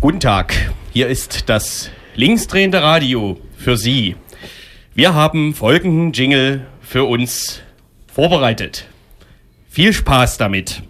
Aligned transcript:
Guten 0.00 0.20
Tag, 0.20 0.54
hier 0.92 1.08
ist 1.08 1.48
das 1.48 1.90
linksdrehende 2.14 2.80
Radio 2.80 3.36
für 3.56 3.76
Sie. 3.76 4.14
Wir 4.94 5.12
haben 5.12 5.54
folgenden 5.54 6.12
Jingle 6.12 6.64
für 6.80 7.02
uns 7.02 7.62
vorbereitet. 8.06 8.86
Viel 9.68 9.92
Spaß 9.92 10.38
damit. 10.38 10.84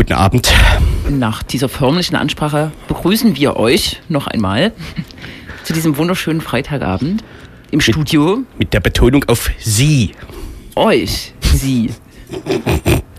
Guten 0.00 0.14
Abend. 0.14 0.50
Nach 1.10 1.42
dieser 1.42 1.68
förmlichen 1.68 2.16
Ansprache 2.16 2.72
begrüßen 2.88 3.36
wir 3.36 3.56
euch 3.56 4.00
noch 4.08 4.28
einmal 4.28 4.72
zu 5.64 5.74
diesem 5.74 5.98
wunderschönen 5.98 6.40
Freitagabend 6.40 7.22
im 7.70 7.82
Studio. 7.82 8.38
Mit 8.58 8.72
der 8.72 8.80
Betonung 8.80 9.24
auf 9.28 9.50
Sie. 9.58 10.12
Euch, 10.74 11.34
Sie. 11.42 11.90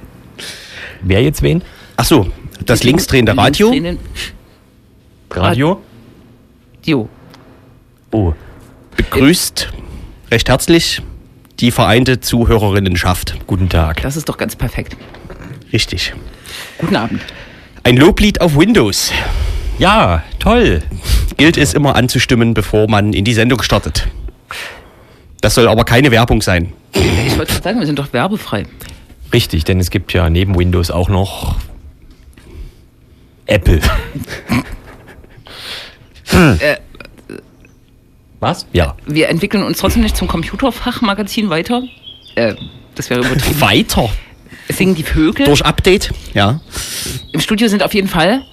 Wer 1.03 1.21
jetzt 1.21 1.43
wen? 1.43 1.61
Ach 1.97 2.05
so, 2.05 2.31
das 2.65 2.83
linksdrehende 2.83 3.37
Radio. 3.37 3.71
Radio? 5.29 5.83
Radio. 6.79 7.09
Oh. 8.09 8.33
begrüßt 8.97 9.71
recht 10.31 10.49
herzlich 10.49 11.03
die 11.59 11.69
vereinte 11.69 12.21
Zuhörerinnenschaft. 12.21 13.37
Guten 13.45 13.69
Tag. 13.69 14.01
Das 14.01 14.17
ist 14.17 14.27
doch 14.27 14.39
ganz 14.39 14.55
perfekt. 14.55 14.97
Richtig. 15.71 16.15
Guten 16.77 16.95
Abend. 16.95 17.21
Ein 17.83 17.97
Loblied 17.97 18.41
auf 18.41 18.55
Windows. 18.57 19.11
Ja, 19.79 20.23
toll. 20.39 20.81
Gilt 21.37 21.57
es 21.57 21.73
immer 21.73 21.95
anzustimmen, 21.95 22.53
bevor 22.53 22.87
man 22.89 23.13
in 23.13 23.25
die 23.25 23.33
Sendung 23.33 23.61
startet. 23.63 24.07
Das 25.41 25.55
soll 25.55 25.67
aber 25.67 25.85
keine 25.85 26.11
Werbung 26.11 26.41
sein. 26.41 26.73
Ich 26.93 27.37
wollte 27.37 27.51
gerade 27.53 27.63
sagen, 27.63 27.79
wir 27.79 27.87
sind 27.87 27.97
doch 27.97 28.13
werbefrei. 28.13 28.65
Richtig, 29.33 29.63
denn 29.63 29.79
es 29.79 29.89
gibt 29.89 30.13
ja 30.13 30.29
neben 30.29 30.57
Windows 30.57 30.91
auch 30.91 31.09
noch 31.09 31.55
Apple. 33.47 33.79
Äh, 36.33 36.77
Was? 38.39 38.65
Ja. 38.71 38.95
wir 39.05 39.29
entwickeln 39.29 39.63
uns 39.63 39.79
trotzdem 39.79 40.03
nicht 40.03 40.15
zum 40.15 40.27
Computerfachmagazin 40.27 41.49
weiter. 41.49 41.83
Äh, 42.35 42.55
das 42.95 43.09
wäre 43.09 43.21
übertrieben. 43.21 43.61
Weiter. 43.61 44.09
Singen 44.73 44.95
die 44.95 45.03
Vögel. 45.03 45.45
Durch 45.45 45.63
Update. 45.65 46.11
Ja. 46.33 46.59
Im 47.31 47.39
Studio 47.39 47.67
sind 47.67 47.83
auf 47.83 47.93
jeden 47.93 48.07
Fall 48.07 48.43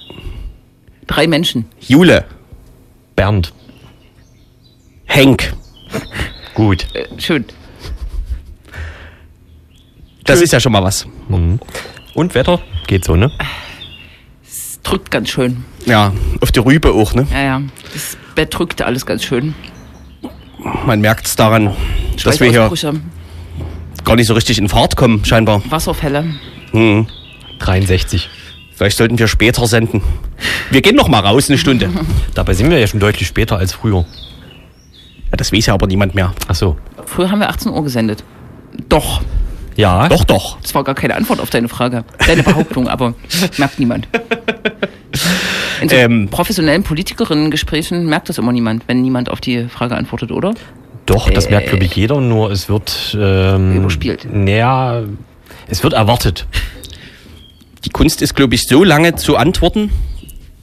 drei 1.06 1.26
Menschen. 1.26 1.66
Jule. 1.80 2.24
Bernd. 3.16 3.52
Henk. 5.06 5.52
Gut. 6.54 6.86
Äh, 6.94 7.06
schön. 7.18 7.44
Das 10.24 10.40
ist 10.40 10.52
ja 10.52 10.60
schon 10.60 10.72
mal 10.72 10.82
was. 10.82 11.06
Mhm. 11.28 11.58
Und 12.14 12.34
Wetter? 12.34 12.60
Geht 12.86 13.04
so, 13.04 13.16
ne? 13.16 13.30
Es 14.46 14.80
drückt 14.82 15.10
ganz 15.10 15.30
schön. 15.30 15.64
Ja, 15.86 16.12
auf 16.40 16.52
die 16.52 16.60
Rübe 16.60 16.92
auch, 16.92 17.14
ne? 17.14 17.26
Ja, 17.32 17.40
ja. 17.40 17.62
Das 17.92 18.16
Bett 18.34 18.56
drückt 18.56 18.82
alles 18.82 19.06
ganz 19.06 19.24
schön. 19.24 19.54
Man 20.84 21.00
merkt 21.00 21.26
es 21.26 21.36
daran, 21.36 21.74
dass 22.22 22.40
wir 22.40 22.50
hier 22.50 22.70
gar 24.08 24.16
nicht 24.16 24.26
so 24.26 24.32
richtig 24.34 24.56
in 24.58 24.68
Fahrt 24.70 24.96
kommen, 24.96 25.22
scheinbar. 25.24 25.62
Wasserfälle. 25.68 26.24
Hm. 26.72 27.06
63. 27.58 28.30
Vielleicht 28.74 28.96
sollten 28.96 29.18
wir 29.18 29.28
später 29.28 29.66
senden. 29.66 30.02
Wir 30.70 30.80
gehen 30.80 30.96
noch 30.96 31.08
mal 31.08 31.20
raus 31.20 31.48
eine 31.50 31.58
Stunde. 31.58 31.90
Dabei 32.34 32.54
sind 32.54 32.70
wir 32.70 32.78
ja 32.78 32.86
schon 32.86 33.00
deutlich 33.00 33.28
später 33.28 33.58
als 33.58 33.72
früher. 33.74 34.06
Ja, 35.30 35.36
das 35.36 35.52
weiß 35.52 35.66
ja 35.66 35.74
aber 35.74 35.86
niemand 35.86 36.14
mehr. 36.14 36.32
Ach 36.48 36.54
so. 36.54 36.76
Früher 37.04 37.30
haben 37.30 37.40
wir 37.40 37.50
18 37.50 37.70
Uhr 37.70 37.84
gesendet. 37.84 38.24
Doch. 38.88 39.20
Ja. 39.76 40.08
Doch, 40.08 40.24
doch. 40.24 40.58
Das 40.62 40.74
war 40.74 40.84
gar 40.84 40.94
keine 40.94 41.14
Antwort 41.14 41.40
auf 41.40 41.50
deine 41.50 41.68
Frage. 41.68 42.04
Deine 42.26 42.42
Behauptung, 42.42 42.88
aber 42.88 43.12
merkt 43.58 43.78
niemand. 43.78 44.08
In 45.82 45.88
so 45.90 45.94
Ähm. 45.96 46.28
professionellen 46.30 46.82
Politikerinnen-Gesprächen 46.82 48.06
merkt 48.06 48.28
das 48.30 48.38
immer 48.38 48.52
niemand, 48.52 48.84
wenn 48.88 49.02
niemand 49.02 49.28
auf 49.28 49.40
die 49.42 49.68
Frage 49.68 49.96
antwortet, 49.96 50.32
oder? 50.32 50.54
Doch, 51.08 51.30
das 51.30 51.48
merkt 51.48 51.70
glaube 51.70 51.84
ich 51.84 51.96
jeder, 51.96 52.20
nur 52.20 52.50
es 52.50 52.68
wird 52.68 53.16
ähm, 53.18 53.76
Überspielt. 53.76 54.28
Naja, 54.30 55.04
es 55.66 55.82
wird 55.82 55.94
erwartet. 55.94 56.46
Die 57.84 57.90
Kunst 57.90 58.20
ist, 58.20 58.34
glaube 58.36 58.54
ich, 58.54 58.66
so 58.66 58.84
lange 58.84 59.14
zu 59.14 59.36
antworten, 59.36 59.90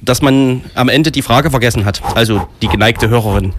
dass 0.01 0.21
man 0.21 0.61
am 0.75 0.89
Ende 0.89 1.11
die 1.11 1.23
Frage 1.23 1.49
vergessen 1.49 1.85
hat. 1.85 2.01
Also 2.15 2.47
die 2.61 2.67
geneigte 2.67 3.09
Hörerin. 3.09 3.53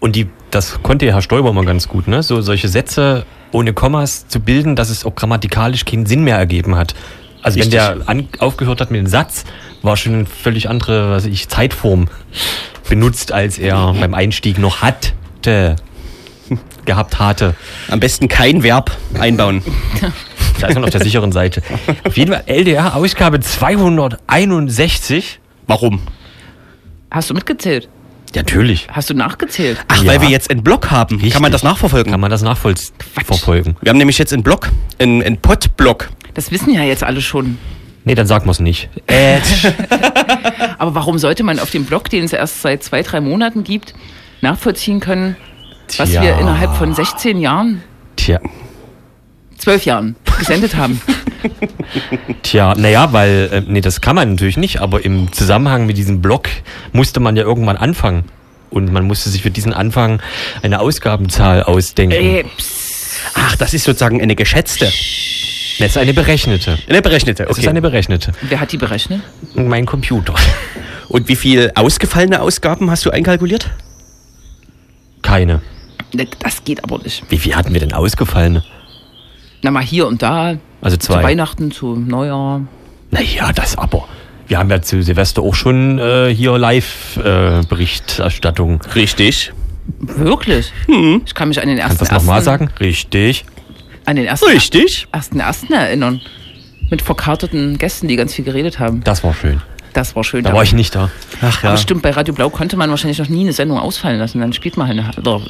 Und 0.00 0.16
die, 0.16 0.26
das 0.50 0.82
konnte 0.82 1.06
Herr 1.06 1.22
Stoiber 1.22 1.52
mal 1.54 1.64
ganz 1.64 1.88
gut, 1.88 2.08
ne? 2.08 2.22
So 2.22 2.42
solche 2.42 2.68
Sätze 2.68 3.24
ohne 3.52 3.72
Kommas 3.72 4.28
zu 4.28 4.40
bilden, 4.40 4.76
dass 4.76 4.90
es 4.90 5.06
auch 5.06 5.14
grammatikalisch 5.14 5.86
keinen 5.86 6.04
Sinn 6.04 6.24
mehr 6.24 6.36
ergeben 6.36 6.76
hat. 6.76 6.94
Also 7.40 7.58
Richtig. 7.58 7.72
wenn 7.80 7.98
der 7.98 8.08
an, 8.08 8.28
aufgehört 8.38 8.80
hat 8.82 8.90
mit 8.90 9.00
dem 9.00 9.06
Satz, 9.06 9.44
war 9.80 9.96
schon 9.96 10.14
eine 10.14 10.26
völlig 10.26 10.68
andere, 10.68 11.10
was 11.10 11.24
ich, 11.24 11.48
Zeitform 11.48 12.08
benutzt, 12.88 13.32
als 13.32 13.58
er 13.58 13.94
beim 13.94 14.12
Einstieg 14.12 14.58
noch 14.58 14.82
hatte, 15.46 15.76
gehabt 16.84 17.18
hatte. 17.18 17.54
Am 17.88 17.98
besten 18.00 18.28
kein 18.28 18.62
Verb 18.62 18.90
einbauen. 19.18 19.62
Da 20.60 20.68
ist 20.68 20.74
man 20.74 20.84
auf 20.84 20.90
der 20.90 21.02
sicheren 21.02 21.32
Seite. 21.32 21.60
Auf 22.04 22.16
jeden 22.16 22.32
Fall 22.32 22.44
LDR 22.46 22.94
Ausgabe 22.94 23.40
261. 23.40 25.40
Warum? 25.66 26.00
Hast 27.10 27.30
du 27.30 27.34
mitgezählt? 27.34 27.88
Natürlich. 28.36 28.86
Hast 28.92 29.10
du 29.10 29.14
nachgezählt? 29.14 29.78
Ach, 29.88 30.00
Ja. 30.04 30.12
weil 30.12 30.20
wir 30.20 30.28
jetzt 30.28 30.50
einen 30.52 30.62
Blog 30.62 30.92
haben. 30.92 31.16
Richtig. 31.16 31.32
Kann 31.32 31.42
man 31.42 31.50
das 31.50 31.64
nachverfolgen? 31.64 32.12
Kann 32.12 32.20
man 32.20 32.30
das 32.30 32.42
nachverfolgen? 32.42 33.76
Wir 33.80 33.90
haben 33.90 33.98
nämlich 33.98 34.18
jetzt 34.18 34.32
einen 34.32 34.44
Blog, 34.44 34.70
einen, 35.00 35.20
einen 35.24 35.38
Pod-Blog. 35.38 36.10
Das 36.34 36.52
wissen 36.52 36.72
ja 36.72 36.84
jetzt 36.84 37.02
alle 37.02 37.22
schon. 37.22 37.58
Nee, 38.04 38.14
dann 38.14 38.28
sagen 38.28 38.46
wir 38.46 38.52
es 38.52 38.60
nicht. 38.60 38.88
Äh, 39.08 39.40
Aber 40.78 40.94
warum 40.94 41.18
sollte 41.18 41.42
man 41.42 41.58
auf 41.58 41.70
dem 41.70 41.86
Blog, 41.86 42.08
den 42.08 42.22
es 42.22 42.32
erst 42.32 42.62
seit 42.62 42.84
zwei, 42.84 43.02
drei 43.02 43.20
Monaten 43.20 43.64
gibt, 43.64 43.94
nachvollziehen 44.42 45.00
können, 45.00 45.36
was 45.96 46.10
Tja. 46.10 46.22
wir 46.22 46.38
innerhalb 46.38 46.74
von 46.76 46.94
16 46.94 47.38
Jahren, 47.38 47.82
Tja, 48.16 48.38
12 49.58 49.84
Jahren 49.86 50.16
gesendet 50.38 50.76
haben? 50.76 51.00
tja, 52.42 52.74
naja, 52.76 53.12
weil, 53.12 53.48
äh, 53.52 53.60
nee, 53.66 53.80
das 53.80 54.00
kann 54.00 54.16
man 54.16 54.30
natürlich 54.32 54.56
nicht, 54.56 54.80
aber 54.80 55.04
im 55.04 55.32
Zusammenhang 55.32 55.86
mit 55.86 55.96
diesem 55.96 56.20
Blog 56.20 56.48
musste 56.92 57.20
man 57.20 57.36
ja 57.36 57.42
irgendwann 57.42 57.76
anfangen. 57.76 58.24
Und 58.70 58.90
man 58.90 59.06
musste 59.06 59.28
sich 59.28 59.42
für 59.42 59.50
diesen 59.50 59.72
Anfang 59.74 60.20
eine 60.62 60.80
Ausgabenzahl 60.80 61.62
ausdenken. 61.62 62.16
Ey, 62.16 62.44
psst. 62.56 63.20
ach, 63.34 63.54
das 63.56 63.74
ist 63.74 63.84
sozusagen 63.84 64.22
eine 64.22 64.34
geschätzte. 64.34 64.86
Das 64.86 65.90
ist 65.90 65.98
eine 65.98 66.14
berechnete. 66.14 66.78
Eine 66.88 67.02
berechnete, 67.02 67.44
Das 67.44 67.52
ist 67.52 67.58
okay. 67.58 67.68
eine 67.68 67.82
berechnete. 67.82 68.32
Wer 68.40 68.60
hat 68.60 68.72
die 68.72 68.78
berechnet? 68.78 69.20
Mein 69.54 69.84
Computer. 69.84 70.34
Und 71.08 71.28
wie 71.28 71.36
viel 71.36 71.70
ausgefallene 71.74 72.40
Ausgaben 72.40 72.90
hast 72.90 73.04
du 73.04 73.10
einkalkuliert? 73.10 73.70
Keine. 75.32 75.62
Das 76.40 76.62
geht 76.62 76.84
aber 76.84 76.98
nicht. 76.98 77.24
Wie 77.30 77.38
viel 77.38 77.56
hatten 77.56 77.72
wir 77.72 77.80
denn 77.80 77.94
ausgefallene? 77.94 78.62
Na 79.62 79.70
mal 79.70 79.82
hier 79.82 80.06
und 80.06 80.20
da, 80.20 80.56
Also 80.82 80.98
zu 80.98 81.06
zwei. 81.06 81.22
Weihnachten, 81.22 81.70
zu 81.70 81.96
Neujahr. 81.96 82.60
Naja, 83.10 83.50
das 83.54 83.78
aber. 83.78 84.06
Wir 84.46 84.58
haben 84.58 84.68
ja 84.68 84.82
zu 84.82 85.02
Silvester 85.02 85.40
auch 85.40 85.54
schon 85.54 85.98
äh, 85.98 86.34
hier 86.34 86.58
Live-Berichterstattung. 86.58 88.82
Richtig. 88.94 89.54
Wirklich? 90.00 90.70
Ich 91.24 91.34
kann 91.34 91.48
mich 91.48 91.62
an 91.62 91.68
den 91.68 91.78
ersten 91.78 91.96
Kannst 91.96 92.12
du 92.12 92.14
das 92.14 92.24
nochmal 92.24 92.42
sagen? 92.42 92.68
Richtig. 92.78 93.46
An 94.04 94.16
den 94.16 94.26
ersten, 94.26 94.50
Richtig. 94.50 95.08
ersten 95.12 95.40
ersten 95.40 95.72
erinnern. 95.72 96.20
Mit 96.90 97.00
verkarteten 97.00 97.78
Gästen, 97.78 98.06
die 98.06 98.16
ganz 98.16 98.34
viel 98.34 98.44
geredet 98.44 98.78
haben. 98.78 99.02
Das 99.04 99.24
war 99.24 99.32
schön. 99.32 99.62
Das 99.92 100.16
war 100.16 100.24
schön. 100.24 100.44
Da 100.44 100.52
war 100.54 100.62
ich 100.62 100.72
nicht 100.72 100.94
da. 100.94 101.10
Ach 101.42 101.62
ja. 101.62 101.70
Aber 101.70 101.78
stimmt, 101.78 102.02
bei 102.02 102.10
Radio 102.10 102.32
Blau 102.32 102.48
konnte 102.50 102.76
man 102.76 102.88
wahrscheinlich 102.90 103.18
noch 103.18 103.28
nie 103.28 103.42
eine 103.42 103.52
Sendung 103.52 103.78
ausfallen 103.78 104.18
lassen. 104.18 104.40
Dann 104.40 104.52
spielt 104.52 104.76
man 104.76 104.88
halt, 104.88 104.98
eine, 104.98 105.10
oder, 105.18 105.40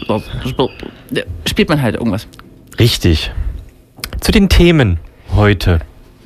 spielt 1.48 1.68
man 1.68 1.80
halt 1.80 1.94
irgendwas. 1.94 2.26
Richtig. 2.78 3.30
Zu 4.20 4.32
den 4.32 4.48
Themen 4.48 4.98
heute. 5.34 5.80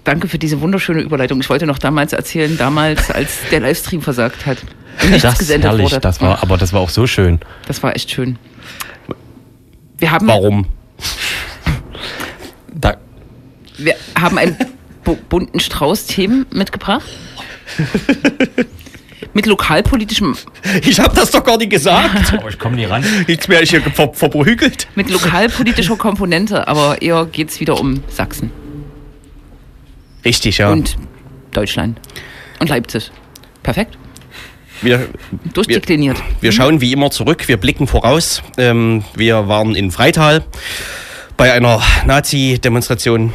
Danke 0.04 0.28
für 0.28 0.38
diese 0.38 0.60
wunderschöne 0.60 1.00
Überleitung. 1.02 1.40
Ich 1.40 1.50
wollte 1.50 1.66
noch 1.66 1.78
damals 1.78 2.12
erzählen, 2.12 2.56
damals, 2.56 3.10
als 3.10 3.38
der 3.50 3.60
Livestream 3.60 4.00
versagt 4.00 4.46
hat. 4.46 4.58
Nichts 5.02 5.22
Das 5.22 5.32
ist 5.34 5.38
gesendet 5.40 5.70
herrlich. 5.70 5.86
wurde. 5.86 6.00
Das 6.00 6.20
war, 6.20 6.42
aber 6.42 6.56
das 6.56 6.72
war 6.72 6.80
auch 6.80 6.88
so 6.90 7.06
schön. 7.06 7.40
das 7.66 7.82
war 7.82 7.94
echt 7.94 8.10
schön. 8.10 8.38
Wir 9.98 10.10
haben, 10.10 10.26
Warum? 10.26 10.66
Da, 12.74 12.96
wir 13.78 13.94
haben 14.18 14.38
ein 14.38 14.56
bu 15.04 15.16
bunten 15.28 15.60
Strauß-Themen 15.60 16.46
mitgebracht. 16.50 17.06
Mit 19.34 19.46
lokalpolitischem, 19.46 20.34
Ich 20.82 20.98
habe 20.98 21.14
das 21.14 21.30
doch 21.30 21.44
gar 21.44 21.58
nicht 21.58 21.70
gesagt. 21.70 22.32
Aber 22.32 22.48
ich 22.48 22.58
komme 22.58 22.76
nie 22.76 22.84
ran. 22.84 23.04
Jetzt 23.26 23.48
werde 23.48 23.64
ich 23.64 23.70
hier 23.70 23.82
ver 23.82 24.12
verprügelt. 24.12 24.88
mit 24.94 25.10
lokalpolitischer 25.10 25.96
Komponente, 25.98 26.66
aber 26.68 27.02
eher 27.02 27.26
geht's 27.26 27.60
wieder 27.60 27.78
um 27.78 28.02
Sachsen 28.08 28.50
Richtig, 30.24 30.58
ja. 30.58 30.70
und 30.70 30.96
Deutschland 31.52 32.00
und 32.60 32.68
Leipzig. 32.68 33.10
Perfekt. 33.62 33.96
wir, 34.82 35.08
Durchdekliniert. 35.52 36.16
wir 36.40 36.52
schauen 36.52 36.80
wie 36.80 36.92
immer 36.92 37.10
zurück, 37.10 37.46
wir 37.48 37.56
blicken 37.58 37.86
voraus. 37.86 38.42
Ähm, 38.58 39.04
wir 39.14 39.48
waren 39.48 39.74
in 39.74 39.90
Freital 39.90 40.44
bei 41.36 41.52
einer 41.52 41.82
Nazi-Demonstration. 42.06 43.34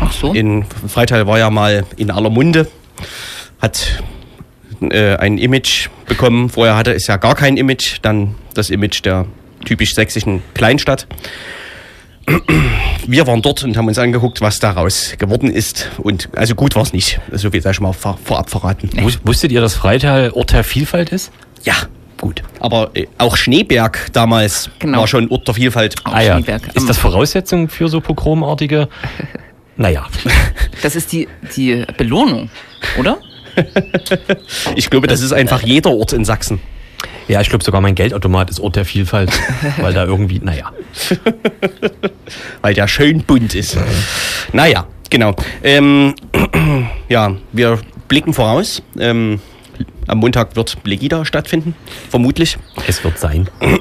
Ach 0.00 0.12
so. 0.12 0.32
In 0.32 0.64
Freital 0.88 1.26
war 1.26 1.38
ja 1.38 1.48
mal 1.50 1.84
in 1.96 2.10
aller 2.10 2.30
Munde, 2.30 2.68
hat 3.60 4.02
äh, 4.80 5.16
ein 5.16 5.38
Image 5.38 5.88
bekommen. 6.06 6.48
Vorher 6.48 6.76
hatte 6.76 6.92
es 6.92 7.06
ja 7.06 7.16
gar 7.16 7.34
kein 7.34 7.56
Image, 7.56 7.98
dann 8.02 8.34
das 8.54 8.70
Image 8.70 9.04
der 9.04 9.26
typisch 9.64 9.94
sächsischen 9.94 10.42
Kleinstadt. 10.54 11.06
Wir 13.06 13.26
waren 13.28 13.40
dort 13.40 13.62
und 13.62 13.76
haben 13.76 13.86
uns 13.86 13.98
angeguckt, 13.98 14.40
was 14.40 14.58
daraus 14.58 15.14
geworden 15.16 15.48
ist. 15.50 15.88
Und 15.98 16.28
also 16.36 16.56
gut 16.56 16.74
war 16.74 16.82
es 16.82 16.92
nicht. 16.92 17.20
So 17.32 17.50
viel 17.50 17.62
sei 17.62 17.72
schon 17.72 17.84
mal 17.84 17.92
vor, 17.92 18.18
vorab 18.24 18.50
verraten. 18.50 18.90
Wus- 18.96 19.20
Wusstet 19.24 19.52
ihr, 19.52 19.60
dass 19.60 19.74
Freital 19.74 20.30
Ort 20.32 20.52
der 20.52 20.64
Vielfalt 20.64 21.10
ist? 21.10 21.30
Ja, 21.62 21.74
gut. 22.20 22.42
Aber 22.58 22.90
äh, 22.94 23.06
auch 23.18 23.36
Schneeberg 23.36 24.08
damals 24.12 24.70
Genau. 24.80 25.00
war 25.00 25.06
schon 25.06 25.28
Ort 25.30 25.46
der 25.46 25.54
Vielfalt. 25.54 25.94
Auch 26.04 26.14
Ah 26.14 26.20
ja. 26.22 26.32
Schneeberg. 26.34 26.62
Ist 26.74 26.88
das 26.88 26.98
Voraussetzung 26.98 27.68
für 27.68 27.88
so 27.88 28.00
pogromartige? 28.00 28.88
Naja. 29.78 30.06
Das 30.80 30.96
ist 30.96 31.12
die, 31.12 31.28
die 31.54 31.84
Belohnung, 31.98 32.48
oder? 32.98 33.18
Ich 34.76 34.90
glaube, 34.90 35.06
das 35.06 35.20
ist 35.20 35.32
einfach 35.32 35.62
jeder 35.62 35.90
Ort 35.90 36.12
in 36.12 36.24
Sachsen. 36.24 36.60
Ja, 37.28 37.40
ich 37.40 37.48
glaube 37.48 37.64
sogar 37.64 37.80
mein 37.80 37.94
Geldautomat 37.94 38.50
ist 38.50 38.60
Ort 38.60 38.76
der 38.76 38.84
Vielfalt, 38.84 39.30
weil 39.78 39.92
da 39.92 40.04
irgendwie, 40.04 40.38
naja. 40.38 40.72
weil 42.62 42.74
der 42.74 42.88
schön 42.88 43.22
bunt 43.22 43.54
ist. 43.54 43.76
Naja, 44.52 44.86
genau. 45.10 45.34
Ähm, 45.62 46.14
ja, 47.08 47.34
wir 47.52 47.80
blicken 48.08 48.32
voraus. 48.32 48.82
Ähm, 48.98 49.40
am 50.06 50.18
Montag 50.18 50.54
wird 50.54 50.78
Legida 50.84 51.24
stattfinden, 51.24 51.74
vermutlich. 52.08 52.58
Es 52.86 53.02
wird 53.02 53.18
sein. 53.18 53.48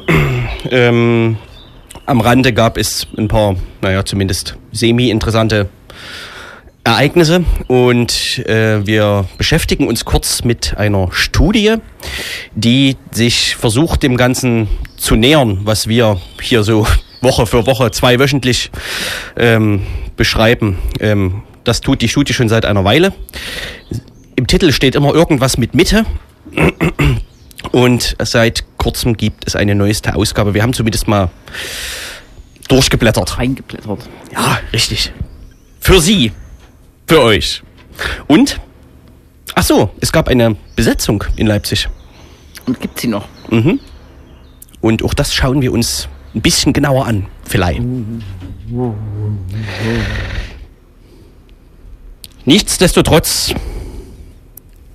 Ähm, 0.71 1.37
am 2.07 2.21
Rande 2.21 2.51
gab 2.51 2.77
es 2.77 3.05
ein 3.17 3.27
paar, 3.27 3.55
naja, 3.81 4.03
zumindest 4.03 4.57
semi-interessante 4.71 5.69
Ereignisse 6.85 7.43
und 7.67 8.37
äh, 8.45 8.85
wir 8.85 9.25
beschäftigen 9.39 9.87
uns 9.87 10.05
kurz 10.05 10.43
mit 10.43 10.77
einer 10.77 11.09
Studie, 11.11 11.77
die 12.53 12.95
sich 13.11 13.55
versucht, 13.55 14.03
dem 14.03 14.17
Ganzen 14.17 14.67
zu 14.95 15.15
nähern, 15.15 15.61
was 15.63 15.87
wir 15.87 16.21
hier 16.39 16.61
so 16.61 16.85
Woche 17.21 17.47
für 17.47 17.65
Woche, 17.65 17.89
zweiwöchentlich 17.89 18.69
ähm, 19.35 19.81
beschreiben. 20.15 20.77
Ähm, 20.99 21.41
das 21.63 21.81
tut 21.81 22.03
die 22.03 22.07
Studie 22.07 22.33
schon 22.33 22.49
seit 22.49 22.65
einer 22.65 22.83
Weile. 22.83 23.13
Im 24.35 24.45
Titel 24.45 24.71
steht 24.71 24.93
immer 24.93 25.11
irgendwas 25.13 25.57
mit 25.57 25.73
Mitte. 25.73 26.05
Und 27.71 28.15
seit 28.21 28.63
kurzem 28.77 29.17
gibt 29.17 29.47
es 29.47 29.55
eine 29.55 29.73
neueste 29.73 30.13
Ausgabe. 30.13 30.53
Wir 30.53 30.61
haben 30.61 30.73
zumindest 30.73 31.07
mal 31.07 31.31
durchgeblättert. 32.67 33.39
Reingeblättert. 33.39 34.07
Ja, 34.31 34.59
richtig. 34.71 35.11
Für 35.79 35.99
Sie. 35.99 36.31
Für 37.07 37.21
euch. 37.21 37.61
Und? 38.27 38.59
Ach 39.53 39.63
so, 39.63 39.91
es 40.01 40.11
gab 40.11 40.27
eine 40.27 40.55
Besetzung 40.75 41.23
in 41.35 41.47
Leipzig. 41.47 41.87
Und 42.65 42.79
gibt 42.79 42.99
sie 42.99 43.07
noch? 43.07 43.27
Mhm. 43.49 43.79
Und 44.81 45.03
auch 45.03 45.13
das 45.13 45.33
schauen 45.33 45.61
wir 45.61 45.71
uns 45.71 46.09
ein 46.33 46.41
bisschen 46.41 46.73
genauer 46.73 47.05
an, 47.05 47.27
vielleicht. 47.43 47.81
Nichtsdestotrotz, 52.45 53.53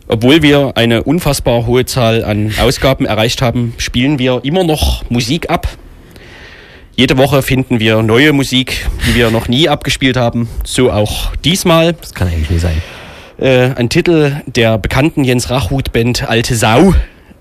obwohl 0.06 0.42
wir 0.42 0.76
eine 0.76 1.04
unfassbar 1.04 1.66
hohe 1.66 1.86
Zahl 1.86 2.24
an 2.24 2.52
Ausgaben 2.60 3.06
erreicht 3.06 3.40
haben, 3.40 3.74
spielen 3.78 4.18
wir 4.18 4.40
immer 4.44 4.64
noch 4.64 5.08
Musik 5.10 5.48
ab. 5.48 5.68
Jede 7.00 7.16
Woche 7.16 7.40
finden 7.40 7.80
wir 7.80 8.02
neue 8.02 8.34
Musik, 8.34 8.86
die 9.06 9.14
wir 9.14 9.30
noch 9.30 9.48
nie 9.48 9.70
abgespielt 9.70 10.18
haben. 10.18 10.50
So 10.64 10.92
auch 10.92 11.34
diesmal. 11.36 11.94
Das 11.94 12.12
kann 12.12 12.28
eigentlich 12.28 12.50
nie 12.50 12.58
sein. 12.58 12.76
Äh, 13.38 13.70
ein 13.74 13.88
Titel 13.88 14.42
der 14.44 14.76
bekannten 14.76 15.24
Jens 15.24 15.48
Rachut-Band 15.48 16.28
Alte 16.28 16.54
Sau. 16.54 16.92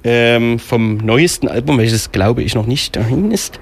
Ähm, 0.06 0.60
vom 0.60 0.96
neuesten 0.96 1.50
Album, 1.50 1.78
welches 1.78 2.14
glaube 2.14 2.42
ich 2.42 2.56
noch 2.56 2.68
nicht 2.68 2.96
dahin 2.96 3.32
ist. 3.32 3.60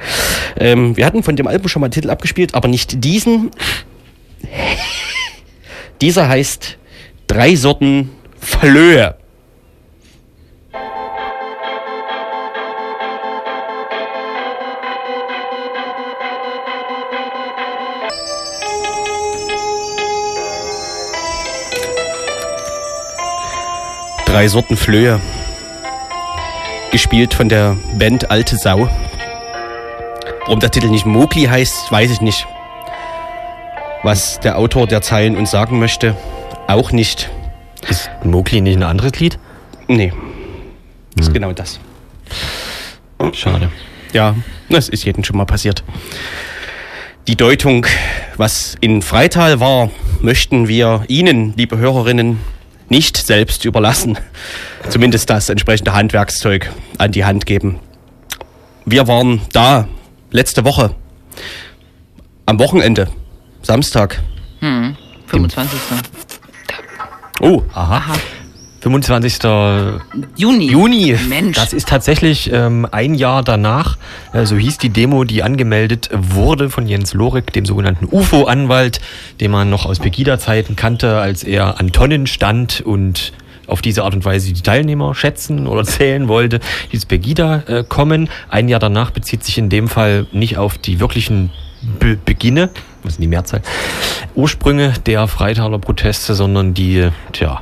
Ähm, 0.60 0.96
wir 0.96 1.04
hatten 1.04 1.24
von 1.24 1.36
dem 1.36 1.48
Album 1.48 1.68
schon 1.68 1.80
mal 1.80 1.88
einen 1.88 1.94
Titel 1.94 2.12
abgespielt, 2.12 2.54
aber 2.54 2.68
nicht 2.68 3.04
diesen. 3.04 3.50
Dieser 6.02 6.30
heißt 6.30 6.78
Drei 7.26 7.56
Sorten 7.56 8.12
Flöhe. 8.40 9.16
Drei 24.28 24.50
Sorten 24.50 24.76
Flöhe. 24.76 25.22
Gespielt 26.92 27.34
von 27.34 27.48
der 27.48 27.78
Band 27.98 28.30
Alte 28.30 28.58
Sau. 28.58 28.90
Warum 30.42 30.60
der 30.60 30.70
Titel 30.70 30.90
nicht 30.90 31.06
Mogli 31.06 31.46
heißt, 31.46 31.90
weiß 31.92 32.12
ich 32.12 32.20
nicht. 32.20 32.46
Was 34.04 34.40
der 34.42 34.58
Autor 34.58 34.86
der 34.86 35.02
Zeilen 35.02 35.38
uns 35.38 35.52
sagen 35.52 35.80
möchte, 35.80 36.16
auch 36.68 36.92
nicht. 36.92 37.30
Ist 37.88 38.12
Mowgli 38.24 38.60
nicht 38.60 38.76
ein 38.76 38.84
anderes 38.84 39.18
Lied? 39.18 39.40
Nee. 39.88 40.12
Das 41.16 41.28
ist 41.28 41.34
genau 41.34 41.54
das. 41.54 41.80
Schade. 43.32 43.72
Ja, 44.12 44.36
das 44.70 44.90
ist 44.90 45.06
jedem 45.06 45.24
schon 45.24 45.38
mal 45.38 45.46
passiert. 45.46 45.84
Die 47.28 47.38
Deutung, 47.38 47.86
was 48.36 48.76
in 48.82 49.02
Freital 49.02 49.62
war, 49.62 49.90
möchten 50.22 50.68
wir 50.68 51.06
Ihnen, 51.08 51.54
liebe 51.56 51.78
Hörerinnen, 51.78 52.40
nicht 52.90 53.18
selbst 53.18 53.66
überlassen. 53.66 54.18
Zumindest 54.90 55.30
das 55.30 55.50
entsprechende 55.50 55.94
Handwerkszeug 55.94 56.72
an 56.98 57.12
die 57.12 57.26
Hand 57.26 57.46
geben. 57.46 57.80
Wir 58.86 59.08
waren 59.08 59.42
da 59.52 59.88
letzte 60.32 60.64
Woche. 60.64 60.96
Am 62.46 62.60
Wochenende. 62.60 63.10
Samstag. 63.62 64.22
Hm, 64.62 64.96
25. 65.28 65.80
Oh, 67.42 67.64
Aha. 67.74 68.14
25. 68.82 69.44
Juni. 70.36 70.70
Juni. 70.70 71.16
Mensch. 71.28 71.58
Das 71.58 71.74
ist 71.74 71.88
tatsächlich 71.88 72.52
ähm, 72.54 72.88
ein 72.92 73.16
Jahr 73.16 73.44
danach. 73.44 73.98
Äh, 74.34 74.46
so 74.46 74.56
hieß 74.56 74.78
die 74.78 74.90
Demo, 74.90 75.24
die 75.24 75.44
angemeldet 75.44 76.10
wurde 76.14 76.70
von 76.70 76.88
Jens 76.88 77.14
Lorik, 77.14 77.52
dem 77.54 77.66
sogenannten 77.66 78.08
UFO-Anwalt, 78.10 79.02
den 79.42 79.52
man 79.52 79.70
noch 79.70 79.86
aus 79.86 80.00
Pegida-Zeiten 80.00 80.76
kannte, 80.76 81.18
als 81.18 81.44
er 81.44 81.80
an 81.80 81.92
Tonnen 81.92 82.28
stand 82.28 82.82
und 82.82 83.34
auf 83.66 83.82
diese 83.82 84.04
Art 84.04 84.14
und 84.14 84.24
Weise 84.24 84.54
die 84.54 84.62
Teilnehmer 84.62 85.14
schätzen 85.16 85.68
oder 85.68 85.84
zählen 85.86 86.28
wollte, 86.28 86.60
die 86.92 86.96
ins 86.96 87.06
Pegida 87.06 87.64
äh, 87.68 87.84
kommen. 87.88 88.30
Ein 88.50 88.70
Jahr 88.70 88.80
danach 88.80 89.12
bezieht 89.12 89.44
sich 89.44 89.58
in 89.58 89.70
dem 89.70 89.88
Fall 89.88 90.28
nicht 90.32 90.58
auf 90.58 90.78
die 90.78 91.00
wirklichen 91.00 91.52
Be 92.00 92.18
Beginne, 92.24 92.70
was 93.04 93.14
ist 93.14 93.22
die 93.22 93.28
Mehrzahl, 93.28 93.62
Ursprünge 94.36 94.94
der 95.06 95.28
Freitaler 95.28 95.78
Proteste, 95.80 96.34
sondern 96.34 96.74
die, 96.74 97.10
tja, 97.34 97.62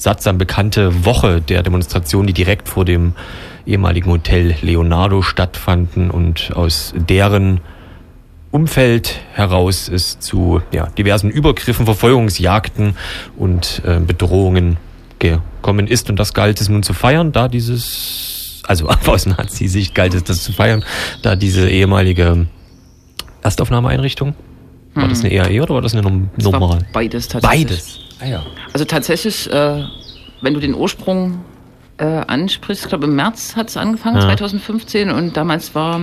sattsam 0.00 0.38
bekannte 0.38 1.04
Woche 1.04 1.40
der 1.40 1.62
Demonstration, 1.62 2.26
die 2.26 2.32
direkt 2.32 2.68
vor 2.68 2.84
dem 2.84 3.12
ehemaligen 3.66 4.10
Hotel 4.10 4.54
Leonardo 4.62 5.22
stattfanden 5.22 6.10
und 6.10 6.52
aus 6.54 6.94
deren 6.96 7.60
Umfeld 8.50 9.20
heraus 9.32 9.88
es 9.88 10.18
zu 10.18 10.60
ja, 10.72 10.86
diversen 10.86 11.30
Übergriffen, 11.30 11.84
Verfolgungsjagden 11.84 12.96
und 13.36 13.82
äh, 13.84 14.00
Bedrohungen 14.00 14.76
gekommen 15.20 15.86
ist. 15.86 16.10
Und 16.10 16.18
das 16.18 16.34
galt 16.34 16.60
es 16.60 16.68
nun 16.68 16.82
zu 16.82 16.92
feiern, 16.92 17.30
da 17.30 17.46
dieses, 17.46 18.62
also 18.66 18.88
aus 19.06 19.26
Nazi-Sicht 19.26 19.94
galt 19.94 20.14
es 20.14 20.24
das 20.24 20.42
zu 20.42 20.52
feiern, 20.52 20.84
da 21.22 21.36
diese 21.36 21.68
ehemalige 21.70 22.46
Erstaufnahmeeinrichtung, 23.42 24.34
war 24.94 25.06
das 25.06 25.20
eine 25.20 25.32
EAE 25.32 25.62
oder 25.62 25.74
war 25.74 25.82
das 25.82 25.92
eine 25.92 26.02
Num 26.02 26.30
Das 26.36 26.46
war 26.46 26.58
Nummer? 26.58 26.78
beides 26.92 27.28
tatsächlich. 27.28 27.68
Beides. 27.68 28.00
Ah 28.20 28.26
ja. 28.26 28.42
Also 28.72 28.84
tatsächlich, 28.84 29.50
äh, 29.50 29.84
wenn 30.42 30.54
du 30.54 30.60
den 30.60 30.74
Ursprung 30.74 31.40
äh, 31.98 32.04
ansprichst. 32.04 32.84
Ich 32.84 32.88
glaube, 32.88 33.06
im 33.06 33.14
März 33.14 33.56
hat 33.56 33.68
es 33.68 33.76
angefangen, 33.76 34.16
Ja. 34.16 34.22
2015. 34.22 35.10
Und 35.10 35.36
damals 35.36 35.74
war 35.74 36.00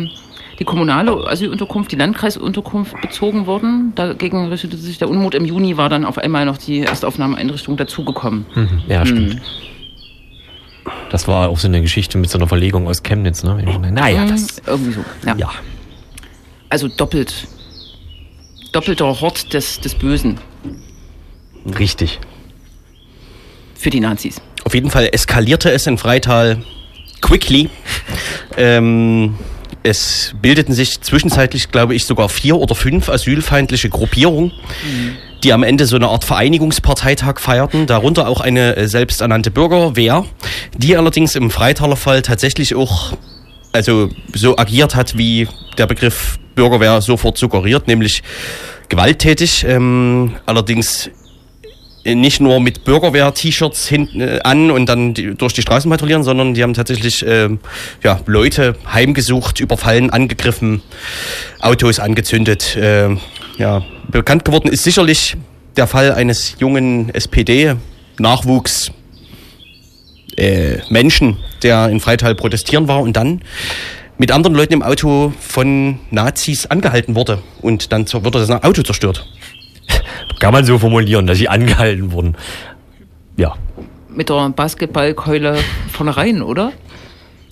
die 0.60 0.64
kommunale 0.64 1.12
Asylunterkunft, 1.28 1.92
die 1.92 1.96
Landkreisunterkunft 1.96 3.00
bezogen 3.02 3.46
worden. 3.48 3.94
Dagegen 3.96 4.48
richtete 4.50 4.78
sich 4.78 4.98
der 5.00 5.10
Unmut. 5.10 5.34
Im 5.36 5.46
Juni 5.46 5.78
war 5.78 5.90
dann 5.90 6.06
auf 6.06 6.18
einmal 6.18 6.46
noch 6.46 6.58
die 6.58 6.80
Erstaufnahmeeinrichtung 6.82 7.78
dazugekommen. 7.78 8.46
Mhm. 8.56 8.82
Ja, 8.88 9.06
stimmt. 9.06 9.36
Mhm. 9.36 9.42
Das 11.10 11.28
war 11.28 11.50
auch 11.50 11.58
so 11.58 11.68
eine 11.68 11.82
Geschichte 11.82 12.18
mit 12.18 12.30
so 12.30 12.38
einer 12.38 12.48
Verlegung 12.48 12.88
aus 12.88 13.04
Chemnitz, 13.04 13.44
ne? 13.44 13.56
Naja, 13.92 14.24
Mhm, 14.26 14.30
das. 14.30 14.62
Irgendwie 14.66 14.92
so. 14.94 15.06
Ja. 15.26 15.36
Ja. 15.36 15.50
Also 16.70 16.88
doppelt. 16.88 17.48
Doppelter 18.72 19.20
Hort 19.22 19.54
des, 19.54 19.80
des 19.80 19.96
Bösen 19.96 20.38
Richtig. 21.78 22.20
für 23.76 23.90
die 23.90 24.00
Nazis. 24.00 24.42
Auf 24.64 24.74
jeden 24.74 24.90
Fall 24.90 25.10
eskalierte 25.12 25.72
es 25.72 25.88
in 25.88 25.98
Freital 25.98 26.64
quickly. 27.22 27.70
Ähm, 28.58 29.36
es 29.84 30.34
bildeten 30.42 30.74
sich 30.74 31.02
zwischenzeitlich, 31.02 31.72
glaube 31.72 31.96
ich, 31.96 32.06
sogar 32.06 32.28
vier 32.30 32.58
oder 32.58 32.76
fünf 32.76 33.08
asylfeindliche 33.08 33.90
Gruppierungen, 33.90 34.52
die 35.44 35.54
am 35.54 35.64
Ende 35.64 35.86
so 35.86 35.96
eine 35.96 36.10
Art 36.10 36.24
Vereinigungsparteitag 36.24 37.40
feierten, 37.40 37.86
darunter 37.86 38.28
auch 38.28 38.42
eine 38.42 38.76
äh, 38.76 38.88
selbsternannte 38.88 39.52
Bürgerwehr, 39.52 40.26
die 40.76 40.98
allerdings 40.98 41.36
im 41.36 41.52
Freitaler 41.52 41.96
Fall 41.96 42.22
tatsächlich 42.22 42.76
auch 42.76 43.14
also 43.72 44.10
so 44.34 44.58
agiert 44.58 44.96
hat, 44.96 45.18
wie 45.18 45.48
der 45.78 45.86
Begriff 45.86 46.40
Bürgerwehr 46.56 47.02
sofort 47.02 47.38
suggeriert, 47.38 47.88
nämlich 47.88 48.24
gewalttätig, 48.90 49.64
ähm, 49.68 50.36
allerdings 50.46 51.12
nicht 52.16 52.40
nur 52.40 52.60
mit 52.60 52.84
Bürgerwehr-T-Shirts 52.84 53.88
hinten 53.88 54.22
äh, 54.22 54.40
an 54.44 54.72
und 54.72 54.88
dann 54.88 55.14
durch 55.14 55.54
die 55.54 55.62
Straßen 55.62 55.90
patrouillieren, 55.90 56.24
sondern 56.24 56.54
die 56.54 56.64
haben 56.64 56.74
tatsächlich 56.74 57.24
ähm, 57.28 57.60
ja, 58.04 58.20
Leute 58.26 58.76
heimgesucht, 58.92 59.60
überfallen, 59.60 60.10
angegriffen, 60.10 60.82
Autos 61.60 62.00
angezündet. 62.00 62.78
ähm, 62.80 63.20
ja, 63.58 63.84
bekannt 64.10 64.46
geworden 64.46 64.70
ist 64.70 64.84
sicherlich 64.84 65.36
der 65.76 65.88
Fall 65.88 66.12
eines 66.14 66.56
jungen 66.60 67.14
SPD-Nachwuchs 67.14 68.92
äh, 70.38 70.78
Menschen, 70.90 71.38
der 71.64 71.90
in 71.90 72.00
Freital 72.00 72.36
protestieren 72.36 72.88
war 72.88 73.02
und 73.02 73.18
dann 73.18 73.42
mit 74.18 74.32
anderen 74.32 74.56
Leuten 74.56 74.74
im 74.74 74.84
Auto 74.84 75.34
von 75.40 76.00
Nazis 76.10 76.66
angehalten 76.66 77.16
wurde 77.16 77.40
und 77.62 77.92
dann 77.92 78.06
wurde 78.12 78.46
das 78.46 78.50
Auto 78.50 78.82
zerstört. 78.82 79.28
Kann 80.40 80.54
man 80.54 80.66
so 80.66 80.78
formulieren, 80.78 81.28
dass 81.28 81.38
sie 81.38 81.50
angehalten 81.50 82.12
wurden. 82.12 82.36
Ja. 83.38 83.56
Mit 84.10 84.30
der 84.30 84.50
Basketballkeule 84.50 85.58
vornherein, 85.92 86.42
oder? 86.42 86.72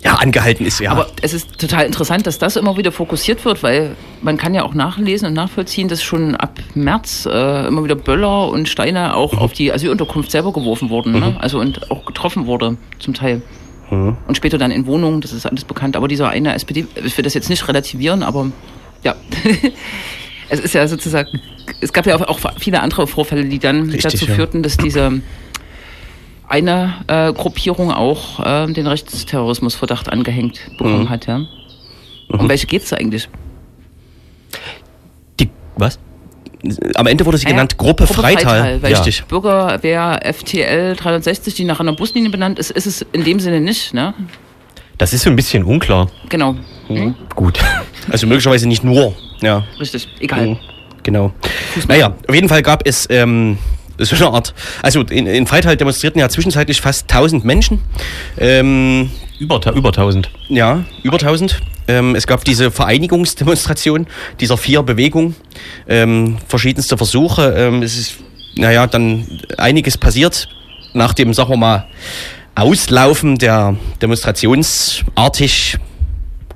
Ja, 0.04 0.16
angehalten 0.16 0.66
ist 0.66 0.80
ja. 0.80 0.92
Aber 0.92 1.08
es 1.22 1.34
ist 1.34 1.58
total 1.58 1.86
interessant, 1.86 2.28
dass 2.28 2.38
das 2.38 2.58
immer 2.58 2.78
wieder 2.78 2.92
fokussiert 2.92 3.44
wird, 3.44 3.64
weil 3.64 3.96
man 4.22 4.38
kann 4.38 4.54
ja 4.54 4.64
auch 4.64 4.76
nachlesen 4.76 5.28
und 5.28 5.34
nachvollziehen, 5.34 5.88
dass 5.88 6.04
schon 6.04 6.36
ab 6.36 6.60
März 6.76 7.28
äh, 7.32 7.68
immer 7.68 7.84
wieder 7.84 7.96
Böller 7.96 8.50
und 8.50 8.70
Steine 8.70 9.16
auch 9.16 9.36
auf 9.36 9.54
die 9.54 9.74
Asylunterkunft 9.74 10.30
selber 10.30 10.54
geworfen 10.54 10.90
wurden, 10.90 11.20
ne? 11.20 11.36
also 11.40 11.60
und 11.60 11.90
auch 11.90 12.06
getroffen 12.06 12.46
wurde 12.46 12.78
zum 13.00 13.16
Teil. 13.16 13.42
Und 13.90 14.36
später 14.36 14.58
dann 14.58 14.72
in 14.72 14.88
Wohnungen, 14.88 15.22
das 15.22 15.32
ist 15.32 15.46
alles 15.46 15.64
bekannt. 15.64 15.96
Aber 15.96 16.08
dieser 16.08 16.30
eine 16.30 16.56
SPD, 16.56 16.88
ich 17.04 17.18
will 17.18 17.24
das 17.24 17.34
jetzt 17.34 17.50
nicht 17.50 17.68
relativieren, 17.68 18.24
aber 18.24 18.48
ja. 19.04 19.16
es 20.50 20.60
ist 20.60 20.74
ja 20.74 20.88
sozusagen, 20.88 21.40
es 21.82 21.92
gab 21.94 22.06
ja 22.06 22.16
auch, 22.16 22.40
viele 22.60 22.82
andere 22.82 23.08
Vorfälle, 23.08 23.46
die 23.46 23.60
dann 23.60 23.90
Richtig, 23.90 24.04
dazu 24.14 24.26
führten, 24.28 24.64
dass 24.64 24.78
diese 24.78 25.22
eine 26.48 26.94
äh, 27.08 27.34
Gruppierung 27.34 27.92
auch 27.92 28.40
äh, 28.46 28.72
den 28.72 28.86
Rechtsterrorismusverdacht 28.88 30.12
angehängt 30.12 30.60
bekommen 30.78 31.04
Mhm. 31.04 31.10
hat, 31.10 31.26
ja. 31.28 31.42
Um 32.30 32.50
welche 32.50 32.68
geht's 32.68 32.90
da 32.90 32.98
eigentlich? 32.98 33.30
Die, 35.40 35.50
was? 35.78 36.00
Am 36.96 37.06
Ende 37.06 37.26
wurde 37.26 37.38
sie 37.38 37.46
Ja, 37.46 37.52
genannt 37.52 37.78
Gruppe, 37.78 38.08
Freital. 38.08 38.82
weil 38.82 38.92
Richtig. 38.94 39.24
Bürgerwehr 39.26 40.20
FTL 40.24 40.96
360, 40.96 41.54
die 41.54 41.64
nach 41.66 41.80
einer 41.80 41.94
Buslinie 41.94 42.30
benannt 42.32 42.58
ist, 42.58 42.72
ist 42.72 42.88
es 42.88 43.06
in 43.12 43.24
dem 43.24 43.40
Sinne 43.40 43.62
nicht, 43.62 43.94
ne? 43.94 44.14
Das 44.98 45.14
ist 45.14 45.24
so 45.24 45.30
ein 45.30 45.36
bisschen 45.36 45.64
unklar. 45.64 46.10
Genau. 46.30 46.56
Gut. 47.36 47.60
Also 48.10 48.26
möglicherweise 48.28 48.68
nicht 48.68 48.84
nur. 48.84 49.14
Ja. 49.42 49.64
Richtig. 49.80 50.08
Egal. 50.20 50.48
Mhm. 50.48 50.58
Genau. 51.04 51.34
Naja, 51.88 52.16
auf 52.28 52.34
jeden 52.34 52.50
Fall 52.50 52.64
gab 52.64 52.86
es 52.88 53.08
ähm, 53.10 53.58
so 54.00 54.16
eine 54.16 54.34
Art. 54.34 54.54
Also 54.82 55.02
in, 55.02 55.28
in 55.28 55.46
Freital 55.48 55.78
demonstrierten 55.78 56.20
ja 56.20 56.30
zwischenzeitlich 56.30 56.82
fast 56.82 57.12
1000 57.12 57.46
Menschen. 57.46 57.80
Ähm, 58.38 59.12
Über, 59.40 59.62
über 59.76 59.90
1000. 59.90 60.30
ja, 60.50 60.84
über 61.04 61.18
1000. 61.18 61.62
Ähm, 61.88 62.16
es 62.16 62.26
gab 62.26 62.44
diese 62.44 62.72
Vereinigungsdemonstration 62.72 64.08
dieser 64.40 64.58
vier 64.58 64.82
Bewegungen, 64.82 65.36
ähm, 65.88 66.38
verschiedenste 66.48 66.98
Versuche. 66.98 67.54
Ähm, 67.56 67.84
es 67.84 67.96
ist, 67.98 68.16
naja, 68.56 68.88
dann 68.88 69.28
einiges 69.58 69.98
passiert 69.98 70.50
nach 70.94 71.14
dem, 71.14 71.34
sagen 71.34 71.52
wir 71.52 71.58
mal, 71.58 71.88
Auslaufen 72.56 73.38
der 73.38 73.76
demonstrationsartig 74.02 75.78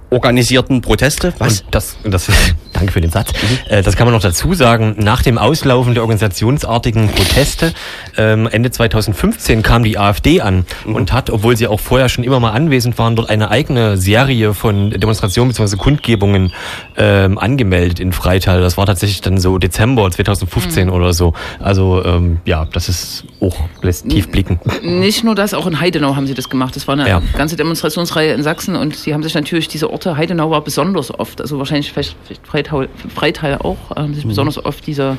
organisierten 0.09 0.81
Proteste. 0.81 1.33
Was? 1.38 1.62
Und 1.62 1.75
das, 1.75 1.98
und 2.03 2.12
das, 2.12 2.27
danke 2.79 2.93
für 2.93 3.01
den 3.01 3.12
Satz. 3.12 3.31
Äh, 3.67 3.81
das 3.83 3.95
kann 3.95 4.05
man 4.07 4.13
noch 4.13 4.21
dazu 4.21 4.53
sagen. 4.53 4.95
Nach 4.98 5.21
dem 5.21 5.38
Auslaufen 5.38 5.93
der 5.93 6.03
organisationsartigen 6.03 7.09
Proteste 7.09 7.74
ähm, 8.17 8.48
Ende 8.51 8.71
2015 8.71 9.62
kam 9.63 9.83
die 9.83 9.98
AfD 9.98 10.41
an 10.41 10.65
und 10.86 11.13
hat, 11.13 11.29
obwohl 11.29 11.55
sie 11.57 11.67
auch 11.67 11.79
vorher 11.79 12.09
schon 12.09 12.24
immer 12.24 12.39
mal 12.39 12.51
anwesend 12.51 12.98
waren, 12.98 13.15
dort 13.15 13.29
eine 13.29 13.51
eigene 13.51 13.98
Serie 13.98 14.53
von 14.53 14.91
Demonstrationen 14.91 15.51
bzw. 15.53 15.77
Kundgebungen 15.77 16.53
ähm, 16.98 17.38
angemeldet 17.38 18.00
in 18.00 18.12
Freital. 18.13 18.62
Das 18.62 18.77
war 18.77 18.86
tatsächlich 18.86 19.21
dann 19.21 19.38
so 19.39 19.57
Dezember 19.57 20.09
2015 20.09 20.89
oder 20.89 21.13
so. 21.13 21.33
Also 21.59 22.03
ähm, 22.05 22.39
ja, 22.45 22.65
das 22.71 22.89
ist 22.89 23.25
auch 23.41 23.55
lässt 23.81 24.09
tief 24.09 24.29
blicken. 24.29 24.59
Nicht 24.81 25.24
nur 25.24 25.36
das, 25.36 25.53
auch 25.53 25.67
in 25.67 25.79
Heidenau 25.79 26.15
haben 26.15 26.27
sie 26.27 26.33
das 26.33 26.50
gemacht. 26.50 26.75
Das 26.75 26.88
war 26.88 26.93
eine 26.93 27.07
Ja. 27.07 27.21
ganze 27.38 27.55
Demonstrationsreihe 27.55 28.33
in 28.33 28.43
Sachsen 28.43 28.75
und 28.75 28.95
sie 28.95 29.13
haben 29.13 29.24
sich 29.24 29.33
natürlich 29.33 29.67
diese 29.67 29.89
Orte, 29.91 30.15
Heidenau 30.17 30.50
war 30.51 30.62
besonders 30.62 31.17
oft, 31.17 31.41
also 31.41 31.57
wahrscheinlich 31.59 31.91
vielleicht, 31.91 32.15
vielleicht 32.25 32.68
Freital, 32.69 32.89
Freital 33.13 33.57
auch, 33.57 33.91
äh, 33.91 33.95
haben 34.01 34.13
sich 34.13 34.25
besonders 34.25 34.63
oft 34.63 34.85
diese 34.88 35.17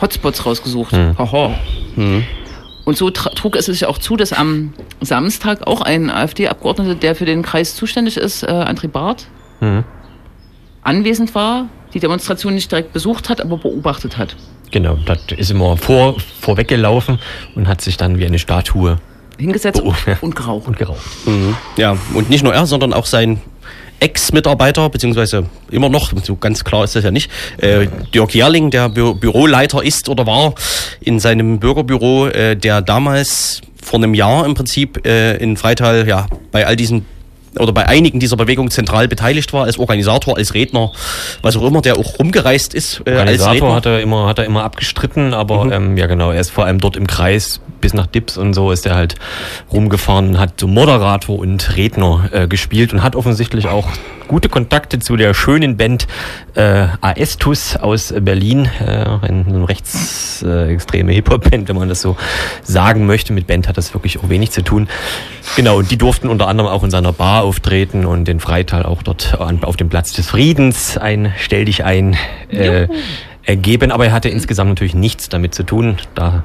Hotspots 0.00 0.46
rausgesucht. 0.46 0.92
Haha. 0.92 1.54
Und 2.84 2.96
so 2.96 3.10
trug 3.10 3.56
es 3.56 3.66
sich 3.66 3.86
auch 3.86 3.98
zu, 3.98 4.16
dass 4.16 4.32
am 4.32 4.72
Samstag 5.00 5.66
auch 5.66 5.80
ein 5.82 6.10
AfD-Abgeordneter, 6.10 6.94
der 6.96 7.14
für 7.14 7.24
den 7.26 7.42
Kreis 7.42 7.76
zuständig 7.76 8.16
ist, 8.16 8.42
äh, 8.42 8.46
André 8.46 8.88
Barth, 8.88 9.26
Mhm. 9.60 9.84
anwesend 10.82 11.34
war, 11.36 11.66
die 11.94 12.00
Demonstration 12.00 12.54
nicht 12.54 12.70
direkt 12.72 12.92
besucht 12.92 13.28
hat, 13.28 13.40
aber 13.40 13.58
beobachtet 13.58 14.18
hat. 14.18 14.34
Genau, 14.72 14.96
das 15.06 15.18
ist 15.36 15.50
immer 15.50 15.76
vor, 15.76 16.16
vorweggelaufen 16.40 17.18
und 17.54 17.68
hat 17.68 17.80
sich 17.80 17.96
dann 17.96 18.18
wie 18.18 18.26
eine 18.26 18.38
Statue 18.38 18.98
Hingesetzt 19.38 19.80
Oh, 19.84 19.94
ja. 20.06 20.18
und 20.20 20.34
geraucht. 20.36 20.66
und 20.68 20.76
geraucht. 20.76 21.00
Mhm. 21.26 21.56
Ja, 21.76 21.96
und 22.14 22.28
nicht 22.30 22.42
nur 22.44 22.54
er, 22.54 22.66
sondern 22.66 22.92
auch 22.92 23.06
sein 23.06 23.40
Ex-Mitarbeiter, 24.02 24.88
beziehungsweise 24.90 25.46
immer 25.70 25.88
noch, 25.88 26.12
so 26.22 26.36
ganz 26.36 26.64
klar 26.64 26.84
ist 26.84 26.96
das 26.96 27.04
ja 27.04 27.10
nicht, 27.10 27.30
äh, 27.58 27.86
Dirk 28.12 28.34
Jährling, 28.34 28.70
der 28.70 28.88
Bü 28.88 29.14
Büroleiter 29.14 29.82
ist 29.82 30.08
oder 30.08 30.26
war 30.26 30.54
in 31.00 31.20
seinem 31.20 31.60
Bürgerbüro, 31.60 32.26
äh, 32.26 32.56
der 32.56 32.82
damals 32.82 33.60
vor 33.80 33.98
einem 33.98 34.14
Jahr 34.14 34.44
im 34.44 34.54
Prinzip 34.54 35.06
äh, 35.06 35.36
in 35.36 35.56
Freital 35.56 36.06
ja 36.08 36.26
bei 36.50 36.66
all 36.66 36.76
diesen 36.76 37.04
oder 37.58 37.72
bei 37.72 37.86
einigen 37.86 38.18
dieser 38.18 38.36
Bewegungen 38.36 38.70
zentral 38.70 39.08
beteiligt 39.08 39.52
war, 39.52 39.64
als 39.64 39.78
Organisator, 39.78 40.38
als 40.38 40.54
Redner, 40.54 40.90
was 41.42 41.56
auch 41.56 41.66
immer, 41.66 41.82
der 41.82 41.98
auch 41.98 42.18
rumgereist 42.18 42.74
ist 42.74 43.02
äh, 43.04 43.10
als 43.10 43.40
Organisator 43.40 43.52
Redner. 43.52 43.74
hat 43.74 43.86
er 43.86 44.00
immer, 44.00 44.26
hat 44.26 44.38
er 44.38 44.46
immer 44.46 44.64
abgestritten, 44.64 45.34
aber 45.34 45.70
ähm, 45.70 45.96
ja 45.96 46.06
genau, 46.06 46.30
er 46.30 46.40
ist 46.40 46.50
vor 46.50 46.64
allem 46.64 46.80
dort 46.80 46.96
im 46.96 47.06
Kreis 47.06 47.60
bis 47.82 47.92
nach 47.92 48.06
Dips 48.06 48.38
und 48.38 48.54
so 48.54 48.70
ist 48.70 48.86
er 48.86 48.94
halt 48.94 49.16
rumgefahren 49.70 50.30
und 50.30 50.38
hat 50.38 50.58
so 50.58 50.66
Moderator 50.66 51.38
und 51.38 51.76
Redner 51.76 52.30
äh, 52.32 52.48
gespielt 52.48 52.94
und 52.94 53.02
hat 53.02 53.14
offensichtlich 53.14 53.68
auch 53.68 53.88
gute 54.32 54.48
Kontakte 54.48 54.98
zu 54.98 55.16
der 55.16 55.34
schönen 55.34 55.76
Band 55.76 56.06
äh, 56.54 56.86
Aestus 57.02 57.76
aus 57.76 58.14
Berlin, 58.18 58.66
äh, 58.80 59.04
eine, 59.20 59.68
rechtsextreme 59.68 61.12
Hip-Hop-Band, 61.12 61.68
wenn 61.68 61.76
man 61.76 61.90
das 61.90 62.00
so 62.00 62.16
sagen 62.62 63.04
möchte. 63.04 63.34
Mit 63.34 63.46
Band 63.46 63.68
hat 63.68 63.76
das 63.76 63.92
wirklich 63.92 64.18
auch 64.20 64.30
wenig 64.30 64.50
zu 64.50 64.62
tun. 64.62 64.88
Genau, 65.54 65.78
und 65.78 65.90
die 65.90 65.98
durften 65.98 66.28
unter 66.28 66.48
anderem 66.48 66.70
auch 66.70 66.82
in 66.82 66.90
seiner 66.90 67.12
Bar 67.12 67.42
auftreten 67.42 68.06
und 68.06 68.26
den 68.26 68.40
Freital 68.40 68.84
auch 68.84 69.02
dort 69.02 69.38
an, 69.38 69.62
auf 69.64 69.76
dem 69.76 69.90
Platz 69.90 70.12
des 70.12 70.30
Friedens 70.30 70.96
ein 70.96 71.34
Stell 71.36 71.66
dich 71.66 71.84
ein 71.84 72.16
äh, 72.48 72.88
ergeben. 73.44 73.92
Aber 73.92 74.06
er 74.06 74.12
hatte 74.12 74.30
insgesamt 74.30 74.70
natürlich 74.70 74.94
nichts 74.94 75.28
damit 75.28 75.54
zu 75.54 75.62
tun. 75.62 75.98
Da, 76.14 76.42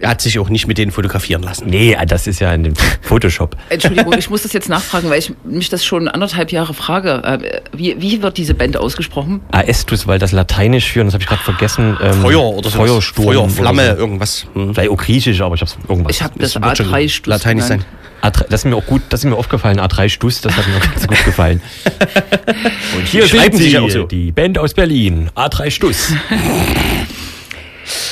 Er 0.00 0.10
hat 0.10 0.20
sich 0.20 0.38
auch 0.38 0.48
nicht 0.48 0.66
mit 0.66 0.78
denen 0.78 0.92
fotografieren 0.92 1.42
lassen. 1.42 1.68
nee, 1.68 1.96
das 2.06 2.26
ist 2.26 2.40
ja 2.40 2.52
in 2.54 2.62
dem 2.64 2.74
Photoshop. 3.02 3.56
Entschuldigung, 3.68 4.14
ich 4.18 4.30
muss 4.30 4.42
das 4.42 4.52
jetzt 4.52 4.68
nachfragen, 4.68 5.10
weil 5.10 5.18
ich 5.18 5.32
mich 5.44 5.68
das 5.70 5.84
schon 5.84 6.06
anderthalb 6.08 6.52
Jahre 6.52 6.72
frage. 6.74 7.22
Äh, 7.24 7.60
Wie, 7.76 7.96
wie 8.00 8.22
wird 8.22 8.36
diese 8.38 8.54
Band 8.54 8.76
ausgesprochen? 8.76 9.40
Aestus, 9.50 10.06
weil 10.06 10.18
das 10.18 10.32
Lateinisch 10.32 10.92
für, 10.92 11.00
und 11.00 11.06
das 11.06 11.14
habe 11.14 11.22
ich 11.22 11.28
gerade 11.28 11.42
vergessen. 11.42 11.96
ähm, 12.02 12.12
Feuer 12.22 12.42
oder 12.42 12.70
so. 12.70 12.78
Feuersturm. 12.78 13.24
Feuer, 13.26 13.48
Flamme, 13.48 13.82
Oder 13.82 13.94
so. 13.96 14.00
irgendwas. 14.00 14.46
Hm. 14.54 14.74
Vielleicht 14.74 14.90
auch 14.90 14.96
griechisch, 14.96 15.40
aber 15.40 15.54
ich 15.56 15.60
habe 15.62 15.70
irgendwas. 15.88 16.14
Ich 16.16 16.22
habe 16.22 16.34
das 16.38 16.54
wird 16.54 16.76
schon 16.76 16.86
A3 16.86 17.08
Stuss 17.08 17.26
Lateinisch 17.26 17.66
genannt. 17.66 17.86
sein. 18.22 18.32
A3, 18.32 18.44
das 18.50 18.60
ist 18.60 18.64
mir 18.64 18.76
auch 18.76 18.86
gut, 18.86 19.02
das 19.10 19.20
ist 19.20 19.30
mir 19.30 19.36
aufgefallen. 19.36 19.78
A3 19.80 20.08
Stuss, 20.08 20.40
das 20.40 20.56
hat 20.56 20.66
mir 20.66 20.76
auch 20.76 20.80
ganz 20.92 21.06
gut 21.06 21.24
gefallen. 21.24 21.60
Und 22.96 23.06
hier 23.06 23.26
schreiben 23.28 23.56
sie, 23.56 23.70
ja 23.70 23.80
auch 23.80 23.90
so. 23.90 24.04
die 24.04 24.32
Band 24.32 24.58
aus 24.58 24.74
Berlin, 24.74 25.30
A3 25.36 25.70
Stuss. 25.70 26.12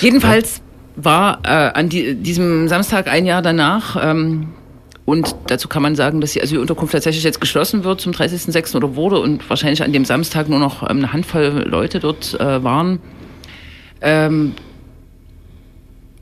Jedenfalls 0.01 0.63
war 0.97 1.39
äh, 1.45 1.49
an 1.49 1.89
die, 1.89 2.15
diesem 2.15 2.69
Samstag 2.69 3.09
ein 3.09 3.27
Jahr 3.27 3.43
danach, 3.43 3.97
ähm, 4.03 4.49
und 5.05 5.37
dazu 5.47 5.69
kann 5.69 5.83
man 5.83 5.95
sagen, 5.95 6.21
dass 6.21 6.33
die 6.33 6.43
Asylunterkunft 6.43 6.91
tatsächlich 6.93 7.23
jetzt 7.23 7.41
geschlossen 7.41 7.85
wird 7.85 8.01
zum 8.01 8.13
30.06. 8.13 8.75
oder 8.77 8.97
wurde 8.97 9.21
und 9.21 9.49
wahrscheinlich 9.49 9.85
an 9.85 9.93
dem 9.93 10.05
Samstag 10.05 10.49
nur 10.49 10.59
noch 10.59 10.83
ähm, 10.83 10.99
eine 10.99 11.13
Handvoll 11.13 11.65
Leute 11.69 12.01
dort 12.01 12.35
äh, 12.41 12.65
waren. 12.65 12.99
Ähm, 14.01 14.55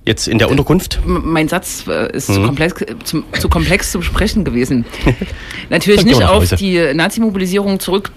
Jetzt 0.05 0.29
in 0.29 0.37
der 0.39 0.51
Unterkunft? 0.51 1.01
mein 1.07 1.49
Satz 1.49 1.87
äh, 1.89 2.15
ist 2.15 2.29
Mhm. 2.29 2.35
zu, 2.35 2.43
komplex, 2.43 2.85
zum, 3.05 3.25
zu 3.41 3.49
komplex 3.49 3.91
zum 3.91 4.03
Sprechen 4.03 4.45
gewesen. 4.45 4.85
Natürlich 5.71 6.05
nicht 6.05 6.23
auf 6.23 6.43
Hause. 6.43 6.57
die 6.57 6.93
Nazi-Mobilisierung 6.93 7.81
zurück 7.81 8.11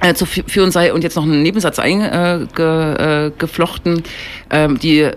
äh, 0.00 0.14
zu 0.14 0.24
fü- 0.24 0.48
führen 0.48 0.70
sei 0.70 0.92
und 0.94 1.02
jetzt 1.02 1.16
noch 1.16 1.24
einen 1.24 1.42
Nebensatz 1.42 1.80
eingeflochten. 1.80 3.96
Äh, 3.96 3.98
ge, 3.98 4.04
äh, 4.52 4.64
ähm, 4.64 4.78
die 4.78 5.10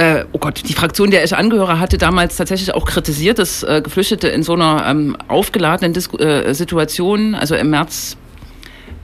äh, 0.00 0.24
oh 0.32 0.38
Gott, 0.38 0.62
die 0.66 0.72
Fraktion, 0.72 1.10
der 1.10 1.22
ich 1.24 1.36
angehöre, 1.36 1.78
hatte 1.78 1.98
damals 1.98 2.36
tatsächlich 2.36 2.72
auch 2.72 2.86
kritisiert, 2.86 3.38
dass 3.38 3.62
äh, 3.62 3.82
Geflüchtete 3.84 4.28
in 4.28 4.42
so 4.42 4.54
einer 4.54 4.86
ähm, 4.86 5.14
aufgeladenen 5.28 5.92
Disku 5.92 6.16
äh, 6.16 6.54
Situation, 6.54 7.34
also 7.34 7.54
im 7.54 7.68
März 7.68 8.16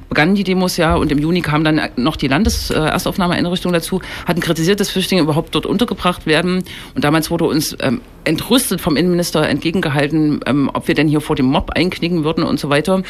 begannen 0.09 0.35
die 0.35 0.45
Demos 0.45 0.79
ja 0.79 0.95
und 0.95 1.13
im 1.13 1.19
Juni 1.19 1.43
kam 1.43 1.65
dann 1.65 1.81
noch 1.97 2.17
die 2.17 2.29
Landeserstaufnahmeeinrichtung 2.29 3.75
dazu, 3.75 4.01
hatten 4.25 4.41
kritisiert, 4.41 4.81
dass 4.81 4.89
Flüchtlinge 4.89 5.21
überhaupt 5.21 5.55
dort 5.55 5.67
untergebracht 5.67 6.25
werden. 6.25 6.65
Und 6.95 7.05
damals 7.05 7.31
wurde 7.31 7.45
uns 7.45 7.77
ähm, 7.81 8.01
entrüstet 8.25 8.81
vom 8.81 8.97
Innenminister 8.97 9.47
entgegengehalten, 9.47 10.41
ähm, 10.47 10.71
ob 10.73 10.89
wir 10.89 10.95
denn 10.95 11.09
hier 11.09 11.21
vor 11.21 11.37
dem 11.37 11.47
Mob 11.47 11.73
einknicken 11.75 12.25
würden 12.25 12.43
und 12.43 12.59
so 12.59 12.71
weiter. 12.71 13.03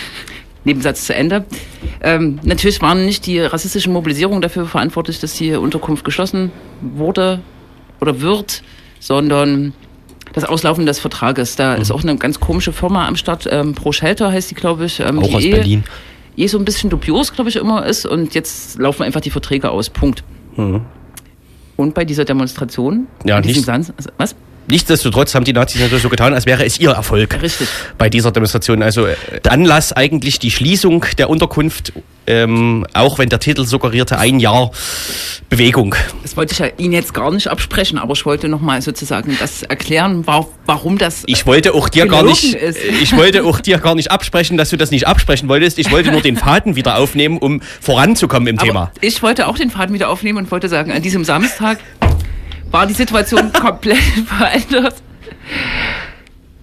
Nebensatz 0.65 1.05
zu 1.05 1.15
Ende. 1.15 1.45
Ähm, 2.03 2.41
natürlich 2.43 2.83
waren 2.83 3.05
nicht 3.05 3.27
die 3.27 3.39
rassistischen 3.39 3.93
Mobilisierungen 3.93 4.43
dafür 4.43 4.67
verantwortlich, 4.67 5.21
dass 5.21 5.35
die 5.35 5.55
Unterkunft 5.55 6.05
geschlossen 6.05 6.51
wurde 6.81 7.41
oder 8.01 8.21
wird, 8.21 8.63
sondern 9.01 9.73
das 10.33 10.45
Auslaufen 10.45 10.85
des 10.87 10.99
Vertrages. 10.99 11.57
Da 11.57 11.75
ist 11.75 11.91
auch 11.91 12.03
eine 12.03 12.17
ganz 12.17 12.41
komische 12.41 12.73
Firma 12.73 13.07
am 13.07 13.17
Start, 13.17 13.49
ähm, 13.51 13.75
Pro 13.75 13.93
Shelter 13.93 14.33
heißt 14.33 14.51
die, 14.51 14.55
glaube 14.55 14.85
ich. 14.87 15.01
Ähm, 15.01 15.19
Auch 15.21 15.29
die 15.29 15.35
aus 15.35 15.45
eh- 15.45 15.51
Berlin. 15.51 15.85
eh 16.37 16.47
so 16.47 16.59
ein 16.59 16.65
bisschen 16.65 16.91
dubios, 16.91 17.33
glaube 17.33 17.49
ich, 17.51 17.57
immer 17.57 17.87
ist. 17.87 18.05
Und 18.07 18.35
jetzt 18.35 18.79
laufen 18.79 19.03
einfach 19.05 19.21
die 19.21 19.31
Verträge 19.31 19.71
aus. 19.71 19.89
Punkt. 19.91 20.25
Und 21.77 21.95
bei 21.95 22.05
dieser 22.05 22.25
Demonstration? 22.25 23.07
Ja, 23.25 23.41
nicht- 23.41 23.65
Sans 23.65 23.93
was? 24.19 24.35
Nichtsdestotrotz 24.69 25.35
haben 25.35 25.45
die 25.45 25.53
Nazis 25.53 25.81
natürlich 25.81 26.03
so 26.03 26.09
getan, 26.09 26.35
als 26.35 26.47
wäre 26.47 26.65
es 26.65 26.79
ihr 26.81 26.91
Erfolg 26.91 27.41
Richtig. 27.41 27.69
bei 27.99 28.09
dieser 28.11 28.33
Demonstration. 28.33 28.83
Also 28.83 29.07
äh, 29.07 29.15
Anlass 29.49 29.93
eigentlich 29.93 30.39
die 30.39 30.51
Schließung 30.51 31.05
der 31.19 31.31
Unterkunft, 31.31 31.93
ähm, 32.27 32.85
auch 32.93 33.19
wenn 33.19 33.29
der 33.29 33.39
Titel 33.39 33.65
suggerierte, 33.65 34.19
ein 34.19 34.41
Jahr 34.41 34.73
Bewegung. 35.49 35.95
Das 36.23 36.37
wollte 36.37 36.53
ich 36.55 36.59
ja 36.59 36.67
Ihnen 36.77 36.93
jetzt 36.93 37.15
gar 37.15 37.31
nicht 37.31 37.47
absprechen, 37.47 37.99
aber 37.99 38.15
ich 38.15 38.27
wollte 38.27 38.49
nochmal 38.49 38.83
sozusagen 38.83 39.37
das 39.39 39.63
erklären, 39.63 40.27
wa- 40.27 40.47
warum 40.67 40.99
das. 40.99 41.23
Ich 41.27 41.47
wollte 41.47 41.73
auch 41.73 41.89
dir 41.89 42.07
gar 42.09 42.25
nicht, 42.25 42.55
ist. 42.55 42.79
ich 43.01 43.17
wollte 43.17 43.45
auch 43.45 43.61
dir 43.61 43.79
gar 43.79 43.95
nicht 43.95 44.11
absprechen, 44.11 44.57
dass 44.57 44.71
du 44.71 44.77
das 44.77 44.91
nicht 44.91 45.07
absprechen 45.07 45.49
wolltest. 45.49 45.79
Ich 45.79 45.93
wollte 45.93 46.11
nur 46.11 46.21
den 46.23 46.37
Faden 46.37 46.75
wieder 46.75 46.99
aufnehmen, 46.99 47.39
um 47.39 47.61
voranzukommen 47.81 48.49
im 48.49 48.59
Thema. 48.59 48.81
aber 48.81 48.93
ich 49.01 49.23
wollte 49.23 49.47
auch 49.47 49.57
den 49.57 49.71
Faden 49.71 49.95
wieder 49.95 50.09
aufnehmen 50.11 50.39
und 50.39 50.51
wollte 50.51 50.69
sagen, 50.69 50.91
an 50.91 51.03
diesem 51.03 51.23
Samstag 51.25 51.79
war 52.71 52.87
die 52.87 52.95
Situation 52.95 53.53
komplett 53.61 53.99
verändert. 54.27 54.95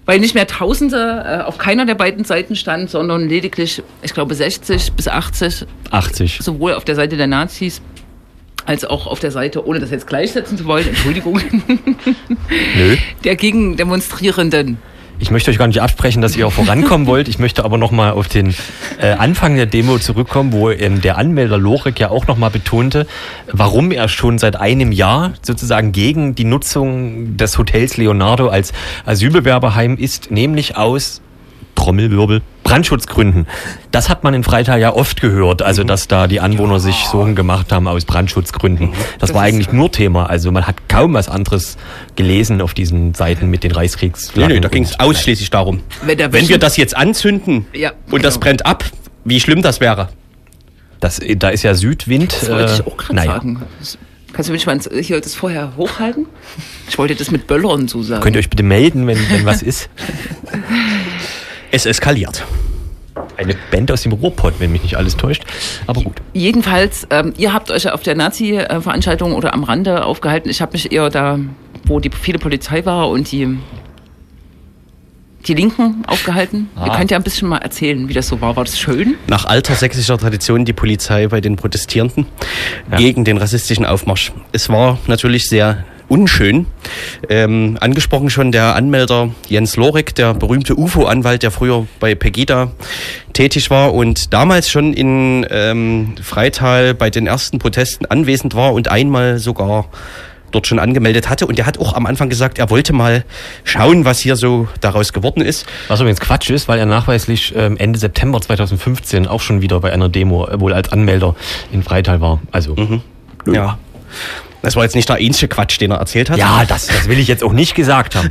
Weil 0.06 0.20
nicht 0.20 0.34
mehr 0.34 0.46
Tausende 0.46 1.24
äh, 1.26 1.42
auf 1.44 1.56
keiner 1.56 1.86
der 1.86 1.94
beiden 1.94 2.24
Seiten 2.24 2.56
stand, 2.56 2.90
sondern 2.90 3.26
lediglich, 3.26 3.82
ich 4.02 4.12
glaube, 4.12 4.34
60 4.34 4.92
bis 4.92 5.08
80 5.08 5.66
80. 5.90 6.38
sowohl 6.42 6.74
auf 6.74 6.84
der 6.84 6.94
Seite 6.94 7.16
der 7.16 7.26
Nazis 7.26 7.80
als 8.66 8.84
auch 8.84 9.06
auf 9.06 9.20
der 9.20 9.30
Seite, 9.30 9.66
ohne 9.66 9.80
das 9.80 9.90
jetzt 9.90 10.06
gleichsetzen 10.06 10.56
zu 10.56 10.64
wollen, 10.64 10.88
Entschuldigung, 10.88 11.40
Nö. 12.76 12.96
der 13.24 13.36
Gegendemonstrierenden. 13.36 14.78
Ich 15.20 15.30
möchte 15.30 15.50
euch 15.50 15.58
gar 15.58 15.68
nicht 15.68 15.80
absprechen, 15.80 16.20
dass 16.22 16.36
ihr 16.36 16.46
auch 16.46 16.52
vorankommen 16.52 17.06
wollt. 17.06 17.28
Ich 17.28 17.38
möchte 17.38 17.64
aber 17.64 17.78
nochmal 17.78 18.12
auf 18.12 18.28
den 18.28 18.54
äh, 19.00 19.12
Anfang 19.12 19.54
der 19.54 19.66
Demo 19.66 19.98
zurückkommen, 19.98 20.52
wo 20.52 20.70
ähm, 20.70 21.00
der 21.00 21.18
Anmelder 21.18 21.56
Lorek 21.56 22.00
ja 22.00 22.10
auch 22.10 22.26
nochmal 22.26 22.50
betonte, 22.50 23.06
warum 23.50 23.92
er 23.92 24.08
schon 24.08 24.38
seit 24.38 24.56
einem 24.56 24.90
Jahr 24.90 25.34
sozusagen 25.40 25.92
gegen 25.92 26.34
die 26.34 26.44
Nutzung 26.44 27.36
des 27.36 27.58
Hotels 27.58 27.96
Leonardo 27.96 28.48
als 28.48 28.72
Asylbewerberheim 29.06 29.96
ist, 29.96 30.30
nämlich 30.30 30.76
aus 30.76 31.20
Trommelwirbel, 31.74 32.40
Brandschutzgründen. 32.62 33.46
Das 33.90 34.08
hat 34.08 34.24
man 34.24 34.32
in 34.34 34.42
Freital 34.42 34.80
ja 34.80 34.92
oft 34.94 35.20
gehört, 35.20 35.62
also 35.62 35.84
dass 35.84 36.08
da 36.08 36.26
die 36.26 36.40
Anwohner 36.40 36.80
sich 36.80 37.04
Sorgen 37.10 37.34
gemacht 37.34 37.72
haben 37.72 37.86
aus 37.88 38.04
Brandschutzgründen. 38.04 38.90
Das, 38.90 38.98
war 39.00 39.18
Das 39.18 39.30
ist- 39.30 39.36
eigentlich 39.36 39.72
nur 39.72 39.90
Thema. 39.92 40.26
Also 40.30 40.50
man 40.52 40.66
hat 40.66 40.88
kaum 40.88 41.14
was 41.14 41.28
anderes 41.28 41.76
gelesen 42.16 42.60
auf 42.60 42.74
diesen 42.74 43.14
Seiten 43.14 43.50
mit 43.50 43.64
den 43.64 43.72
Nö, 43.72 43.76
Reichskriegsflaggen. 43.78 44.54
nö, 44.56 44.60
da 44.60 44.68
ging 44.68 44.84
es 44.84 44.98
ausschließlich 44.98 45.50
darum. 45.50 45.80
Wenn 46.04 46.16
der 46.18 46.32
Wenn 46.32 46.48
wir 46.48 46.58
das 46.58 46.76
jetzt 46.76 46.96
anzünden 46.96 47.66
Ja, 47.74 47.92
und 48.10 48.24
das 48.24 48.34
genau. 48.34 48.44
brennt 48.44 48.66
ab, 48.66 48.84
wie 49.24 49.40
schlimm 49.40 49.62
das 49.62 49.80
wäre. 49.80 50.08
Das, 51.00 51.20
da 51.36 51.50
ist 51.50 51.62
ja 51.64 51.74
Südwind. 51.74 52.32
Das 52.40 52.50
wollte 52.50 52.72
äh, 52.72 52.74
ich 52.76 52.86
auch 52.86 52.96
gerade 52.96 53.14
naja. 53.14 53.32
sagen. 53.32 53.62
Das- 53.78 53.98
Kannst 54.32 54.48
du 54.48 54.52
mich 54.52 54.66
mal 54.66 54.80
hier 55.00 55.20
das 55.20 55.36
vorher 55.36 55.76
hochhalten? 55.76 56.26
Ich 56.88 56.98
wollte 56.98 57.14
das 57.14 57.30
mit 57.30 57.46
Böllern 57.46 57.86
so 57.86 58.02
sagen. 58.02 58.20
Könnt 58.20 58.34
ihr 58.34 58.40
euch 58.40 58.50
bitte 58.50 58.64
melden, 58.64 59.06
wenn, 59.06 59.16
wenn 59.30 59.44
was 59.46 59.62
ist? 59.62 59.88
Es 61.74 61.86
eskaliert. 61.86 62.44
Eine 63.36 63.56
Band 63.72 63.90
aus 63.90 64.02
dem 64.02 64.12
Ruhrpott, 64.12 64.54
wenn 64.60 64.70
mich 64.70 64.84
nicht 64.84 64.96
alles 64.96 65.16
täuscht. 65.16 65.42
Aber 65.88 66.02
gut. 66.02 66.14
Jedenfalls, 66.32 67.04
ähm, 67.10 67.34
ihr 67.36 67.52
habt 67.52 67.72
euch 67.72 67.90
auf 67.90 68.02
der 68.04 68.14
Nazi-Veranstaltung 68.14 69.32
oder 69.34 69.52
am 69.54 69.64
Rande 69.64 70.04
aufgehalten. 70.04 70.48
Ich 70.50 70.60
habe 70.62 70.70
mich 70.74 70.92
eher 70.92 71.10
da, 71.10 71.40
wo 71.84 71.98
die 71.98 72.10
viele 72.10 72.38
Polizei 72.38 72.84
war 72.86 73.08
und 73.10 73.32
die, 73.32 73.58
die 75.48 75.54
Linken 75.54 76.04
aufgehalten. 76.06 76.70
Ihr 76.76 76.92
Ah. 76.92 76.96
könnt 76.96 77.10
ja 77.10 77.16
ein 77.16 77.24
bisschen 77.24 77.48
mal 77.48 77.58
erzählen, 77.58 78.08
wie 78.08 78.14
das 78.14 78.28
so 78.28 78.40
war. 78.40 78.54
War 78.54 78.62
das 78.64 78.78
schön? 78.78 79.16
Nach 79.26 79.44
alter 79.44 79.74
sächsischer 79.74 80.16
Tradition 80.16 80.64
die 80.64 80.72
Polizei 80.72 81.26
bei 81.26 81.40
den 81.40 81.56
Protestierenden 81.56 82.26
Ja. 82.92 82.98
gegen 82.98 83.24
den 83.24 83.36
rassistischen 83.38 83.84
Aufmarsch. 83.84 84.30
Es 84.52 84.68
war 84.68 84.98
natürlich 85.08 85.48
sehr 85.48 85.84
unschön. 86.08 86.66
Ähm, 87.28 87.78
angesprochen 87.80 88.30
schon 88.30 88.52
der 88.52 88.76
Anmelder 88.76 89.30
Jens 89.48 89.76
Lorek, 89.76 90.14
der 90.14 90.34
berühmte 90.34 90.78
UFO-Anwalt, 90.78 91.42
der 91.42 91.50
früher 91.50 91.86
bei 92.00 92.14
Pegida 92.14 92.72
tätig 93.32 93.70
war 93.70 93.94
und 93.94 94.32
damals 94.32 94.70
schon 94.70 94.92
in 94.92 95.46
ähm, 95.50 96.14
Freital 96.22 96.94
bei 96.94 97.10
den 97.10 97.26
ersten 97.26 97.58
Protesten 97.58 98.06
anwesend 98.06 98.54
war 98.54 98.72
und 98.74 98.88
einmal 98.88 99.38
sogar 99.38 99.86
dort 100.54 100.66
schon 100.66 100.78
angemeldet 100.78 101.28
hatte. 101.28 101.46
Und 101.46 101.58
der 101.58 101.66
hat 101.66 101.78
auch 101.78 101.94
am 101.94 102.06
Anfang 102.06 102.28
gesagt, 102.28 102.58
er 102.58 102.70
wollte 102.70 102.92
mal 102.92 103.24
schauen, 103.64 104.04
was 104.04 104.20
hier 104.20 104.36
so 104.36 104.68
daraus 104.80 105.12
geworden 105.12 105.40
ist. 105.42 105.66
Was 105.88 106.00
übrigens 106.00 106.20
Quatsch 106.20 106.50
ist, 106.50 106.68
weil 106.68 106.78
er 106.78 106.86
nachweislich 106.86 107.52
ähm, 107.56 107.76
Ende 107.76 107.98
September 107.98 108.40
2015 108.40 109.26
auch 109.26 109.40
schon 109.40 109.62
wieder 109.62 109.80
bei 109.80 109.92
einer 109.92 110.08
Demo 110.08 110.46
äh, 110.46 110.60
wohl 110.60 110.72
als 110.72 110.92
Anmelder 110.92 111.34
in 111.72 111.82
Freital 111.82 112.20
war. 112.20 112.40
Also. 112.52 112.74
Ja. 113.46 113.78
Das 114.64 114.76
war 114.76 114.82
jetzt 114.82 114.94
nicht 114.96 115.08
der 115.08 115.16
einzige 115.16 115.48
Quatsch, 115.48 115.80
den 115.80 115.90
er 115.92 115.98
erzählt 115.98 116.30
hat. 116.30 116.38
Ja, 116.38 116.64
das, 116.66 116.86
das 116.86 117.06
will 117.08 117.18
ich 117.18 117.28
jetzt 117.28 117.44
auch 117.44 117.52
nicht 117.52 117.74
gesagt 117.74 118.16
haben. 118.16 118.28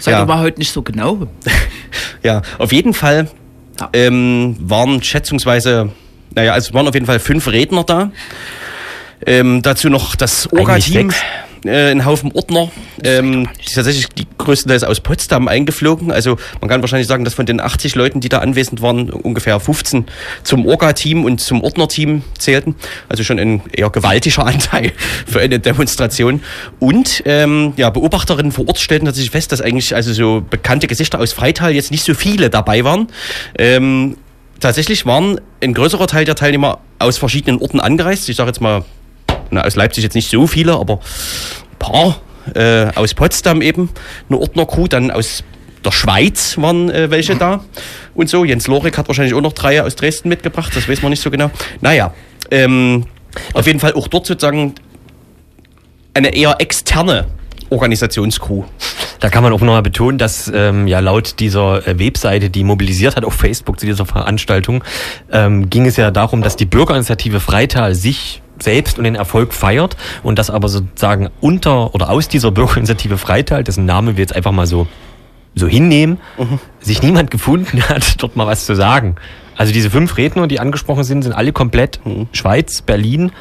Seid 0.00 0.12
Ja. 0.12 0.20
aber 0.22 0.38
heute 0.40 0.58
nicht 0.58 0.72
so 0.72 0.82
genau. 0.82 1.26
Ja, 2.22 2.42
auf 2.58 2.72
jeden 2.72 2.94
Fall 2.94 3.28
Ja. 3.80 3.88
ähm, 3.94 4.56
waren 4.60 5.02
schätzungsweise, 5.02 5.88
naja, 6.34 6.52
also 6.52 6.68
es 6.68 6.74
waren 6.74 6.86
auf 6.86 6.94
jeden 6.94 7.06
Fall 7.06 7.18
fünf 7.18 7.48
Redner 7.48 7.82
da. 7.82 8.12
Ähm, 9.26 9.62
dazu 9.62 9.88
noch 9.88 10.14
das 10.14 10.52
Orga-Team. 10.52 11.12
Äh, 11.64 11.90
ein 11.90 12.04
Haufen 12.04 12.32
Ordner, 12.32 12.70
ähm, 13.04 13.48
die 13.60 13.74
tatsächlich 13.74 14.08
die 14.08 14.26
größtenteils 14.38 14.84
aus 14.84 15.00
Potsdam 15.00 15.48
eingeflogen. 15.48 16.10
Also 16.10 16.36
man 16.60 16.68
kann 16.68 16.80
wahrscheinlich 16.80 17.08
sagen, 17.08 17.24
dass 17.24 17.34
von 17.34 17.46
den 17.46 17.60
80 17.60 17.94
Leuten, 17.94 18.20
die 18.20 18.28
da 18.28 18.38
anwesend 18.38 18.82
waren, 18.82 19.10
ungefähr 19.10 19.58
15 19.60 20.06
zum 20.42 20.66
Orga-Team 20.66 21.24
und 21.24 21.40
zum 21.40 21.62
Ordner-Team 21.62 22.22
zählten. 22.38 22.74
Also 23.08 23.24
schon 23.24 23.38
ein 23.38 23.62
eher 23.72 23.90
gewaltiger 23.90 24.46
Anteil 24.46 24.92
für 25.26 25.40
eine 25.40 25.58
Demonstration. 25.60 26.42
Und 26.78 27.22
ähm, 27.26 27.74
ja, 27.76 27.90
Beobachterinnen 27.90 28.52
vor 28.52 28.68
Ort 28.68 28.78
stellten 28.78 29.06
tatsächlich 29.06 29.30
fest, 29.30 29.52
dass 29.52 29.60
eigentlich 29.60 29.94
also 29.94 30.12
so 30.12 30.44
bekannte 30.48 30.86
Gesichter 30.86 31.20
aus 31.20 31.32
Freital 31.32 31.72
jetzt 31.72 31.90
nicht 31.90 32.04
so 32.04 32.14
viele 32.14 32.50
dabei 32.50 32.84
waren. 32.84 33.08
Ähm, 33.58 34.16
tatsächlich 34.60 35.06
waren 35.06 35.40
ein 35.60 35.74
größerer 35.74 36.06
Teil 36.06 36.24
der 36.24 36.34
Teilnehmer 36.34 36.78
aus 36.98 37.18
verschiedenen 37.18 37.60
Orten 37.60 37.80
angereist. 37.80 38.28
Ich 38.28 38.36
sage 38.36 38.48
jetzt 38.48 38.60
mal, 38.60 38.84
na, 39.52 39.62
aus 39.62 39.76
Leipzig 39.76 40.02
jetzt 40.02 40.14
nicht 40.14 40.30
so 40.30 40.46
viele, 40.46 40.72
aber 40.72 40.94
ein 40.94 41.78
paar. 41.78 42.20
Äh, 42.54 42.88
aus 42.96 43.14
Potsdam 43.14 43.62
eben 43.62 43.88
eine 44.28 44.36
Ordnercrew, 44.40 44.88
dann 44.88 45.12
aus 45.12 45.44
der 45.84 45.92
Schweiz 45.92 46.58
waren 46.58 46.90
äh, 46.90 47.08
welche 47.08 47.36
da 47.36 47.64
und 48.14 48.28
so. 48.28 48.44
Jens 48.44 48.66
Lorek 48.66 48.98
hat 48.98 49.06
wahrscheinlich 49.06 49.34
auch 49.34 49.40
noch 49.40 49.52
drei 49.52 49.80
aus 49.80 49.94
Dresden 49.94 50.28
mitgebracht, 50.28 50.72
das 50.74 50.88
weiß 50.88 51.02
man 51.02 51.10
nicht 51.10 51.22
so 51.22 51.30
genau. 51.30 51.52
Naja, 51.80 52.12
ähm, 52.50 53.06
auf 53.54 53.66
jeden 53.68 53.78
Fall 53.78 53.94
auch 53.94 54.08
dort 54.08 54.26
sozusagen 54.26 54.74
eine 56.14 56.34
eher 56.34 56.56
externe 56.58 57.26
Organisationscrew. 57.70 58.64
Da 59.20 59.30
kann 59.30 59.44
man 59.44 59.52
auch 59.52 59.60
nochmal 59.60 59.82
betonen, 59.82 60.18
dass 60.18 60.50
ähm, 60.52 60.88
ja 60.88 60.98
laut 60.98 61.38
dieser 61.38 61.86
äh, 61.86 61.96
Webseite, 61.98 62.50
die 62.50 62.64
mobilisiert 62.64 63.14
hat 63.14 63.24
auf 63.24 63.34
Facebook 63.34 63.78
zu 63.78 63.86
dieser 63.86 64.04
Veranstaltung, 64.04 64.82
ähm, 65.30 65.70
ging 65.70 65.86
es 65.86 65.96
ja 65.96 66.10
darum, 66.10 66.42
dass 66.42 66.56
die 66.56 66.66
Bürgerinitiative 66.66 67.38
Freital 67.38 67.94
sich 67.94 68.41
selbst 68.62 68.98
und 68.98 69.04
den 69.04 69.14
Erfolg 69.14 69.52
feiert 69.52 69.96
und 70.22 70.38
dass 70.38 70.50
aber 70.50 70.68
sozusagen 70.68 71.28
unter 71.40 71.94
oder 71.94 72.10
aus 72.10 72.28
dieser 72.28 72.50
Bürgerinitiative 72.50 73.18
Freital, 73.18 73.64
dessen 73.64 73.84
Name 73.84 74.16
wir 74.16 74.22
jetzt 74.22 74.34
einfach 74.34 74.52
mal 74.52 74.66
so 74.66 74.86
so 75.54 75.66
hinnehmen, 75.66 76.18
mhm. 76.38 76.58
sich 76.80 77.02
niemand 77.02 77.30
gefunden 77.30 77.82
hat, 77.88 78.22
dort 78.22 78.36
mal 78.36 78.46
was 78.46 78.66
zu 78.66 78.74
sagen. 78.74 79.16
Also 79.56 79.72
diese 79.72 79.90
fünf 79.90 80.16
Redner, 80.16 80.46
die 80.46 80.60
angesprochen 80.60 81.04
sind, 81.04 81.22
sind 81.22 81.32
alle 81.32 81.52
komplett 81.52 82.00
mhm. 82.04 82.28
Schweiz, 82.32 82.82
Berlin, 82.82 83.32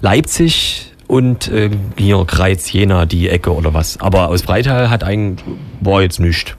Leipzig 0.00 0.92
und 1.06 1.48
äh, 1.48 1.70
hier 1.96 2.24
Kreuz, 2.26 2.72
Jena, 2.72 3.06
die 3.06 3.28
Ecke 3.28 3.54
oder 3.54 3.74
was. 3.74 4.00
Aber 4.00 4.28
aus 4.28 4.42
Freital 4.42 4.90
hat 4.90 5.04
eigentlich, 5.04 5.44
war 5.80 6.02
jetzt 6.02 6.18
nichts. 6.18 6.54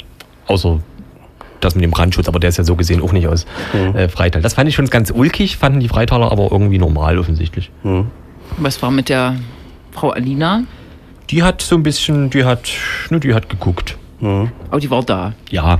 Außer 0.47 0.79
das 1.65 1.75
mit 1.75 1.83
dem 1.83 1.91
Brandschutz, 1.91 2.27
aber 2.27 2.39
der 2.39 2.49
ist 2.49 2.57
ja 2.57 2.63
so 2.63 2.75
gesehen 2.75 3.01
auch 3.01 3.11
nicht 3.11 3.27
aus 3.27 3.45
mhm. 3.73 3.95
äh, 3.95 4.09
Freital. 4.09 4.41
Das 4.41 4.53
fand 4.53 4.69
ich 4.69 4.75
schon 4.75 4.87
ganz 4.87 5.11
ulkig, 5.11 5.57
fanden 5.57 5.79
die 5.79 5.89
Freitaler 5.89 6.31
aber 6.31 6.49
irgendwie 6.51 6.77
normal 6.77 7.17
offensichtlich. 7.17 7.71
Mhm. 7.83 8.07
Was 8.57 8.81
war 8.81 8.91
mit 8.91 9.09
der 9.09 9.35
Frau 9.91 10.11
Alina? 10.11 10.63
Die 11.29 11.43
hat 11.43 11.61
so 11.61 11.75
ein 11.75 11.83
bisschen, 11.83 12.29
die 12.29 12.45
hat, 12.45 12.69
ne, 13.09 13.19
die 13.19 13.33
hat 13.33 13.49
geguckt. 13.49 13.97
Mhm. 14.19 14.51
Aber 14.69 14.79
die 14.79 14.89
war 14.89 15.03
da. 15.03 15.33
Ja. 15.49 15.79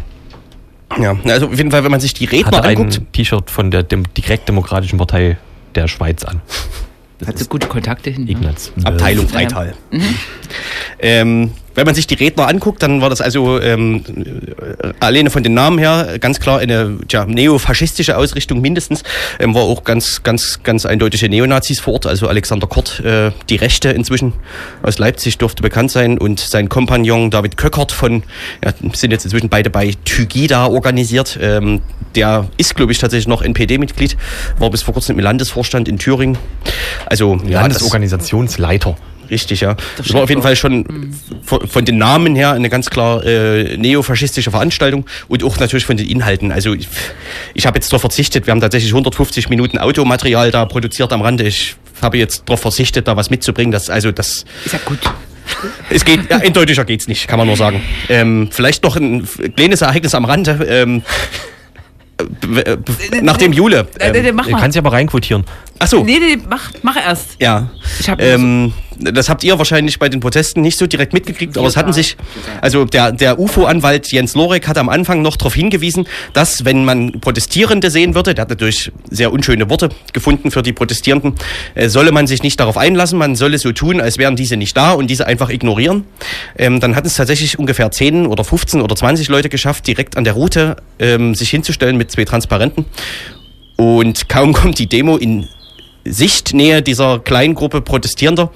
Ja, 1.00 1.16
also 1.26 1.48
auf 1.48 1.58
jeden 1.58 1.72
Fall, 1.72 1.84
wenn 1.84 1.92
man 1.92 2.00
sich 2.00 2.14
die 2.14 2.26
Redner 2.26 2.58
Hatte 2.58 2.70
anguckt. 2.70 3.00
ein 3.00 3.12
T-Shirt 3.12 3.50
von 3.50 3.72
der 3.72 3.84
Dem 3.84 4.04
Direktdemokratischen 4.14 4.98
Partei 4.98 5.38
der 5.74 5.88
Schweiz 5.88 6.24
an. 6.24 6.42
Das 7.20 7.30
Hat 7.30 7.40
so 7.40 7.46
gute 7.46 7.68
Kontakte 7.68 8.10
hin. 8.10 8.28
Ignaz. 8.28 8.72
Abteilung 8.84 9.28
Freital. 9.28 9.74
Ja. 9.92 9.98
Mhm. 9.98 10.16
Ähm, 11.00 11.52
wenn 11.76 11.86
man 11.86 11.94
sich 11.94 12.08
die 12.08 12.16
Redner 12.16 12.48
anguckt, 12.48 12.82
dann 12.82 13.02
war 13.02 13.10
das 13.10 13.22
also 13.22 13.62
ähm, 13.62 14.04
alleine 15.00 15.30
von 15.30 15.44
den 15.44 15.54
Namen 15.54 15.78
her 15.78 16.18
ganz 16.20 16.40
klar 16.40 16.60
eine 16.60 16.98
tja, 17.08 17.26
neofaschistische 17.26 18.18
Ausrichtung 18.18 18.62
mindestens. 18.62 19.04
Ähm, 19.40 19.54
war 19.54 19.64
auch 19.64 19.84
ganz, 19.84 20.24
ganz, 20.24 20.62
ganz 20.64 20.86
eindeutige 20.86 21.30
Neonazis 21.30 21.80
vor 21.80 21.94
Ort. 21.94 22.06
Also 22.06 22.28
Alexander 22.28 22.68
Kort, 22.68 23.02
äh, 23.02 23.32
die 23.50 23.58
Rechte 23.58 23.90
inzwischen 23.90 24.34
aus 24.82 24.98
Leipzig 24.98 25.38
dürfte 25.38 25.62
bekannt 25.62 25.92
sein 25.92 26.18
und 26.18 26.40
sein 26.40 26.70
Kompagnon 26.70 27.30
David 27.30 27.58
Köckert 27.58 27.92
von, 27.92 28.24
ja, 28.64 28.74
sind 28.94 29.12
jetzt 29.12 29.26
inzwischen 29.26 29.50
beide 29.50 29.70
bei 29.70 29.94
Tygida 30.06 30.68
organisiert. 30.68 31.38
Ähm, 31.42 31.82
der 32.16 32.48
ist, 32.58 32.76
glaube 32.76 32.94
ich, 32.94 33.00
tatsächlich 33.00 33.28
noch 33.28 33.42
NPD-Mitglied, 33.42 34.16
war 34.58 34.70
bis 34.70 34.82
vor 34.82 34.94
kurzem 34.94 35.20
im 35.20 35.24
Landesvorstand 35.24 35.90
in 35.90 35.98
Thüringen. 35.98 36.38
Also 37.06 37.38
ja, 37.46 37.62
Landesorganisationsleiter. 37.62 38.96
Richtig, 39.30 39.62
ja. 39.62 39.74
Das, 39.74 40.08
das 40.08 40.14
war 40.14 40.24
auf 40.24 40.30
jeden 40.30 40.42
Fall 40.42 40.56
schon 40.56 40.80
mhm. 40.80 41.14
von, 41.44 41.68
von, 41.68 41.86
den 41.86 41.98
Namen 41.98 42.36
her 42.36 42.52
eine 42.52 42.70
ganz 42.70 42.90
klar 42.90 43.24
äh, 43.26 43.78
neofaschistische 43.78 44.52
Veranstaltung 44.52 45.06
und 45.28 45.44
auch 45.44 45.58
natürlich 45.60 45.86
von 45.86 45.98
den 45.98 46.08
Inhalten. 46.08 46.52
Also 46.52 46.74
ich, 46.74 46.88
ich 47.54 47.66
habe 47.66 47.78
jetzt 47.78 47.92
darauf 47.92 48.02
verzichtet, 48.02 48.48
wir 48.48 48.52
haben 48.52 48.62
tatsächlich 48.62 48.92
150 48.92 49.50
Minuten 49.50 49.78
Automaterial 49.78 50.52
da 50.52 50.66
produziert 50.66 51.12
am 51.14 51.22
Rande. 51.22 51.46
Ich 51.46 51.76
habe 52.02 52.18
jetzt 52.18 52.44
darauf 52.48 52.62
verzichtet, 52.62 53.08
da 53.08 53.16
was 53.16 53.30
mitzubringen. 53.30 53.72
Das, 53.72 53.90
also 53.90 54.12
das 54.12 54.46
ist 54.66 54.74
ja 54.74 54.80
gut. 54.86 55.00
Es 55.90 56.06
geht, 56.06 56.30
ja, 56.30 56.38
eindeutiger 56.42 56.86
geht's 56.86 57.08
nicht, 57.08 57.28
kann 57.28 57.38
man 57.38 57.48
nur 57.48 57.58
sagen. 57.58 57.82
Ähm, 58.10 58.50
vielleicht 58.52 58.84
noch 58.84 58.96
ein 58.96 59.28
kleines 59.56 59.82
Ereignis 59.82 60.16
am 60.16 60.26
Rande. 60.26 60.66
Ähm, 60.70 61.04
nach 63.22 63.38
dem 63.38 63.52
Jule. 63.52 63.88
Ähm, 64.00 64.36
mach 64.36 64.50
mal. 64.50 64.60
Kannst 64.60 64.76
ja 64.76 64.82
aber 64.82 64.94
reinquotieren. 64.94 65.44
Ach 65.80 65.88
so. 65.88 66.04
Nee, 66.04 66.20
nee, 66.20 66.38
mach, 66.48 66.72
mach 66.82 66.96
erst. 66.96 67.36
Ja. 67.40 67.70
Ich 68.00 68.10
hab 68.10 68.22
ähm, 68.22 68.74
das 69.00 69.30
habt 69.30 69.44
ihr 69.44 69.58
wahrscheinlich 69.58 70.00
bei 70.00 70.10
den 70.10 70.20
Protesten 70.20 70.62
nicht 70.62 70.78
so 70.78 70.88
direkt 70.88 71.14
mitgekriegt, 71.14 71.58
aber 71.58 71.68
es 71.68 71.78
hatten 71.78 71.94
sich, 71.94 72.18
also 72.62 72.86
der, 72.86 73.12
der 73.12 73.40
UFO-Anwalt 73.40 74.12
Jens 74.12 74.36
Lorek 74.36 74.68
hat 74.68 74.78
am 74.78 74.90
Anfang 74.90 75.22
noch 75.22 75.38
darauf 75.38 75.54
hingewiesen, 75.54 76.08
dass 76.34 76.66
wenn 76.66 76.86
man 76.86 77.20
Protestierende 77.20 77.92
sehen 77.92 78.16
würde, 78.16 78.34
der 78.34 78.44
hat 78.44 78.50
natürlich 78.50 78.92
sehr 79.10 79.32
unschöne 79.32 79.70
Worte 79.70 79.90
gefunden 80.14 80.52
für 80.52 80.62
die 80.62 80.74
Protestierenden, 80.74 81.36
äh, 81.76 81.90
solle 81.90 82.12
man 82.12 82.28
sich 82.28 82.44
nicht 82.44 82.60
darauf 82.60 82.78
einlassen, 82.78 83.18
man 83.18 83.36
solle 83.36 83.58
so 83.58 83.72
tun, 83.72 84.02
als 84.02 84.18
wären 84.18 84.36
diese 84.36 84.58
nicht 84.58 84.76
da 84.76 84.94
und 84.94 85.10
diese 85.10 85.28
einfach 85.28 85.50
ignorieren. 85.50 86.06
Ähm, 86.58 86.80
dann 86.80 86.96
hatten 86.96 87.08
es 87.08 87.16
tatsächlich 87.16 87.60
ungefähr 87.60 87.92
10 87.92 88.28
oder 88.28 88.44
15 88.44 88.82
oder 88.82 88.96
20 88.96 89.28
Leute 89.30 89.50
geschafft, 89.50 89.88
direkt 89.88 90.18
an 90.18 90.24
der 90.24 90.34
Route 90.34 90.78
ähm, 91.00 91.36
sich 91.36 91.50
hinzustellen 91.50 91.98
mit 91.98 92.12
zwei 92.12 92.26
Transparenten. 92.26 92.86
Und 93.78 94.30
kaum 94.30 94.54
kommt 94.54 94.80
die 94.80 94.88
Demo 94.88 95.18
in 95.18 95.48
Sichtnähe 96.06 96.82
dieser 96.82 97.20
kleinen 97.20 97.56
Gruppe 97.56 97.82
Protestierender 97.82 98.52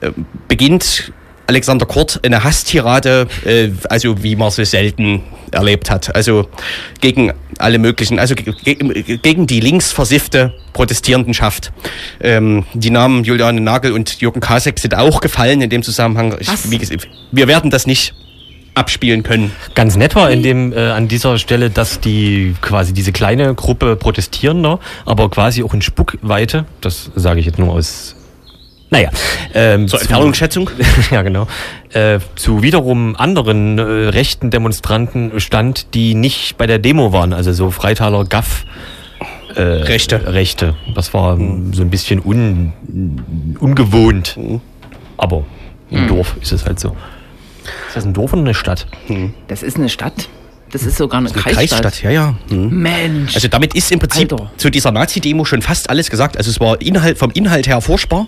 äh, 0.00 0.10
beginnt 0.48 1.12
Alexander 1.46 1.86
Kurt 1.86 2.20
eine 2.24 2.42
Hasstirade, 2.42 3.28
äh, 3.44 3.70
also 3.88 4.22
wie 4.22 4.36
man 4.36 4.50
sie 4.50 4.64
selten 4.64 5.22
erlebt 5.52 5.90
hat. 5.90 6.14
Also 6.14 6.48
gegen 7.00 7.32
alle 7.58 7.78
möglichen, 7.78 8.18
also 8.18 8.34
ge 8.34 8.52
gegen 9.22 9.46
die 9.46 9.60
linksversiffte 9.60 10.54
Protestierendenschaft. 10.72 11.72
Ähm, 12.20 12.64
die 12.74 12.90
Namen 12.90 13.24
Juliane 13.24 13.60
Nagel 13.60 13.92
und 13.92 14.20
Jürgen 14.20 14.40
Kasek 14.40 14.78
sind 14.78 14.96
auch 14.96 15.20
gefallen 15.20 15.62
in 15.62 15.70
dem 15.70 15.82
Zusammenhang. 15.82 16.36
Ich, 16.40 16.70
wie, 16.70 16.80
wir 17.32 17.48
werden 17.48 17.70
das 17.70 17.86
nicht 17.86 18.14
abspielen 18.76 19.22
können. 19.22 19.52
Ganz 19.74 19.96
nett 19.96 20.14
war 20.14 20.30
in 20.30 20.42
dem 20.42 20.72
äh, 20.72 20.90
an 20.90 21.08
dieser 21.08 21.38
Stelle, 21.38 21.70
dass 21.70 22.00
die 22.00 22.54
quasi 22.60 22.92
diese 22.92 23.10
kleine 23.10 23.54
Gruppe 23.54 23.96
Protestierender, 23.96 24.78
aber 25.04 25.30
quasi 25.30 25.62
auch 25.62 25.74
in 25.74 25.82
Spuckweite, 25.82 26.66
das 26.80 27.10
sage 27.14 27.40
ich 27.40 27.46
jetzt 27.46 27.58
nur 27.58 27.72
aus 27.72 28.14
naja, 28.88 29.10
ähm, 29.52 29.88
zur 29.88 30.00
Entfernungsschätzung. 30.00 30.70
ja, 31.10 31.22
genau. 31.22 31.48
Äh, 31.92 32.20
zu 32.36 32.62
wiederum 32.62 33.16
anderen 33.16 33.78
äh, 33.78 33.82
rechten 33.82 34.50
Demonstranten 34.50 35.40
stand, 35.40 35.92
die 35.94 36.14
nicht 36.14 36.56
bei 36.56 36.68
der 36.68 36.78
Demo 36.78 37.12
waren, 37.12 37.32
also 37.32 37.52
so 37.52 37.72
Freitaler 37.72 38.24
Gaff. 38.24 38.64
Äh, 39.56 39.62
Rechte. 39.62 40.32
Rechte. 40.32 40.76
Das 40.94 41.14
war 41.14 41.36
mhm. 41.36 41.72
so 41.72 41.82
ein 41.82 41.90
bisschen 41.90 42.20
un, 42.24 42.74
ungewohnt. 43.58 44.36
Mhm. 44.36 44.60
Aber 45.16 45.44
im 45.90 46.04
mhm. 46.04 46.08
Dorf 46.08 46.36
ist 46.40 46.52
es 46.52 46.64
halt 46.64 46.78
so. 46.78 46.94
Ist 47.88 47.96
das 47.96 48.04
ein 48.04 48.12
Dorf 48.12 48.32
oder 48.32 48.42
eine 48.42 48.54
Stadt? 48.54 48.86
Hm. 49.06 49.34
Das 49.48 49.62
ist 49.62 49.76
eine 49.76 49.88
Stadt. 49.88 50.28
Das 50.72 50.82
ist 50.82 50.96
sogar 50.96 51.18
eine, 51.20 51.30
eine 51.30 51.40
Kreisstadt. 51.40 51.82
Kreisstadt. 51.82 52.02
Ja, 52.02 52.10
ja. 52.10 52.34
Hm. 52.48 52.70
Mensch. 52.70 53.34
Also 53.34 53.48
damit 53.48 53.74
ist 53.74 53.90
im 53.92 53.98
Prinzip 53.98 54.32
Alter. 54.32 54.50
zu 54.56 54.70
dieser 54.70 54.90
Nazi-Demo 54.90 55.44
schon 55.44 55.62
fast 55.62 55.90
alles 55.90 56.10
gesagt. 56.10 56.36
Also 56.36 56.50
es 56.50 56.60
war 56.60 56.80
Inhalt, 56.80 57.18
vom 57.18 57.30
Inhalt 57.30 57.66
her 57.68 57.80
forschbar. 57.80 58.26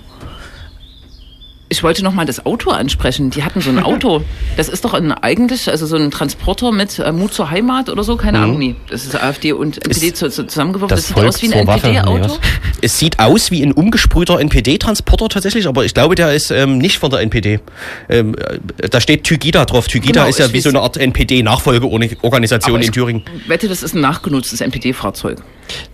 Ich 1.71 1.83
wollte 1.83 2.03
noch 2.03 2.15
mal 2.15 2.25
das 2.25 2.47
Auto 2.47 2.71
ansprechen. 2.71 3.31
Die 3.31 3.45
hatten 3.45 3.61
so 3.61 3.71
ein 3.71 3.79
Auto. 3.79 4.23
Das 4.57 4.69
ist 4.69 4.85
doch 4.85 4.93
ein, 4.93 5.13
eigentlich 5.13 5.71
also 5.71 5.87
so 5.87 5.95
ein 5.97 6.11
Transporter 6.11 6.73
mit 6.73 6.99
äh, 6.99 7.13
Mut 7.13 7.33
zur 7.33 7.51
Heimat 7.51 7.89
oder 7.89 8.03
so. 8.03 8.17
Keine 8.17 8.39
mhm. 8.39 8.45
Ahnung. 8.45 8.59
Nee. 8.59 8.75
Das 8.91 9.05
ist 9.05 9.15
AfD 9.15 9.53
und 9.53 9.77
NPD 9.85 10.13
zu, 10.13 10.31
zu, 10.31 10.47
zusammengeworfen. 10.47 10.97
Das, 10.97 11.07
das 11.07 11.17
sieht 11.17 11.25
aus 11.25 11.43
wie 11.43 11.47
ein 11.55 11.69
NPD-Auto. 11.69 12.39
Es 12.81 12.99
sieht 12.99 13.21
aus 13.21 13.53
wie 13.53 13.63
ein 13.63 13.73
umgesprühter 13.73 14.41
NPD-Transporter 14.41 15.29
tatsächlich, 15.29 15.69
aber 15.69 15.85
ich 15.85 15.95
glaube, 15.95 16.17
der 16.17 16.35
ist 16.35 16.51
ähm, 16.51 16.79
nicht 16.79 16.99
von 16.99 17.11
der 17.11 17.21
NPD. 17.21 17.61
Ähm, 18.09 18.35
äh, 18.35 18.89
da 18.89 19.01
steht 19.01 19.25
Tygida 19.25 19.65
drauf. 19.65 19.87
Tygida 19.87 20.23
genau, 20.23 20.29
ist 20.29 20.41
ja 20.41 20.53
wie 20.53 20.61
so 20.61 20.71
eine 20.71 20.81
Art 20.81 20.97
NPD-Nachfolgeorganisation 20.97 22.83
in 22.83 22.91
Thüringen. 22.91 23.23
Wette, 23.47 23.69
das 23.69 23.85
ist 23.85 23.95
ein 23.95 24.01
nachgenutztes 24.01 24.61
NPD-Fahrzeug. 24.61 25.39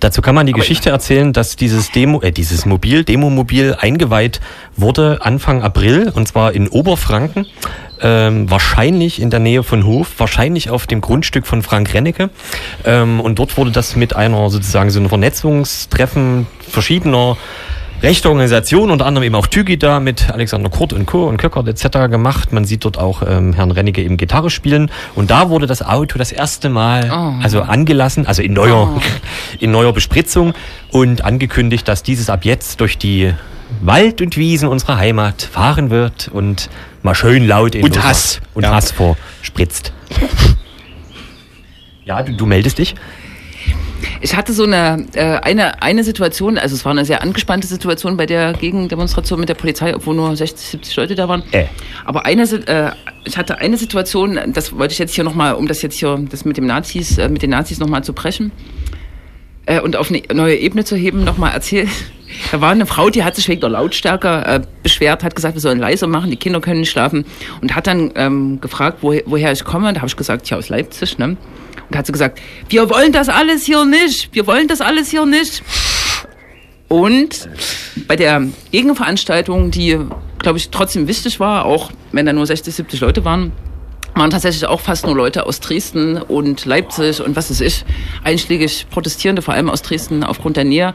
Dazu 0.00 0.22
kann 0.22 0.34
man 0.34 0.46
die 0.46 0.52
aber 0.52 0.60
Geschichte 0.60 0.90
erzählen, 0.90 1.32
dass 1.32 1.56
dieses 1.56 1.90
Demo, 1.90 2.20
äh, 2.20 2.32
dieses 2.32 2.66
Mobil, 2.66 3.04
Demomobil 3.04 3.76
eingeweiht 3.78 4.40
wurde 4.76 5.18
Anfang 5.22 5.62
April 5.62 6.12
und 6.14 6.28
zwar 6.28 6.52
in 6.52 6.68
Oberfranken. 6.68 7.46
Ähm, 8.00 8.50
wahrscheinlich 8.50 9.22
in 9.22 9.30
der 9.30 9.40
Nähe 9.40 9.62
von 9.62 9.86
Hof, 9.86 10.14
wahrscheinlich 10.18 10.68
auf 10.68 10.86
dem 10.86 11.00
Grundstück 11.00 11.46
von 11.46 11.62
Frank 11.62 11.94
Rennecke. 11.94 12.28
Ähm, 12.84 13.20
und 13.20 13.38
dort 13.38 13.56
wurde 13.56 13.70
das 13.70 13.96
mit 13.96 14.16
einer 14.16 14.50
sozusagen 14.50 14.90
so 14.90 14.98
einem 14.98 15.08
Vernetzungstreffen 15.08 16.46
verschiedener 16.68 17.36
rechte 18.04 18.28
Organisationen, 18.28 18.92
unter 18.92 19.06
anderem 19.06 19.24
eben 19.24 19.34
auch 19.34 19.46
Tügida 19.46 19.98
mit 19.98 20.30
Alexander 20.30 20.68
Kurt 20.68 20.92
und 20.92 21.06
Co. 21.06 21.26
und 21.26 21.38
Köckert 21.38 21.66
etc. 21.66 22.10
gemacht. 22.10 22.52
Man 22.52 22.66
sieht 22.66 22.84
dort 22.84 22.98
auch 22.98 23.22
ähm, 23.26 23.54
Herrn 23.54 23.70
Rennecke 23.70 24.02
eben 24.02 24.18
Gitarre 24.18 24.50
spielen. 24.50 24.90
Und 25.14 25.30
da 25.30 25.48
wurde 25.48 25.66
das 25.66 25.80
Auto 25.80 26.18
das 26.18 26.30
erste 26.30 26.68
Mal 26.68 27.10
oh. 27.10 27.42
also 27.42 27.62
angelassen, 27.62 28.26
also 28.26 28.42
in 28.42 28.52
neuer, 28.52 28.94
oh. 28.94 29.00
in 29.58 29.70
neuer 29.70 29.94
Bespritzung 29.94 30.52
und 30.90 31.24
angekündigt, 31.24 31.88
dass 31.88 32.02
dieses 32.02 32.28
ab 32.28 32.44
jetzt 32.44 32.80
durch 32.80 32.98
die 32.98 33.32
Wald 33.80 34.20
und 34.20 34.36
Wiesen 34.36 34.68
unserer 34.68 34.98
Heimat 34.98 35.40
fahren 35.40 35.88
wird 35.88 36.28
und 36.28 36.68
mal 37.02 37.14
schön 37.14 37.48
laut 37.48 37.74
in 37.74 37.84
und 37.84 38.04
Hass 38.04 38.42
und 38.52 38.64
ja. 38.64 38.74
Hass 38.74 38.92
vorspritzt. 38.92 39.94
ja, 42.04 42.22
du, 42.22 42.36
du 42.36 42.44
meldest 42.44 42.76
dich. 42.78 42.96
Ich 44.20 44.36
hatte 44.36 44.52
so 44.52 44.64
eine, 44.64 45.06
äh, 45.14 45.38
eine, 45.38 45.82
eine 45.82 46.04
Situation, 46.04 46.58
also 46.58 46.74
es 46.74 46.84
war 46.84 46.92
eine 46.92 47.04
sehr 47.04 47.22
angespannte 47.22 47.66
Situation 47.66 48.16
bei 48.16 48.26
der 48.26 48.52
Gegendemonstration 48.52 49.40
mit 49.40 49.48
der 49.48 49.54
Polizei, 49.54 49.94
obwohl 49.94 50.14
nur 50.14 50.36
60, 50.36 50.68
70 50.68 50.96
Leute 50.96 51.14
da 51.14 51.28
waren. 51.28 51.42
Äh. 51.52 51.66
Aber 52.04 52.24
eine, 52.26 52.42
äh, 52.42 52.90
ich 53.24 53.36
hatte 53.36 53.58
eine 53.58 53.76
Situation, 53.76 54.38
das 54.52 54.76
wollte 54.76 54.92
ich 54.92 54.98
jetzt 54.98 55.14
hier 55.14 55.24
nochmal, 55.24 55.54
um 55.54 55.68
das 55.68 55.82
jetzt 55.82 55.98
hier, 55.98 56.18
das 56.30 56.44
mit 56.44 56.56
dem 56.56 56.66
Nazis, 56.66 57.18
äh, 57.18 57.28
mit 57.28 57.42
den 57.42 57.50
Nazis 57.50 57.78
nochmal 57.78 58.04
zu 58.04 58.12
brechen 58.12 58.52
äh, 59.66 59.80
und 59.80 59.96
auf 59.96 60.10
eine 60.10 60.22
neue 60.32 60.56
Ebene 60.56 60.84
zu 60.84 60.96
heben, 60.96 61.24
nochmal 61.24 61.52
erzählen. 61.52 61.88
da 62.52 62.60
war 62.60 62.70
eine 62.70 62.86
Frau, 62.86 63.10
die 63.10 63.24
hat 63.24 63.36
sich 63.36 63.48
wegen 63.48 63.60
der 63.60 63.70
Lautstärke 63.70 64.44
äh, 64.46 64.60
beschwert, 64.82 65.22
hat 65.22 65.34
gesagt, 65.34 65.54
wir 65.54 65.60
sollen 65.60 65.78
leiser 65.78 66.06
machen, 66.06 66.30
die 66.30 66.36
Kinder 66.36 66.60
können 66.60 66.80
nicht 66.80 66.90
schlafen 66.90 67.24
und 67.60 67.74
hat 67.74 67.86
dann 67.86 68.12
ähm, 68.16 68.60
gefragt, 68.60 68.98
woher, 69.02 69.22
woher 69.26 69.52
ich 69.52 69.64
komme. 69.64 69.92
Da 69.92 70.00
habe 70.00 70.08
ich 70.08 70.16
gesagt, 70.16 70.48
ja 70.50 70.56
aus 70.56 70.68
Leipzig. 70.68 71.18
Ne? 71.18 71.36
Und 71.88 71.96
hat 71.96 72.06
sie 72.06 72.12
gesagt, 72.12 72.40
wir 72.68 72.88
wollen 72.90 73.12
das 73.12 73.28
alles 73.28 73.64
hier 73.64 73.84
nicht, 73.84 74.34
wir 74.34 74.46
wollen 74.46 74.68
das 74.68 74.80
alles 74.80 75.10
hier 75.10 75.26
nicht. 75.26 75.62
Und 76.88 77.48
bei 78.06 78.16
der 78.16 78.46
Gegenveranstaltung, 78.70 79.70
die, 79.70 79.98
glaube 80.38 80.58
ich, 80.58 80.70
trotzdem 80.70 81.08
wichtig 81.08 81.40
war, 81.40 81.64
auch 81.64 81.90
wenn 82.12 82.26
da 82.26 82.32
nur 82.32 82.46
60, 82.46 82.74
70 82.74 83.00
Leute 83.00 83.24
waren, 83.24 83.52
waren 84.14 84.30
tatsächlich 84.30 84.66
auch 84.66 84.80
fast 84.80 85.06
nur 85.06 85.16
Leute 85.16 85.46
aus 85.46 85.60
Dresden 85.60 86.18
und 86.18 86.64
Leipzig 86.66 87.20
und 87.20 87.34
was 87.34 87.50
weiß 87.50 87.60
ich, 87.62 87.84
einschlägig 88.22 88.86
Protestierende, 88.90 89.42
vor 89.42 89.54
allem 89.54 89.68
aus 89.68 89.82
Dresden 89.82 90.22
aufgrund 90.22 90.56
der 90.56 90.64
Nähe. 90.64 90.94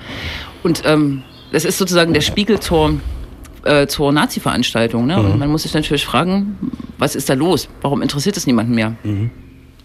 Und 0.63 0.83
ähm, 0.85 1.23
das 1.51 1.65
ist 1.65 1.77
sozusagen 1.77 2.13
der 2.13 2.21
Spiegel 2.21 2.59
zur, 2.59 2.99
äh, 3.65 3.87
zur 3.87 4.11
Nazi-Veranstaltung. 4.13 5.05
Ne? 5.05 5.17
Und 5.21 5.39
man 5.39 5.49
muss 5.49 5.63
sich 5.63 5.73
natürlich 5.73 6.05
fragen, 6.05 6.71
was 6.97 7.15
ist 7.15 7.29
da 7.29 7.33
los? 7.33 7.67
Warum 7.81 8.01
interessiert 8.01 8.37
es 8.37 8.47
niemanden 8.47 8.73
mehr? 8.73 8.95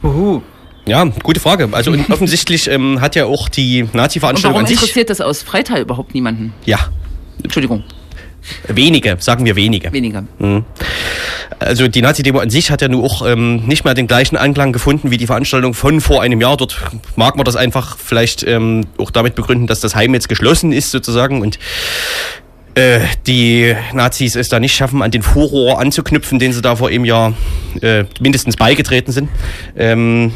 Uhu. 0.03 0.43
Ja, 0.87 1.05
gute 1.23 1.41
Frage. 1.41 1.69
Also 1.73 1.93
offensichtlich 2.11 2.69
ähm, 2.69 3.01
hat 3.01 3.17
ja 3.17 3.27
auch 3.27 3.49
die 3.49 3.89
Nazi-Veranstaltung 3.93 4.61
an 4.61 4.67
sich. 4.67 4.77
interessiert 4.77 5.11
das 5.11 5.21
aus 5.21 5.43
Freital 5.43 5.81
überhaupt 5.81 6.15
niemanden? 6.15 6.53
Ja, 6.65 6.79
Entschuldigung, 7.43 7.85
wenige, 8.69 9.17
sagen 9.21 9.45
wir 9.45 9.57
wenige. 9.57 9.93
weniger. 9.93 10.25
Also 11.59 11.89
die 11.89 12.03
Nazi-Demo 12.03 12.39
an 12.41 12.51
sich 12.51 12.71
hat 12.71 12.83
ja 12.83 12.89
nur 12.89 13.05
auch 13.05 13.27
ähm, 13.27 13.67
nicht 13.67 13.85
mehr 13.85 13.95
den 13.95 14.07
gleichen 14.07 14.37
Anklang 14.37 14.73
gefunden 14.73 15.11
wie 15.11 15.17
die 15.17 15.27
Veranstaltung 15.27 15.75
von 15.75 16.01
vor 16.01 16.23
einem 16.23 16.41
Jahr. 16.41 16.57
Dort 16.57 16.79
mag 17.17 17.37
man 17.37 17.45
das 17.45 17.57
einfach 17.57 17.97
vielleicht 17.99 18.43
ähm, 18.43 18.87
auch 18.99 19.11
damit 19.11 19.35
begründen, 19.35 19.67
dass 19.67 19.81
das 19.81 19.95
Heim 19.95 20.15
jetzt 20.15 20.29
geschlossen 20.29 20.73
ist 20.73 20.91
sozusagen 20.91 21.41
und 21.41 21.59
äh, 22.75 23.01
die 23.27 23.75
Nazis 23.93 24.35
es 24.35 24.49
da 24.49 24.59
nicht 24.59 24.75
schaffen, 24.75 25.01
an 25.01 25.11
den 25.11 25.23
Furor 25.23 25.81
anzuknüpfen, 25.81 26.39
den 26.39 26.53
sie 26.53 26.61
da 26.61 26.77
vor 26.77 26.89
einem 26.89 27.05
Jahr 27.05 27.35
äh, 27.81 28.05
mindestens 28.21 28.57
beigetreten 28.57 29.13
sind. 29.13 29.29
Ähm, 29.77 30.33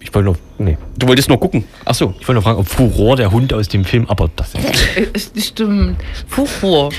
Ich 0.00 0.12
wollte 0.14 0.26
nur, 0.26 0.38
nee. 0.60 0.76
du 0.96 1.08
wolltest 1.08 1.28
nur 1.28 1.40
gucken. 1.40 1.64
Ach 1.84 1.94
so. 1.94 2.14
Ich 2.20 2.28
wollte 2.28 2.34
nur 2.34 2.42
fragen, 2.42 2.58
ob 2.58 2.68
Furor 2.68 3.16
der 3.16 3.30
Hund 3.30 3.52
aus 3.52 3.68
dem 3.68 3.84
Film, 3.84 4.06
aber 4.08 4.30
das 4.36 4.52
es- 5.12 5.30
Stimmt. 5.46 5.96
Furor. 6.28 6.90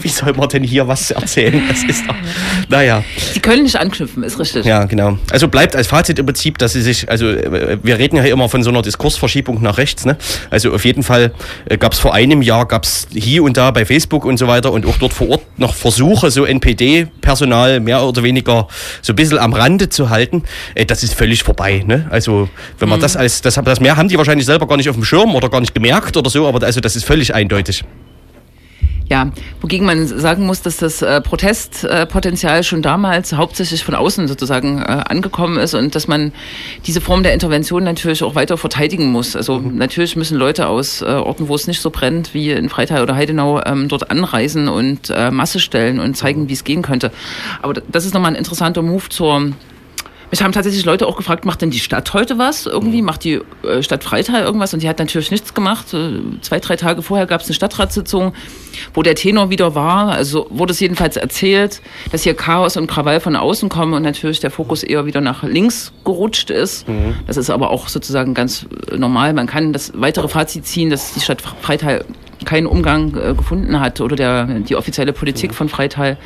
Wie 0.00 0.08
soll 0.08 0.32
man 0.34 0.48
denn 0.48 0.62
hier 0.62 0.86
was 0.88 1.10
erzählen? 1.10 1.62
Das 1.68 1.82
ist 1.84 2.06
doch, 2.06 2.14
naja. 2.68 3.02
Sie 3.32 3.40
können 3.40 3.62
nicht 3.62 3.76
anknüpfen, 3.76 4.22
ist 4.22 4.38
richtig. 4.38 4.64
Ja, 4.66 4.84
genau. 4.84 5.18
Also 5.30 5.48
bleibt 5.48 5.76
als 5.76 5.86
Fazit 5.86 6.18
im 6.18 6.26
Prinzip, 6.26 6.58
dass 6.58 6.72
sie 6.72 6.82
sich, 6.82 7.08
also 7.08 7.28
äh, 7.28 7.78
wir 7.82 7.98
reden 7.98 8.16
ja 8.16 8.22
hier 8.22 8.32
immer 8.32 8.48
von 8.48 8.62
so 8.62 8.70
einer 8.70 8.82
Diskursverschiebung 8.82 9.62
nach 9.62 9.78
rechts, 9.78 10.04
ne? 10.04 10.16
Also 10.50 10.72
auf 10.72 10.84
jeden 10.84 11.02
Fall 11.02 11.32
äh, 11.68 11.78
gab 11.78 11.92
es 11.92 11.98
vor 11.98 12.14
einem 12.14 12.42
Jahr, 12.42 12.66
gab 12.66 12.84
es 12.84 13.08
hier 13.12 13.42
und 13.44 13.56
da 13.56 13.70
bei 13.70 13.84
Facebook 13.86 14.24
und 14.24 14.38
so 14.38 14.48
weiter 14.48 14.72
und 14.72 14.86
auch 14.86 14.96
dort 14.98 15.12
vor 15.12 15.28
Ort 15.30 15.42
noch 15.58 15.74
Versuche, 15.74 16.30
so 16.30 16.44
NPD-Personal 16.44 17.80
mehr 17.80 18.02
oder 18.02 18.22
weniger 18.22 18.68
so 19.02 19.12
ein 19.12 19.16
bisschen 19.16 19.38
am 19.38 19.52
Rande 19.52 19.88
zu 19.88 20.10
halten. 20.10 20.42
Äh, 20.74 20.86
das 20.86 21.02
ist 21.02 21.14
völlig 21.14 21.42
vorbei, 21.44 21.84
ne? 21.86 22.06
Also 22.10 22.48
wenn 22.78 22.88
man 22.88 23.00
das 23.00 23.16
als, 23.16 23.42
das, 23.42 23.54
das 23.54 23.80
mehr 23.80 23.96
haben 23.96 24.08
die 24.08 24.18
wahrscheinlich 24.18 24.46
selber 24.46 24.66
gar 24.66 24.76
nicht 24.76 24.88
auf 24.88 24.96
dem 24.96 25.04
Schirm 25.04 25.34
oder 25.34 25.48
gar 25.48 25.60
nicht 25.60 25.74
gemerkt 25.74 26.16
oder 26.16 26.30
so, 26.30 26.46
aber 26.48 26.64
also 26.64 26.80
das 26.80 26.96
ist 26.96 27.04
völlig 27.04 27.34
eindeutig. 27.34 27.84
Ja, 29.10 29.30
wogegen 29.60 29.86
man 29.86 30.06
sagen 30.06 30.46
muss, 30.46 30.62
dass 30.62 30.78
das 30.78 31.02
äh, 31.02 31.20
Protestpotenzial 31.20 32.62
schon 32.64 32.80
damals 32.80 33.34
hauptsächlich 33.34 33.84
von 33.84 33.94
außen 33.94 34.28
sozusagen 34.28 34.78
äh, 34.78 34.84
angekommen 34.84 35.58
ist 35.58 35.74
und 35.74 35.94
dass 35.94 36.08
man 36.08 36.32
diese 36.86 37.02
Form 37.02 37.22
der 37.22 37.34
Intervention 37.34 37.84
natürlich 37.84 38.22
auch 38.22 38.34
weiter 38.34 38.56
verteidigen 38.56 39.12
muss. 39.12 39.36
Also 39.36 39.58
natürlich 39.58 40.16
müssen 40.16 40.38
Leute 40.38 40.68
aus 40.68 41.02
äh, 41.02 41.04
Orten, 41.04 41.48
wo 41.48 41.54
es 41.54 41.66
nicht 41.66 41.82
so 41.82 41.90
brennt, 41.90 42.32
wie 42.32 42.50
in 42.50 42.70
Freital 42.70 43.02
oder 43.02 43.14
Heidenau, 43.14 43.62
ähm, 43.66 43.88
dort 43.88 44.10
anreisen 44.10 44.68
und 44.68 45.10
äh, 45.10 45.30
Masse 45.30 45.60
stellen 45.60 46.00
und 46.00 46.16
zeigen, 46.16 46.48
wie 46.48 46.54
es 46.54 46.64
gehen 46.64 46.80
könnte. 46.80 47.12
Aber 47.60 47.74
das 47.74 48.06
ist 48.06 48.14
nochmal 48.14 48.32
ein 48.32 48.38
interessanter 48.38 48.80
Move 48.80 49.10
zur 49.10 49.52
mich 50.34 50.42
haben 50.42 50.52
tatsächlich 50.52 50.84
Leute 50.84 51.06
auch 51.06 51.16
gefragt, 51.16 51.44
macht 51.44 51.62
denn 51.62 51.70
die 51.70 51.78
Stadt 51.78 52.12
heute 52.12 52.38
was? 52.38 52.66
Irgendwie 52.66 53.02
macht 53.02 53.22
die 53.22 53.40
äh, 53.62 53.82
Stadt 53.82 54.02
Freital 54.02 54.42
irgendwas? 54.42 54.74
Und 54.74 54.82
die 54.82 54.88
hat 54.88 54.98
natürlich 54.98 55.30
nichts 55.30 55.54
gemacht. 55.54 55.94
Äh, 55.94 56.40
zwei, 56.40 56.58
drei 56.58 56.74
Tage 56.74 57.02
vorher 57.02 57.26
gab 57.26 57.40
es 57.40 57.46
eine 57.46 57.54
Stadtratssitzung, 57.54 58.32
wo 58.94 59.02
der 59.02 59.14
Tenor 59.14 59.50
wieder 59.50 59.76
war. 59.76 60.10
Also 60.10 60.48
wurde 60.50 60.72
es 60.72 60.80
jedenfalls 60.80 61.16
erzählt, 61.16 61.80
dass 62.10 62.24
hier 62.24 62.34
Chaos 62.34 62.76
und 62.76 62.88
Krawall 62.88 63.20
von 63.20 63.36
außen 63.36 63.68
kommen 63.68 63.94
und 63.94 64.02
natürlich 64.02 64.40
der 64.40 64.50
Fokus 64.50 64.82
eher 64.82 65.06
wieder 65.06 65.20
nach 65.20 65.44
links 65.44 65.92
gerutscht 66.04 66.50
ist. 66.50 66.84
Das 67.28 67.36
ist 67.36 67.50
aber 67.50 67.70
auch 67.70 67.86
sozusagen 67.86 68.34
ganz 68.34 68.66
äh, 68.90 68.96
normal. 68.96 69.34
Man 69.34 69.46
kann 69.46 69.72
das 69.72 69.92
weitere 69.94 70.26
Fazit 70.26 70.66
ziehen, 70.66 70.90
dass 70.90 71.14
die 71.14 71.20
Stadt 71.20 71.42
Freital 71.62 72.04
keinen 72.44 72.66
Umgang 72.66 73.16
äh, 73.16 73.34
gefunden 73.34 73.78
hat 73.78 74.00
oder 74.00 74.16
der, 74.16 74.46
die 74.46 74.74
offizielle 74.74 75.12
Politik 75.12 75.54
von 75.54 75.68
Freital 75.68 76.18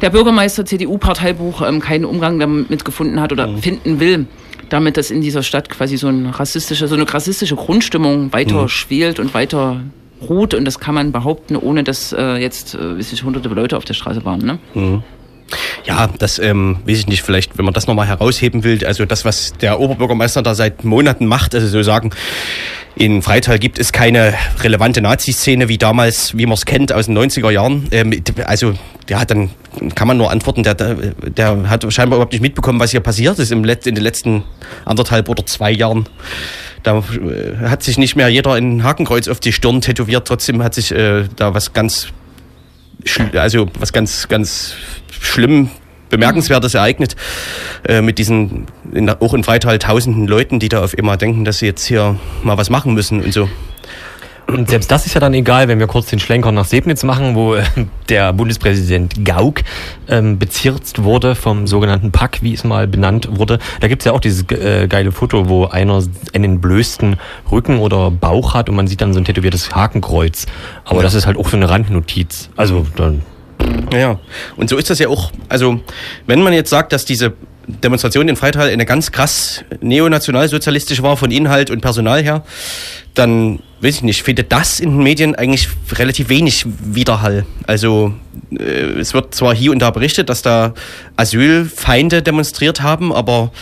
der 0.00 0.10
Bürgermeister 0.10 0.64
CDU-Parteibuch 0.64 1.62
ähm, 1.62 1.80
keinen 1.80 2.04
Umgang 2.04 2.38
damit 2.38 2.84
gefunden 2.84 3.20
hat 3.20 3.32
oder 3.32 3.56
finden 3.58 4.00
will, 4.00 4.26
damit 4.68 4.96
dass 4.96 5.10
in 5.10 5.20
dieser 5.20 5.42
Stadt 5.42 5.68
quasi 5.68 5.96
so, 5.96 6.08
ein 6.08 6.26
rassistische, 6.26 6.88
so 6.88 6.94
eine 6.94 7.12
rassistische 7.12 7.56
Grundstimmung 7.56 8.32
weiter 8.32 8.68
schwelt 8.68 9.18
und 9.18 9.34
weiter 9.34 9.80
ruht. 10.28 10.54
Und 10.54 10.64
das 10.64 10.78
kann 10.78 10.94
man 10.94 11.12
behaupten, 11.12 11.56
ohne 11.56 11.84
dass 11.84 12.12
äh, 12.12 12.36
jetzt 12.36 12.74
äh, 12.74 12.98
weiß 12.98 13.12
ich, 13.12 13.22
hunderte 13.22 13.48
Leute 13.48 13.76
auf 13.76 13.84
der 13.84 13.94
Straße 13.94 14.24
waren. 14.24 14.40
Ne? 14.40 14.58
Ja, 15.84 16.08
das 16.18 16.38
ähm, 16.38 16.78
weiß 16.86 16.98
ich 16.98 17.06
nicht, 17.06 17.22
vielleicht, 17.22 17.56
wenn 17.56 17.64
man 17.64 17.74
das 17.74 17.86
nochmal 17.86 18.08
herausheben 18.08 18.64
will, 18.64 18.84
also 18.84 19.04
das, 19.04 19.24
was 19.24 19.52
der 19.52 19.78
Oberbürgermeister 19.78 20.42
da 20.42 20.54
seit 20.54 20.84
Monaten 20.84 21.26
macht, 21.26 21.54
also 21.54 21.68
so 21.68 21.82
sagen, 21.82 22.10
in 22.96 23.22
Freital 23.22 23.58
gibt 23.58 23.78
es 23.78 23.92
keine 23.92 24.34
relevante 24.60 25.02
Nazi-Szene 25.02 25.68
wie 25.68 25.78
damals, 25.78 26.36
wie 26.36 26.46
man 26.46 26.54
es 26.54 26.64
kennt 26.64 26.92
aus 26.92 27.06
den 27.06 27.16
90er 27.16 27.50
Jahren. 27.50 27.86
Ähm, 27.92 28.22
also 28.44 28.74
der 29.08 29.20
hat 29.20 29.30
dann, 29.30 29.50
kann 29.94 30.08
man 30.08 30.16
nur 30.16 30.30
antworten, 30.30 30.62
der, 30.62 30.74
der 30.74 31.68
hat 31.68 31.90
scheinbar 31.92 32.16
überhaupt 32.16 32.32
nicht 32.32 32.42
mitbekommen, 32.42 32.80
was 32.80 32.90
hier 32.90 33.00
passiert 33.00 33.38
ist 33.38 33.52
im 33.52 33.64
Let 33.64 33.86
in 33.86 33.94
den 33.94 34.04
letzten 34.04 34.44
anderthalb 34.84 35.28
oder 35.28 35.44
zwei 35.46 35.70
Jahren. 35.70 36.08
Da 36.82 36.98
äh, 36.98 37.68
hat 37.68 37.82
sich 37.82 37.98
nicht 37.98 38.16
mehr 38.16 38.28
jeder 38.28 38.52
ein 38.52 38.82
Hakenkreuz 38.82 39.28
auf 39.28 39.40
die 39.40 39.52
Stirn 39.52 39.80
tätowiert, 39.80 40.26
trotzdem 40.26 40.62
hat 40.62 40.74
sich 40.74 40.92
äh, 40.92 41.24
da 41.36 41.54
was 41.54 41.72
ganz 41.72 42.08
also 43.34 43.68
was 43.78 43.92
ganz, 43.92 44.28
ganz 44.28 44.74
schlimm 45.20 45.70
bemerkenswertes 46.08 46.74
ereignet 46.74 47.16
äh, 47.86 48.00
mit 48.00 48.18
diesen 48.18 48.66
in, 48.92 49.10
auch 49.10 49.34
in 49.34 49.44
Freital 49.44 49.78
tausenden 49.78 50.26
Leuten, 50.26 50.58
die 50.58 50.68
da 50.68 50.82
auf 50.82 50.96
immer 50.96 51.16
denken, 51.16 51.44
dass 51.44 51.58
sie 51.58 51.66
jetzt 51.66 51.84
hier 51.84 52.18
mal 52.42 52.56
was 52.56 52.70
machen 52.70 52.94
müssen 52.94 53.22
und 53.22 53.32
so. 53.32 53.48
Und 54.46 54.70
selbst 54.70 54.90
das 54.92 55.06
ist 55.06 55.14
ja 55.14 55.20
dann 55.20 55.34
egal, 55.34 55.66
wenn 55.66 55.80
wir 55.80 55.88
kurz 55.88 56.06
den 56.06 56.20
Schlenker 56.20 56.52
nach 56.52 56.66
Sebnitz 56.66 57.02
machen, 57.02 57.34
wo 57.34 57.56
äh, 57.56 57.64
der 58.08 58.32
Bundespräsident 58.32 59.24
Gauck 59.24 59.62
ähm, 60.08 60.38
bezirzt 60.38 61.02
wurde 61.02 61.34
vom 61.34 61.66
sogenannten 61.66 62.12
Pack, 62.12 62.38
wie 62.42 62.54
es 62.54 62.62
mal 62.62 62.86
benannt 62.86 63.28
wurde. 63.38 63.58
Da 63.80 63.88
gibt's 63.88 64.04
ja 64.04 64.12
auch 64.12 64.20
dieses 64.20 64.48
äh, 64.52 64.86
geile 64.88 65.10
Foto, 65.10 65.48
wo 65.48 65.66
einer 65.66 66.00
einen 66.32 66.60
blößten 66.60 67.16
Rücken 67.50 67.78
oder 67.80 68.10
Bauch 68.12 68.54
hat 68.54 68.68
und 68.68 68.76
man 68.76 68.86
sieht 68.86 69.00
dann 69.00 69.12
so 69.12 69.18
ein 69.20 69.24
tätowiertes 69.24 69.74
Hakenkreuz. 69.74 70.46
Aber 70.84 70.98
Ja. 70.98 71.02
das 71.02 71.14
ist 71.14 71.26
halt 71.26 71.36
auch 71.36 71.48
so 71.48 71.56
eine 71.56 71.68
Randnotiz. 71.68 72.48
Also 72.56 72.86
dann 72.94 73.22
Ja, 73.92 74.20
und 74.56 74.70
so 74.70 74.76
ist 74.76 74.90
das 74.90 75.00
ja 75.00 75.08
auch. 75.08 75.32
Also, 75.48 75.80
wenn 76.26 76.40
man 76.40 76.52
jetzt 76.52 76.70
sagt, 76.70 76.92
dass 76.92 77.04
diese 77.04 77.32
Demonstration 77.68 78.28
in 78.28 78.36
Freital 78.36 78.68
eine 78.68 78.86
ganz 78.86 79.10
krass 79.12 79.64
neonationalsozialistische 79.80 81.02
war 81.02 81.16
von 81.16 81.30
Inhalt 81.30 81.70
und 81.70 81.80
Personal 81.80 82.22
her, 82.22 82.44
dann 83.14 83.60
weiß 83.80 83.96
ich 83.96 84.02
nicht, 84.02 84.22
findet 84.22 84.52
das 84.52 84.78
in 84.80 84.90
den 84.90 85.02
Medien 85.02 85.34
eigentlich 85.34 85.68
relativ 85.92 86.28
wenig 86.28 86.64
Widerhall. 86.66 87.44
Also 87.66 88.14
äh, 88.50 88.62
es 88.62 89.14
wird 89.14 89.34
zwar 89.34 89.54
hier 89.54 89.72
und 89.72 89.80
da 89.80 89.90
berichtet, 89.90 90.28
dass 90.28 90.42
da 90.42 90.74
Asylfeinde 91.16 92.22
demonstriert 92.22 92.82
haben, 92.82 93.12
aber 93.12 93.52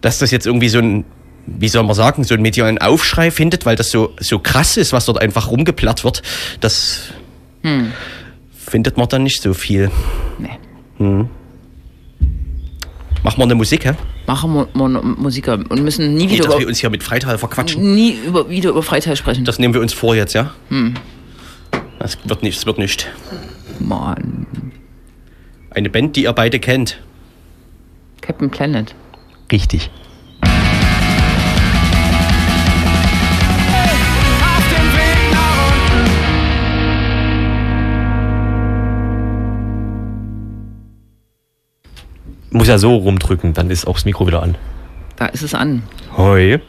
dass 0.00 0.18
das 0.18 0.30
jetzt 0.30 0.46
irgendwie 0.46 0.68
so 0.68 0.78
ein 0.78 1.04
wie 1.46 1.68
soll 1.68 1.82
man 1.82 1.94
sagen, 1.94 2.24
so 2.24 2.32
einen 2.32 2.42
medialen 2.42 2.78
Aufschrei 2.78 3.30
findet, 3.30 3.66
weil 3.66 3.76
das 3.76 3.90
so, 3.90 4.14
so 4.18 4.38
krass 4.38 4.78
ist, 4.78 4.94
was 4.94 5.04
dort 5.04 5.20
einfach 5.20 5.50
rumgeplatt 5.50 6.02
wird, 6.02 6.22
das 6.60 7.12
findet 8.56 8.96
man 8.96 9.08
dann 9.08 9.24
nicht 9.24 9.42
so 9.42 9.52
viel. 9.52 9.90
Nee. 10.38 11.26
Machen 13.24 13.38
wir 13.38 13.44
eine 13.44 13.54
Musik, 13.54 13.86
hä? 13.86 13.94
Machen 14.26 14.52
wir 14.54 14.68
Mo 14.74 14.86
Musiker 14.88 15.54
und 15.54 15.82
müssen 15.82 16.14
nie 16.14 16.24
Nicht, 16.26 16.34
wieder 16.34 16.44
dass 16.44 16.54
wir 16.56 16.60
über, 16.60 16.68
uns 16.68 16.78
hier 16.78 16.90
mit 16.90 17.02
Freital 17.02 17.38
verquatschen. 17.38 17.94
nie 17.94 18.12
über, 18.26 18.48
wieder 18.50 18.70
über 18.70 18.82
Freital 18.82 19.16
sprechen. 19.16 19.44
Das 19.46 19.58
nehmen 19.58 19.72
wir 19.74 19.80
uns 19.80 19.92
vor 19.94 20.14
jetzt, 20.14 20.34
ja? 20.34 20.52
Das 21.98 22.18
wird 22.24 22.42
nicht, 22.42 22.58
das 22.58 22.66
wird 22.66 22.76
nicht. 22.78 23.10
Mann. 23.80 24.46
Eine 25.70 25.88
Band, 25.90 26.16
die 26.16 26.24
ihr 26.24 26.32
beide 26.34 26.60
kennt. 26.60 27.00
Captain 28.20 28.50
Planet. 28.50 28.94
richtig. 29.50 29.90
Muss 42.54 42.68
ja 42.68 42.78
so 42.78 42.94
rumdrücken, 42.94 43.52
dann 43.52 43.68
ist 43.68 43.84
auch 43.84 43.94
das 43.94 44.04
Mikro 44.04 44.28
wieder 44.28 44.40
an. 44.40 44.54
Da 45.16 45.26
ist 45.26 45.42
es 45.42 45.54
an. 45.54 45.82
Hoi. 46.16 46.60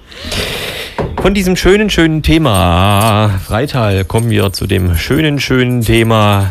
Von 1.21 1.35
diesem 1.35 1.55
schönen, 1.55 1.91
schönen 1.91 2.23
Thema 2.23 3.29
Freital 3.45 4.03
kommen 4.03 4.31
wir 4.31 4.51
zu 4.51 4.65
dem 4.65 4.95
schönen, 4.95 5.39
schönen 5.39 5.81
Thema 5.81 6.49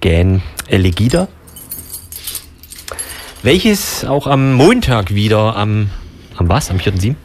Gan 0.00 0.40
Elegida. 0.68 1.26
Welches 3.42 4.04
auch 4.04 4.28
am 4.28 4.54
Montag 4.54 5.12
wieder 5.12 5.56
am, 5.56 5.90
am 6.36 6.48
was? 6.48 6.70
Am 6.70 6.76
4.7.? 6.76 7.16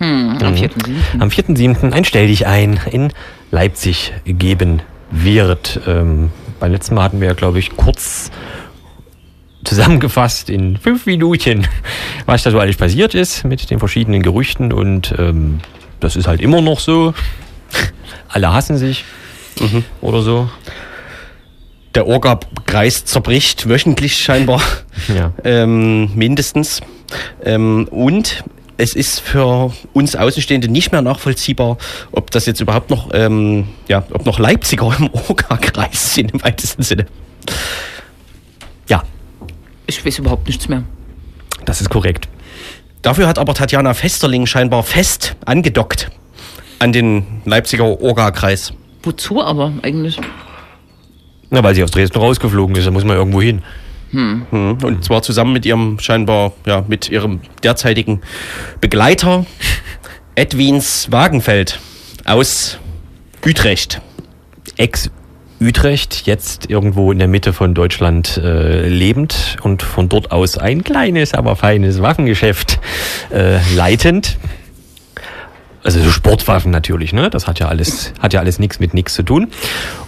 Hm, 0.00 0.38
am 0.38 0.52
4.7. 0.52 0.70
Am 1.18 1.28
4.7. 1.30 1.92
ein 1.94 2.04
Stell 2.04 2.26
dich 2.26 2.46
ein 2.46 2.78
in 2.90 3.10
Leipzig 3.50 4.12
geben 4.26 4.82
wird. 5.10 5.80
Ähm, 5.86 6.30
beim 6.60 6.72
letzten 6.72 6.94
Mal 6.94 7.04
hatten 7.04 7.20
wir 7.20 7.28
ja, 7.28 7.34
glaube 7.34 7.58
ich, 7.58 7.74
kurz 7.74 8.30
zusammengefasst 9.64 10.50
in 10.50 10.76
fünf 10.76 11.06
Minuten, 11.06 11.66
was 12.26 12.42
da 12.42 12.50
so 12.50 12.58
alles 12.58 12.76
passiert 12.76 13.14
ist 13.14 13.44
mit 13.44 13.70
den 13.70 13.78
verschiedenen 13.78 14.22
Gerüchten 14.22 14.72
und 14.72 15.14
ähm, 15.18 15.60
das 16.00 16.16
ist 16.16 16.26
halt 16.26 16.40
immer 16.40 16.60
noch 16.60 16.80
so. 16.80 17.14
Alle 18.28 18.52
hassen 18.52 18.76
sich 18.76 19.04
oder 20.00 20.22
so. 20.22 20.48
Der 21.94 22.06
Orga-Kreis 22.06 23.04
zerbricht 23.04 23.68
wöchentlich 23.68 24.16
scheinbar. 24.16 24.60
Ja. 25.14 25.32
ähm, 25.44 26.14
mindestens. 26.14 26.80
Ähm, 27.42 27.88
und 27.90 28.44
es 28.76 28.94
ist 28.94 29.20
für 29.20 29.72
uns 29.92 30.14
Außenstehende 30.16 30.68
nicht 30.68 30.92
mehr 30.92 31.02
nachvollziehbar, 31.02 31.78
ob 32.12 32.30
das 32.30 32.46
jetzt 32.46 32.60
überhaupt 32.60 32.90
noch, 32.90 33.10
ähm, 33.12 33.68
ja, 33.88 34.04
ob 34.12 34.26
noch 34.26 34.38
Leipziger 34.38 34.94
im 34.98 35.10
Orga-Kreis 35.12 36.14
sind 36.14 36.32
im 36.32 36.42
weitesten 36.44 36.82
Sinne. 36.82 37.06
Ich 39.98 40.06
weiß 40.06 40.18
überhaupt 40.18 40.46
nichts 40.46 40.68
mehr. 40.68 40.82
das 41.64 41.80
ist 41.80 41.90
korrekt. 41.90 42.28
Dafür 43.02 43.26
hat 43.26 43.38
aber 43.38 43.52
Tatjana 43.54 43.94
Festerling 43.94 44.46
scheinbar 44.46 44.82
fest 44.84 45.36
angedockt 45.44 46.10
an 46.78 46.92
den 46.92 47.42
Leipziger 47.44 48.00
Orga-Kreis. 48.00 48.72
Wozu 49.02 49.42
aber 49.42 49.72
eigentlich? 49.82 50.18
Na, 51.50 51.62
weil 51.62 51.74
sie 51.74 51.84
aus 51.84 51.90
Dresden 51.90 52.18
rausgeflogen 52.18 52.74
ist, 52.76 52.86
da 52.86 52.90
muss 52.90 53.04
man 53.04 53.16
irgendwo 53.16 53.42
hin. 53.42 53.62
Mhm. 54.12 54.78
Und 54.82 55.04
zwar 55.04 55.22
zusammen 55.22 55.52
mit 55.52 55.66
ihrem 55.66 55.98
scheinbar, 55.98 56.52
ja, 56.66 56.84
mit 56.86 57.08
ihrem 57.10 57.40
derzeitigen 57.62 58.20
Begleiter 58.80 59.44
Edwins 60.34 61.10
Wagenfeld 61.10 61.78
aus 62.24 62.78
Utrecht. 63.46 64.00
Ex-Utrecht, 65.62 66.26
jetzt 66.26 66.68
irgendwo 66.70 67.12
in 67.12 67.18
der 67.20 67.28
Mitte 67.28 67.52
von 67.52 67.72
Deutschland 67.72 68.36
äh, 68.36 68.88
lebend 68.88 69.56
und 69.62 69.82
von 69.82 70.08
dort 70.08 70.32
aus 70.32 70.58
ein 70.58 70.82
kleines, 70.82 71.34
aber 71.34 71.54
feines 71.54 72.02
Waffengeschäft 72.02 72.80
äh, 73.32 73.58
leitend. 73.76 74.38
Also 75.84 76.00
so 76.00 76.10
Sportwaffen 76.10 76.70
natürlich, 76.70 77.12
ne? 77.12 77.30
Das 77.30 77.46
hat 77.46 77.58
ja 77.58 77.68
alles, 77.68 78.12
hat 78.20 78.32
ja 78.32 78.40
alles 78.40 78.58
nichts 78.58 78.80
mit 78.80 78.94
nichts 78.94 79.14
zu 79.14 79.22
tun. 79.22 79.48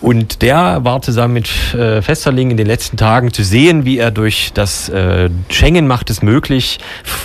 Und 0.00 0.42
der 0.42 0.84
war 0.84 1.02
zusammen 1.02 1.34
mit 1.34 1.74
äh, 1.74 2.02
Festerling 2.02 2.50
in 2.50 2.56
den 2.56 2.66
letzten 2.66 2.96
Tagen 2.96 3.32
zu 3.32 3.44
sehen, 3.44 3.84
wie 3.84 3.98
er 3.98 4.10
durch 4.10 4.52
das 4.54 4.88
äh, 4.88 5.30
Schengen 5.48 5.86
macht 5.86 6.10
es 6.10 6.22
möglich, 6.22 6.78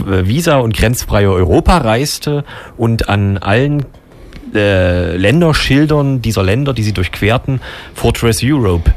Visa 0.06 0.58
und 0.58 0.76
grenzfreie 0.76 1.32
Europa 1.32 1.78
reiste 1.80 2.44
und 2.78 3.10
an 3.10 3.38
allen 3.38 3.86
äh, 4.54 5.16
Länderschildern 5.18 6.22
dieser 6.22 6.44
Länder, 6.44 6.74
die 6.74 6.84
sie 6.84 6.94
durchquerten, 6.94 7.62
Fortress 7.94 8.42
Europe 8.44 8.92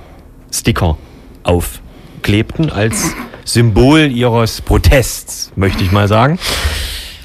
Sticker 0.53 0.97
aufklebten 1.43 2.71
als 2.71 3.15
Symbol 3.45 4.11
ihres 4.11 4.61
Protests, 4.61 5.53
möchte 5.57 5.83
ich 5.83 5.93
mal 5.93 6.09
sagen. 6.09 6.39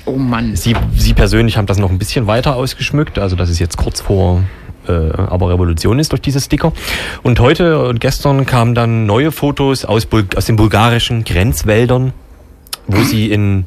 Oh 0.05 0.17
Mann. 0.17 0.55
Sie, 0.55 0.75
Sie 0.95 1.13
persönlich 1.13 1.57
haben 1.57 1.65
das 1.65 1.77
noch 1.77 1.89
ein 1.89 1.99
bisschen 1.99 2.27
weiter 2.27 2.55
ausgeschmückt, 2.55 3.19
also 3.19 3.35
dass 3.35 3.49
es 3.49 3.59
jetzt 3.59 3.77
kurz 3.77 4.01
vor 4.01 4.43
äh, 4.87 4.91
aber 4.91 5.49
Revolution 5.49 5.99
ist 5.99 6.11
durch 6.11 6.21
diese 6.21 6.39
Sticker. 6.39 6.71
Und 7.23 7.39
heute 7.39 7.87
und 7.87 7.99
gestern 7.99 8.45
kamen 8.45 8.73
dann 8.73 9.05
neue 9.05 9.31
Fotos 9.31 9.85
aus, 9.85 10.05
Bul 10.05 10.25
aus 10.35 10.45
den 10.45 10.55
bulgarischen 10.55 11.23
Grenzwäldern, 11.23 12.13
wo 12.87 13.01
sie 13.03 13.29
in, 13.31 13.65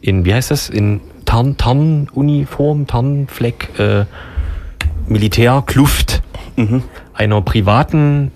in 0.00 0.24
wie 0.24 0.34
heißt 0.34 0.50
das, 0.50 0.68
in 0.68 1.00
Tarn, 1.32 1.56
Tarnuniform, 1.56 2.86
Tarnfleck, 2.86 3.70
äh, 3.78 4.04
Militärkluft. 5.06 6.22
Einer 7.14 7.40
privaten 7.40 8.30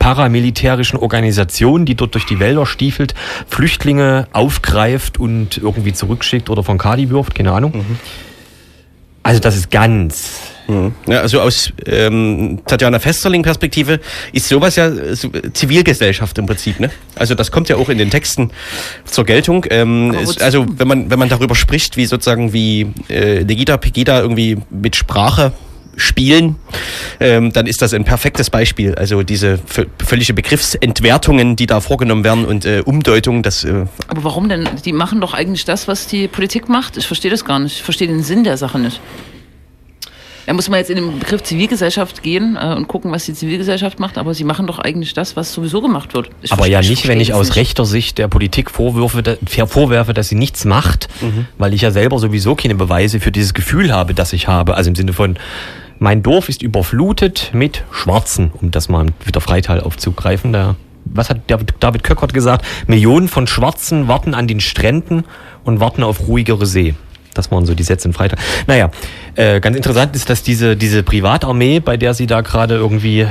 paramilitärischen 0.00 0.98
Organisation, 0.98 1.84
die 1.84 1.94
dort 1.94 2.14
durch 2.14 2.26
die 2.26 2.40
Wälder 2.40 2.66
stiefelt, 2.66 3.14
Flüchtlinge 3.46 4.26
aufgreift 4.32 5.20
und 5.20 5.58
irgendwie 5.58 5.92
zurückschickt 5.92 6.50
oder 6.50 6.64
von 6.64 6.76
Kadi 6.76 7.10
wirft, 7.10 7.36
keine 7.36 7.52
Ahnung. 7.52 7.72
Also 9.22 9.38
das 9.38 9.54
ist 9.54 9.70
ganz 9.70 10.57
Ja, 11.06 11.20
also 11.22 11.40
aus 11.40 11.72
ähm, 11.86 12.60
Tatjana 12.66 12.98
Festerling-Perspektive 12.98 14.00
ist 14.32 14.48
sowas 14.48 14.76
ja 14.76 14.90
Zivilgesellschaft 15.54 16.36
im 16.36 16.44
Prinzip, 16.46 16.78
ne? 16.78 16.90
Also 17.14 17.34
das 17.34 17.50
kommt 17.50 17.70
ja 17.70 17.76
auch 17.76 17.88
in 17.88 17.96
den 17.96 18.10
Texten 18.10 18.50
zur 19.06 19.24
Geltung. 19.24 19.64
Ähm, 19.70 20.14
wozu? 20.14 20.44
also 20.44 20.66
wenn 20.68 20.86
man 20.86 21.10
wenn 21.10 21.18
man 21.18 21.30
darüber 21.30 21.54
spricht, 21.54 21.96
wie 21.96 22.04
sozusagen 22.04 22.52
wie 22.52 22.92
äh, 23.08 23.38
Legida 23.44 23.78
Pegida 23.78 24.20
irgendwie 24.20 24.58
mit 24.68 24.94
Sprache 24.94 25.52
spielen, 25.96 26.56
ähm, 27.18 27.52
dann 27.52 27.66
ist 27.66 27.80
das 27.82 27.94
ein 27.94 28.04
perfektes 28.04 28.50
Beispiel. 28.50 28.94
Also 28.94 29.22
diese 29.22 29.58
vö- 29.68 29.86
völlige 30.04 30.34
Begriffsentwertungen, 30.34 31.56
die 31.56 31.66
da 31.66 31.80
vorgenommen 31.80 32.24
werden 32.24 32.44
und 32.44 32.66
äh, 32.66 32.82
Umdeutungen, 32.84 33.42
das 33.42 33.64
äh, 33.64 33.86
Aber 34.06 34.22
warum 34.22 34.48
denn? 34.48 34.68
Die 34.84 34.92
machen 34.92 35.20
doch 35.20 35.34
eigentlich 35.34 35.64
das, 35.64 35.88
was 35.88 36.06
die 36.06 36.28
Politik 36.28 36.68
macht. 36.68 36.98
Ich 36.98 37.06
verstehe 37.06 37.30
das 37.30 37.44
gar 37.44 37.58
nicht. 37.58 37.76
Ich 37.76 37.82
verstehe 37.82 38.06
den 38.06 38.22
Sinn 38.22 38.44
der 38.44 38.58
Sache 38.58 38.78
nicht. 38.78 39.00
Da 40.48 40.54
muss 40.54 40.70
man 40.70 40.78
jetzt 40.78 40.88
in 40.88 40.96
den 40.96 41.18
Begriff 41.18 41.42
Zivilgesellschaft 41.42 42.22
gehen 42.22 42.56
äh, 42.58 42.74
und 42.74 42.88
gucken, 42.88 43.12
was 43.12 43.26
die 43.26 43.34
Zivilgesellschaft 43.34 44.00
macht, 44.00 44.16
aber 44.16 44.32
sie 44.32 44.44
machen 44.44 44.66
doch 44.66 44.78
eigentlich 44.78 45.12
das, 45.12 45.36
was 45.36 45.52
sowieso 45.52 45.82
gemacht 45.82 46.14
wird. 46.14 46.30
Ich 46.40 46.50
Aber 46.52 46.66
ja 46.66 46.80
ich 46.80 46.88
nicht, 46.88 47.06
wenn 47.06 47.20
ich 47.20 47.34
aus 47.34 47.54
rechter 47.56 47.84
Sicht 47.84 48.16
der 48.16 48.28
Politik 48.28 48.70
vorwürfe, 48.70 49.22
da, 49.22 49.36
vorwerfe, 49.66 50.14
dass 50.14 50.30
sie 50.30 50.36
nichts 50.36 50.64
macht, 50.64 51.10
weil 51.58 51.74
ich 51.74 51.82
ja 51.82 51.90
selber 51.90 52.18
sowieso 52.18 52.54
keine 52.54 52.76
Beweise 52.76 53.20
für 53.20 53.30
dieses 53.30 53.52
Gefühl 53.52 53.92
habe, 53.92 54.14
das 54.14 54.32
ich 54.32 54.48
habe. 54.48 54.74
Also 54.74 54.88
im 54.88 54.96
Sinne 54.96 55.12
von, 55.12 55.36
mein 55.98 56.22
Dorf 56.22 56.48
ist 56.48 56.62
überflutet 56.62 57.50
mit 57.52 57.84
Schwarzen, 57.90 58.50
um 58.58 58.70
das 58.70 58.88
mal 58.88 59.04
wieder 59.26 59.42
Freital 59.42 59.82
aufzugreifen. 59.82 60.54
Da, 60.54 60.76
was 61.04 61.28
hat 61.28 61.40
David, 61.48 61.74
David 61.80 62.04
Köckert 62.04 62.32
gesagt? 62.32 62.64
Millionen 62.86 63.28
von 63.28 63.46
Schwarzen 63.46 64.08
warten 64.08 64.32
an 64.32 64.48
den 64.48 64.60
Stränden 64.60 65.24
und 65.64 65.78
warten 65.78 66.02
auf 66.02 66.26
ruhigere 66.26 66.64
See. 66.64 66.94
Das 67.38 67.52
waren 67.52 67.64
so 67.66 67.74
die 67.74 67.84
Sätze 67.84 68.08
in 68.08 68.14
Freitag. 68.14 68.40
Naja, 68.66 68.90
äh, 69.36 69.60
ganz 69.60 69.76
interessant 69.76 70.16
ist, 70.16 70.28
dass 70.28 70.42
diese, 70.42 70.76
diese 70.76 71.04
Privatarmee, 71.04 71.78
bei 71.78 71.96
der 71.96 72.12
sie 72.12 72.26
da 72.26 72.40
gerade 72.40 72.74
irgendwie 72.74 73.28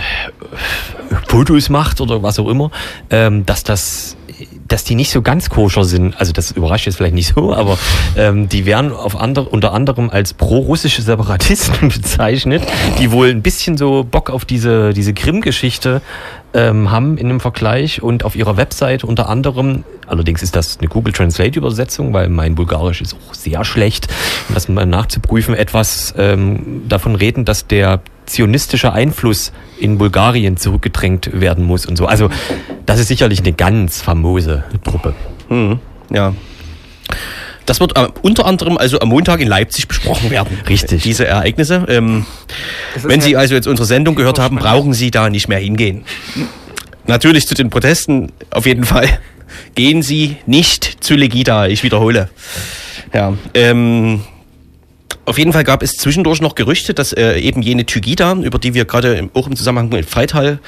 Fotos 1.28 1.70
macht 1.70 2.00
oder 2.00 2.24
was 2.24 2.40
auch 2.40 2.48
immer, 2.48 2.72
ähm, 3.10 3.46
dass 3.46 3.66
das 3.66 4.16
dass 4.68 4.84
die 4.84 4.96
nicht 4.96 5.12
so 5.12 5.22
ganz 5.22 5.50
koscher 5.50 5.84
sind, 5.84 6.20
also 6.20 6.34
das 6.34 6.52
überrascht 6.52 6.86
jetzt 6.86 6.96
vielleicht 6.96 7.16
nicht 7.16 7.34
so, 7.34 7.54
aber 7.54 7.78
ähm, 8.16 8.50
die 8.50 8.66
werden 8.66 8.92
auf 8.92 9.20
ander, 9.20 9.52
unter 9.52 9.74
anderem 9.74 10.10
als 10.10 10.34
pro-russische 10.34 11.02
Separatisten 11.02 11.90
bezeichnet, 11.90 12.64
die 13.00 13.12
wohl 13.12 13.30
ein 13.30 13.42
bisschen 13.42 13.78
so 13.78 14.04
Bock 14.04 14.30
auf 14.30 14.46
diese, 14.46 14.94
diese 14.94 15.14
Krim-Geschichte 15.14 16.02
ähm, 16.54 16.92
haben 16.92 17.18
in 17.18 17.30
dem 17.30 17.40
Vergleich 17.40 18.02
und 18.02 18.26
auf 18.26 18.36
ihrer 18.36 18.58
Website 18.58 19.04
unter 19.04 19.30
anderem, 19.30 19.84
allerdings 20.08 20.44
ist 20.44 20.56
das 20.56 20.80
eine 20.80 20.88
Google 20.88 21.14
Translate 21.14 21.58
Übersetzung, 21.58 22.14
weil 22.14 22.30
mein 22.30 22.56
Bulgarisch 22.56 23.02
ist 23.02 23.16
auch 23.16 23.34
sehr 23.34 23.64
schlecht, 23.64 24.08
um 24.50 24.56
das 24.56 24.68
mal 24.68 24.86
nachzuprüfen, 24.86 25.56
etwas 25.56 26.14
ähm, 26.18 26.84
davon 26.88 27.16
reden, 27.16 27.46
dass 27.46 27.68
der 27.68 28.02
zionistische 28.28 28.94
Einfluss 28.94 29.52
in 29.80 29.98
Bulgarien 29.98 30.58
zurückgedrängt 30.58 31.30
werden 31.34 31.64
muss 31.64 31.86
und 31.86 31.98
so. 31.98 32.06
Also 32.06 32.30
das 32.86 33.00
ist 33.00 33.08
sicherlich 33.08 33.40
eine 33.40 33.54
ganz 33.54 34.02
famose 34.02 34.64
Truppe. 34.84 35.16
hm, 35.50 35.80
ja. 36.12 36.34
Das 37.66 37.82
wird 37.82 37.98
äh, 37.98 38.08
unter 38.22 38.46
anderem 38.46 38.78
also 38.78 39.00
am 39.02 39.10
Montag 39.10 39.42
in 39.42 39.48
Leipzig 39.48 39.90
besprochen 39.90 40.30
werden. 40.32 40.58
Richtig. 40.70 41.04
Diese 41.04 41.28
Ereignisse. 41.28 41.86
Ähm, 41.90 42.26
wenn 43.04 43.20
Sie 43.20 43.36
also 43.36 43.56
jetzt 43.56 43.68
unsere 43.68 43.86
Sendung 43.86 44.16
gehört 44.16 44.40
haben, 44.40 44.56
brauchen 44.56 44.94
Sie 44.94 45.12
da 45.12 45.30
nicht 45.30 45.50
mehr 45.50 45.60
hingehen. 45.60 46.06
Natürlich 47.08 47.46
zu 47.46 47.56
den 47.56 47.70
Protesten 47.70 48.32
auf 48.52 48.66
jeden 48.66 48.86
Fall. 48.86 49.20
Gehen 49.76 50.02
Sie 50.02 50.38
nicht 50.46 51.04
zu 51.04 51.16
Legida, 51.16 51.68
ich 51.68 51.84
wiederhole. 51.84 52.30
Ja, 53.14 53.34
ähm, 53.54 54.22
auf 55.28 55.38
jeden 55.38 55.52
Fall 55.52 55.66
gab 55.66 55.84
es 55.84 55.92
zwischendurch 55.98 56.42
noch 56.42 56.56
Gerüchte, 56.56 56.94
dass 56.94 57.12
äh, 57.12 57.38
eben 57.40 57.62
jene 57.62 57.86
Tygida, 57.86 58.34
über 58.34 58.60
die 58.60 58.74
wir 58.74 58.86
gerade 58.86 59.30
auch 59.34 59.48
im 59.48 59.56
Zusammenhang 59.58 59.90
mit 59.90 60.10
Freital 60.10 60.60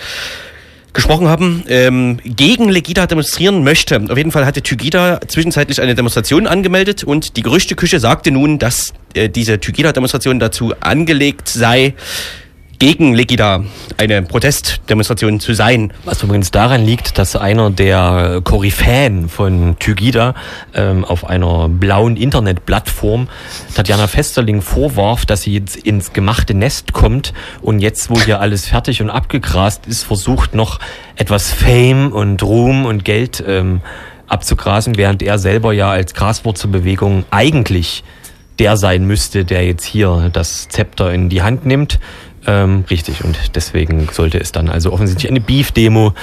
gesprochen 0.91 1.30
haben, 1.30 1.64
ähm, 1.70 2.20
gegen 2.26 2.68
Legida 2.68 3.07
demonstrieren 3.07 3.64
möchte. 3.64 4.03
Auf 4.10 4.18
jeden 4.18 4.32
Fall 4.32 4.45
hatte 4.45 4.62
Tygida 4.62 5.22
zwischenzeitlich 5.28 5.82
eine 5.82 5.95
Demonstration 5.95 6.45
angemeldet 6.45 7.05
und 7.05 7.38
die 7.38 7.41
Gerüchteküche 7.41 8.01
sagte 8.01 8.32
nun, 8.32 8.60
dass 8.60 8.93
äh, 9.14 9.30
diese 9.30 9.60
Tygida-Demonstration 9.60 10.39
dazu 10.39 10.74
angelegt 10.82 11.47
sei, 11.47 11.93
gegen 12.80 13.14
Legida 13.14 13.66
eine 13.98 14.22
Protestdemonstration 14.22 15.42
zu 15.42 15.54
sein. 15.54 15.92
Was 16.06 16.24
übrigens 16.24 16.50
daran 16.50 16.84
liegt, 16.84 17.18
dass 17.18 17.36
einer 17.36 17.70
der 17.70 18.40
Koryphäen 18.44 19.28
von 19.28 19.78
Tygida 19.80 20.34
ähm, 20.74 21.04
auf 21.04 21.28
einer 21.28 21.68
blauen 21.68 22.16
Internetplattform 22.16 23.28
Tatjana 23.76 24.08
Festerling 24.08 24.62
vorwarf, 24.62 25.26
dass 25.26 25.42
sie 25.42 25.54
jetzt 25.54 25.76
ins 25.76 26.14
gemachte 26.14 26.54
Nest 26.54 26.94
kommt 26.94 27.34
und 27.62 27.80
jetzt, 27.80 28.10
wo 28.10 28.20
hier 28.20 28.40
alles 28.40 28.68
fertig 28.68 29.02
und 29.02 29.10
abgegrast 29.10 29.86
ist, 29.86 30.04
versucht 30.04 30.56
noch 30.56 30.80
etwas 31.18 31.52
Fame 31.52 32.14
und 32.14 32.42
Ruhm 32.42 32.86
und 32.86 33.04
Geld 33.04 33.44
ähm, 33.46 33.82
abzugrasen, 34.28 34.96
während 34.96 35.22
er 35.22 35.38
selber 35.38 35.74
ja 35.74 35.92
als 35.92 36.14
Graswurzelbewegung 36.14 37.26
eigentlich 37.30 38.04
der 38.60 38.76
sein 38.76 39.06
müsste, 39.06 39.46
der 39.46 39.66
jetzt 39.66 39.86
hier 39.86 40.30
das 40.34 40.68
Zepter 40.68 41.14
in 41.14 41.30
die 41.30 41.42
Hand 41.42 41.66
nimmt. 41.66 42.00
Ähm, 42.48 42.86
richtig, 42.90 43.24
und 43.24 43.56
deswegen 43.56 44.08
sollte 44.12 44.40
es 44.40 44.52
dann 44.52 44.70
also 44.70 44.92
offensichtlich 44.92 45.30
eine 45.30 45.42
Beef-Demo 45.42 46.14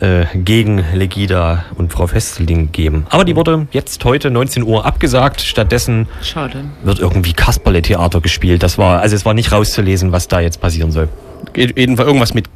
äh, 0.00 0.26
gegen 0.34 0.84
Legida 0.94 1.64
und 1.76 1.92
Frau 1.92 2.06
Festeling 2.06 2.70
geben. 2.72 3.06
Aber 3.10 3.24
die 3.24 3.34
wurde 3.34 3.66
jetzt 3.72 4.04
heute 4.04 4.30
19 4.30 4.62
Uhr 4.62 4.84
abgesagt. 4.84 5.40
Stattdessen 5.40 6.06
Schade. 6.22 6.64
wird 6.82 7.00
irgendwie 7.00 7.32
Kasperle-Theater 7.32 8.20
gespielt. 8.20 8.62
Das 8.62 8.78
war, 8.78 9.00
also 9.00 9.16
es 9.16 9.24
war 9.24 9.34
nicht 9.34 9.50
rauszulesen, 9.50 10.12
was 10.12 10.28
da 10.28 10.40
jetzt 10.40 10.60
passieren 10.60 10.92
soll. 10.92 11.08
Jedenfalls 11.56 12.06
irgendwas 12.06 12.34
mit 12.34 12.46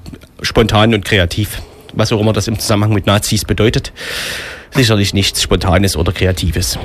spontan 0.41 0.95
und 0.95 1.05
kreativ. 1.05 1.63
Was 1.95 2.13
auch 2.13 2.21
immer 2.21 2.33
das 2.33 2.49
im 2.49 2.59
Zusammenhang 2.59 2.93
mit 2.93 3.07
Nazis 3.07 3.45
bedeutet. 3.45 3.93
Sicherlich 4.71 5.13
nichts 5.13 5.43
Spontanes 5.43 5.97
oder 5.97 6.13
Kreatives. 6.13 6.79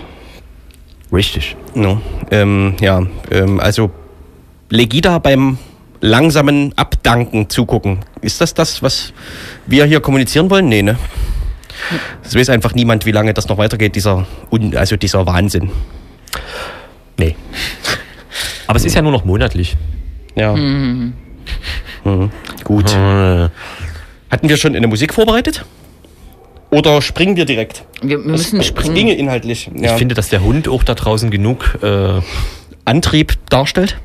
Richtig. 1.13 1.55
No. 1.73 2.01
Ähm, 2.31 2.75
ja, 2.81 3.05
ähm, 3.31 3.59
also 3.59 3.91
Legida 4.69 5.19
beim 5.19 5.57
langsamen 6.01 6.73
Abdanken 6.77 7.49
zugucken. 7.49 7.99
Ist 8.21 8.41
das 8.41 8.53
das, 8.53 8.81
was 8.83 9.13
wir 9.65 9.85
hier 9.85 9.99
kommunizieren 9.99 10.49
wollen? 10.49 10.67
Nee, 10.69 10.81
ne? 10.83 10.97
Es 12.23 12.35
weiß 12.35 12.49
einfach 12.49 12.73
niemand, 12.73 13.05
wie 13.05 13.11
lange 13.11 13.33
das 13.33 13.47
noch 13.47 13.57
weitergeht, 13.57 13.95
dieser, 13.95 14.25
Un 14.51 14.75
also 14.75 14.95
dieser 14.95 15.25
Wahnsinn. 15.25 15.71
Nee. 17.17 17.35
Aber 18.67 18.77
es 18.77 18.85
ist 18.85 18.95
ja 18.95 19.01
nur 19.01 19.11
noch 19.11 19.25
monatlich. 19.25 19.75
Ja. 20.35 20.55
Mhm. 20.55 21.13
Gut. 22.63 22.91
Äh, 22.93 23.49
Hatten 24.29 24.49
wir 24.49 24.57
schon 24.57 24.75
eine 24.75 24.87
Musik 24.87 25.13
vorbereitet? 25.13 25.65
Oder 26.69 27.01
springen 27.01 27.35
wir 27.37 27.45
direkt? 27.45 27.85
Wir, 28.01 28.17
wir 28.19 28.31
müssen 28.31 28.59
Es 28.59 28.67
springen. 28.67 28.93
ginge 28.95 29.13
inhaltlich. 29.15 29.69
Ich 29.73 29.81
Ja. 29.81 29.95
finde, 29.97 30.15
dass 30.15 30.29
der 30.29 30.41
Hund 30.43 30.67
auch 30.67 30.83
da 30.83 30.95
draußen 30.95 31.29
genug. 31.31 31.77
Äh, 31.81 32.21
Antrieb 32.85 33.33
darstellt. 33.49 33.97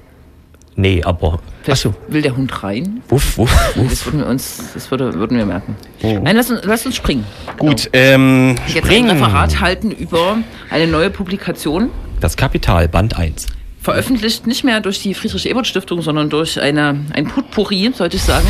Nee, 0.77 1.03
aber. 1.03 1.41
Vielleicht 1.63 1.87
Ach 1.87 1.93
so. 1.93 1.95
Will 2.09 2.23
der 2.23 2.37
Hund 2.37 2.63
rein? 2.63 3.03
Wuff, 3.09 3.39
wuff, 3.39 3.77
wuff. 3.77 3.89
Das 3.91 4.05
würden 4.07 4.21
wir 4.21 4.27
uns, 4.27 4.71
das 4.75 4.91
würde, 4.91 5.15
würden 5.15 5.37
wir 5.39 5.47
merken. 5.47 5.77
Oh. 6.03 6.19
Nein, 6.23 6.37
lass 6.37 6.51
uns, 6.51 6.61
lass 6.65 6.85
uns 6.87 6.97
springen. 6.97 7.25
Gut, 7.59 7.89
ähm, 7.93 8.57
Jetzt 8.67 8.89
ein 8.91 9.09
Referat 9.11 9.61
halten 9.61 9.91
über 9.91 10.39
eine 10.71 10.87
neue 10.87 11.11
Publikation, 11.11 11.91
Das 12.21 12.37
Kapital, 12.37 12.89
Band 12.89 13.17
1. 13.17 13.47
veröffentlicht 13.81 14.47
nicht 14.47 14.65
mehr 14.65 14.81
durch 14.81 15.01
die 15.03 15.15
Friedrich-Ebert-Stiftung, 15.15 16.03
sondern 16.03 16.31
durch 16.31 16.61
eine, 16.61 17.01
ein 17.13 17.27
Putpurri, 17.27 17.91
sollte 17.95 18.17
ich 18.17 18.23
sagen. 18.23 18.47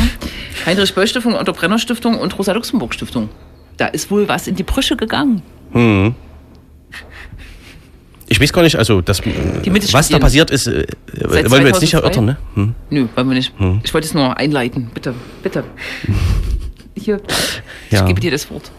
Heinrich-Böll-Stiftung, 0.65 1.35
Otto 1.35 1.53
Brenner-Stiftung 1.53 2.17
und 2.17 2.37
Rosa-Luxemburg-Stiftung. 2.37 3.29
Da 3.77 3.87
ist 3.87 4.11
wohl 4.11 4.27
was 4.27 4.47
in 4.47 4.55
die 4.55 4.63
Brüche 4.63 4.95
gegangen. 4.95 5.41
Ich 8.33 8.41
weiß 8.41 8.51
gar 8.51 8.63
nicht, 8.63 8.77
also 8.77 9.01
das, 9.01 9.19
was 9.19 9.33
da 9.63 9.71
Mittelstudien. 9.71 10.19
passiert 10.19 10.49
ist, 10.51 10.65
äh, 10.67 10.85
wollen 11.23 11.63
wir 11.63 11.67
jetzt 11.67 11.81
nicht 11.81 11.91
2002? 11.91 11.97
erörtern, 11.97 12.25
ne? 12.25 12.37
Hm. 12.55 12.75
Nö, 12.89 13.07
wollen 13.15 13.27
wir 13.29 13.35
nicht. 13.35 13.53
Ich 13.83 13.93
wollte 13.93 14.07
es 14.07 14.13
nur 14.15 14.35
einleiten. 14.37 14.89
Bitte, 14.93 15.13
bitte. 15.43 15.63
Hier, 16.95 17.21
ich 17.89 17.97
Ja. 17.99 18.05
gebe 18.05 18.19
dir 18.19 18.31
das 18.31 18.49
Wort. 18.49 18.71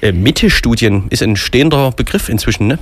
Äh, 0.00 0.12
Mitte-Studien 0.12 1.04
ist 1.10 1.22
ein 1.22 1.36
stehender 1.36 1.90
Begriff 1.92 2.28
inzwischen, 2.28 2.66
ne? 2.66 2.78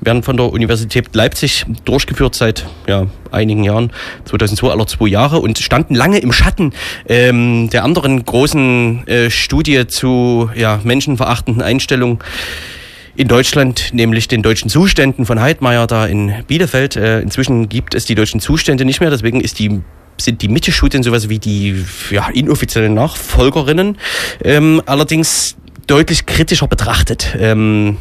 Werden 0.00 0.22
von 0.22 0.36
der 0.36 0.50
Universität 0.52 1.14
Leipzig 1.14 1.64
durchgeführt 1.84 2.34
seit 2.34 2.66
ja, 2.86 3.06
einigen 3.30 3.64
Jahren, 3.64 3.90
2002 4.26 4.70
aller 4.70 4.86
zwei 4.86 5.08
Jahre 5.08 5.40
und 5.40 5.58
standen 5.58 5.94
lange 5.94 6.18
im 6.18 6.32
Schatten 6.32 6.72
ähm, 7.08 7.70
der 7.70 7.84
anderen 7.84 8.24
großen 8.24 9.06
äh, 9.06 9.30
Studie 9.30 9.86
zu 9.86 10.50
ja, 10.54 10.80
menschenverachtenden 10.84 11.62
Einstellungen 11.62 12.18
in 13.18 13.26
Deutschland, 13.26 13.90
nämlich 13.92 14.28
den 14.28 14.42
deutschen 14.42 14.70
Zuständen 14.70 15.26
von 15.26 15.40
Heidmeier 15.40 15.88
da 15.88 16.06
in 16.06 16.32
Bielefeld. 16.46 16.94
Äh, 16.94 17.20
inzwischen 17.20 17.68
gibt 17.68 17.96
es 17.96 18.04
die 18.04 18.14
deutschen 18.14 18.38
Zustände 18.38 18.84
nicht 18.84 19.00
mehr, 19.00 19.10
deswegen 19.10 19.40
ist 19.40 19.58
die 19.58 19.80
sind 20.20 20.40
die 20.40 20.48
Mitte-Studien 20.48 21.02
sowas 21.02 21.28
wie 21.28 21.40
die 21.40 21.84
ja, 22.10 22.28
inoffiziellen 22.28 22.94
Nachfolgerinnen, 22.94 23.98
ähm, 24.44 24.82
allerdings 24.86 25.56
deutlich 25.88 26.26
kritischer 26.26 26.68
betrachtet. 26.68 27.36
Ähm, 27.38 27.96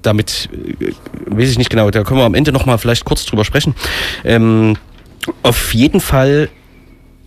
damit 0.00 0.48
äh, 0.80 0.92
weiß 1.26 1.50
ich 1.50 1.58
nicht 1.58 1.70
genau, 1.70 1.90
da 1.90 2.02
können 2.02 2.20
wir 2.20 2.24
am 2.24 2.34
Ende 2.34 2.50
nochmal 2.50 2.78
vielleicht 2.78 3.04
kurz 3.04 3.26
drüber 3.26 3.44
sprechen. 3.44 3.74
Ähm, 4.24 4.78
auf 5.42 5.74
jeden 5.74 6.00
Fall 6.00 6.48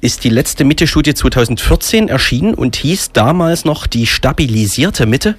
ist 0.02 0.24
die 0.24 0.30
letzte 0.30 0.66
Mitte-Studie 0.66 1.14
2014 1.14 2.10
erschienen 2.10 2.54
und 2.54 2.76
hieß 2.76 3.12
damals 3.14 3.66
noch 3.66 3.88
die 3.88 4.06
stabilisierte 4.06 5.06
Mitte. 5.06 5.36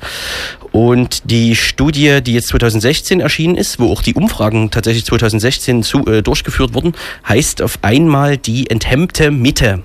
Und 0.76 1.30
die 1.30 1.56
Studie, 1.56 2.20
die 2.22 2.34
jetzt 2.34 2.48
2016 2.48 3.20
erschienen 3.20 3.54
ist, 3.54 3.80
wo 3.80 3.90
auch 3.90 4.02
die 4.02 4.12
Umfragen 4.12 4.70
tatsächlich 4.70 5.06
2016 5.06 5.82
zu, 5.82 6.04
äh, 6.04 6.22
durchgeführt 6.22 6.74
wurden, 6.74 6.92
heißt 7.26 7.62
auf 7.62 7.78
einmal 7.80 8.36
die 8.36 8.68
enthemmte 8.68 9.30
Mitte. 9.30 9.80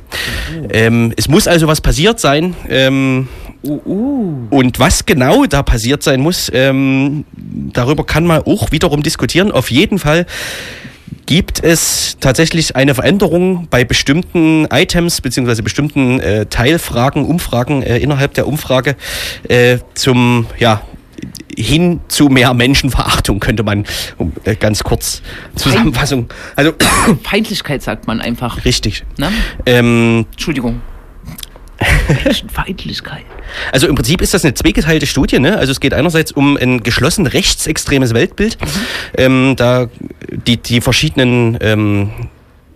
Ähm, 0.69 1.13
es 1.15 1.29
muss 1.29 1.47
also 1.47 1.67
was 1.67 1.79
passiert 1.79 2.19
sein. 2.19 2.55
Ähm, 2.67 3.29
und 3.61 4.79
was 4.79 5.05
genau 5.05 5.45
da 5.45 5.63
passiert 5.63 6.03
sein 6.03 6.19
muss, 6.19 6.51
ähm, 6.53 7.23
darüber 7.37 8.05
kann 8.05 8.25
man 8.25 8.41
auch 8.41 8.73
wiederum 8.73 9.01
diskutieren. 9.01 9.53
Auf 9.53 9.71
jeden 9.71 9.97
Fall 9.97 10.25
gibt 11.25 11.63
es 11.63 12.17
tatsächlich 12.19 12.75
eine 12.75 12.95
Veränderung 12.95 13.67
bei 13.69 13.83
bestimmten 13.83 14.65
Items 14.71 15.21
beziehungsweise 15.21 15.63
bestimmten 15.63 16.19
äh, 16.19 16.45
Teilfragen, 16.45 17.25
Umfragen 17.25 17.83
äh, 17.83 17.97
innerhalb 17.99 18.33
der 18.33 18.47
Umfrage 18.47 18.95
äh, 19.47 19.77
zum 19.93 20.47
ja 20.57 20.81
hin 21.55 21.99
zu 22.07 22.29
mehr 22.29 22.53
Menschenverachtung 22.53 23.39
könnte 23.39 23.63
man 23.63 23.85
um, 24.17 24.33
äh, 24.43 24.55
ganz 24.55 24.83
kurz 24.83 25.21
Zusammenfassung. 25.55 26.29
Also 26.55 26.73
Feindlichkeit 27.23 27.81
sagt 27.81 28.07
man 28.07 28.21
einfach. 28.21 28.65
richtig. 28.65 29.03
Ne? 29.17 29.31
Ähm, 29.65 30.25
Entschuldigung. 30.31 30.81
Feindlichkeit. 32.53 33.25
Also 33.71 33.87
im 33.87 33.95
Prinzip 33.95 34.21
ist 34.21 34.33
das 34.33 34.43
eine 34.43 34.53
zweigeteilte 34.53 35.05
Studie. 35.05 35.39
Ne? 35.39 35.57
Also 35.57 35.71
es 35.71 35.79
geht 35.79 35.93
einerseits 35.93 36.31
um 36.31 36.57
ein 36.57 36.83
geschlossen 36.83 37.27
rechtsextremes 37.27 38.13
Weltbild. 38.13 38.57
Ähm, 39.17 39.55
da 39.57 39.89
die, 40.29 40.57
die 40.57 40.81
verschiedenen 40.81 41.57
ähm, 41.61 42.11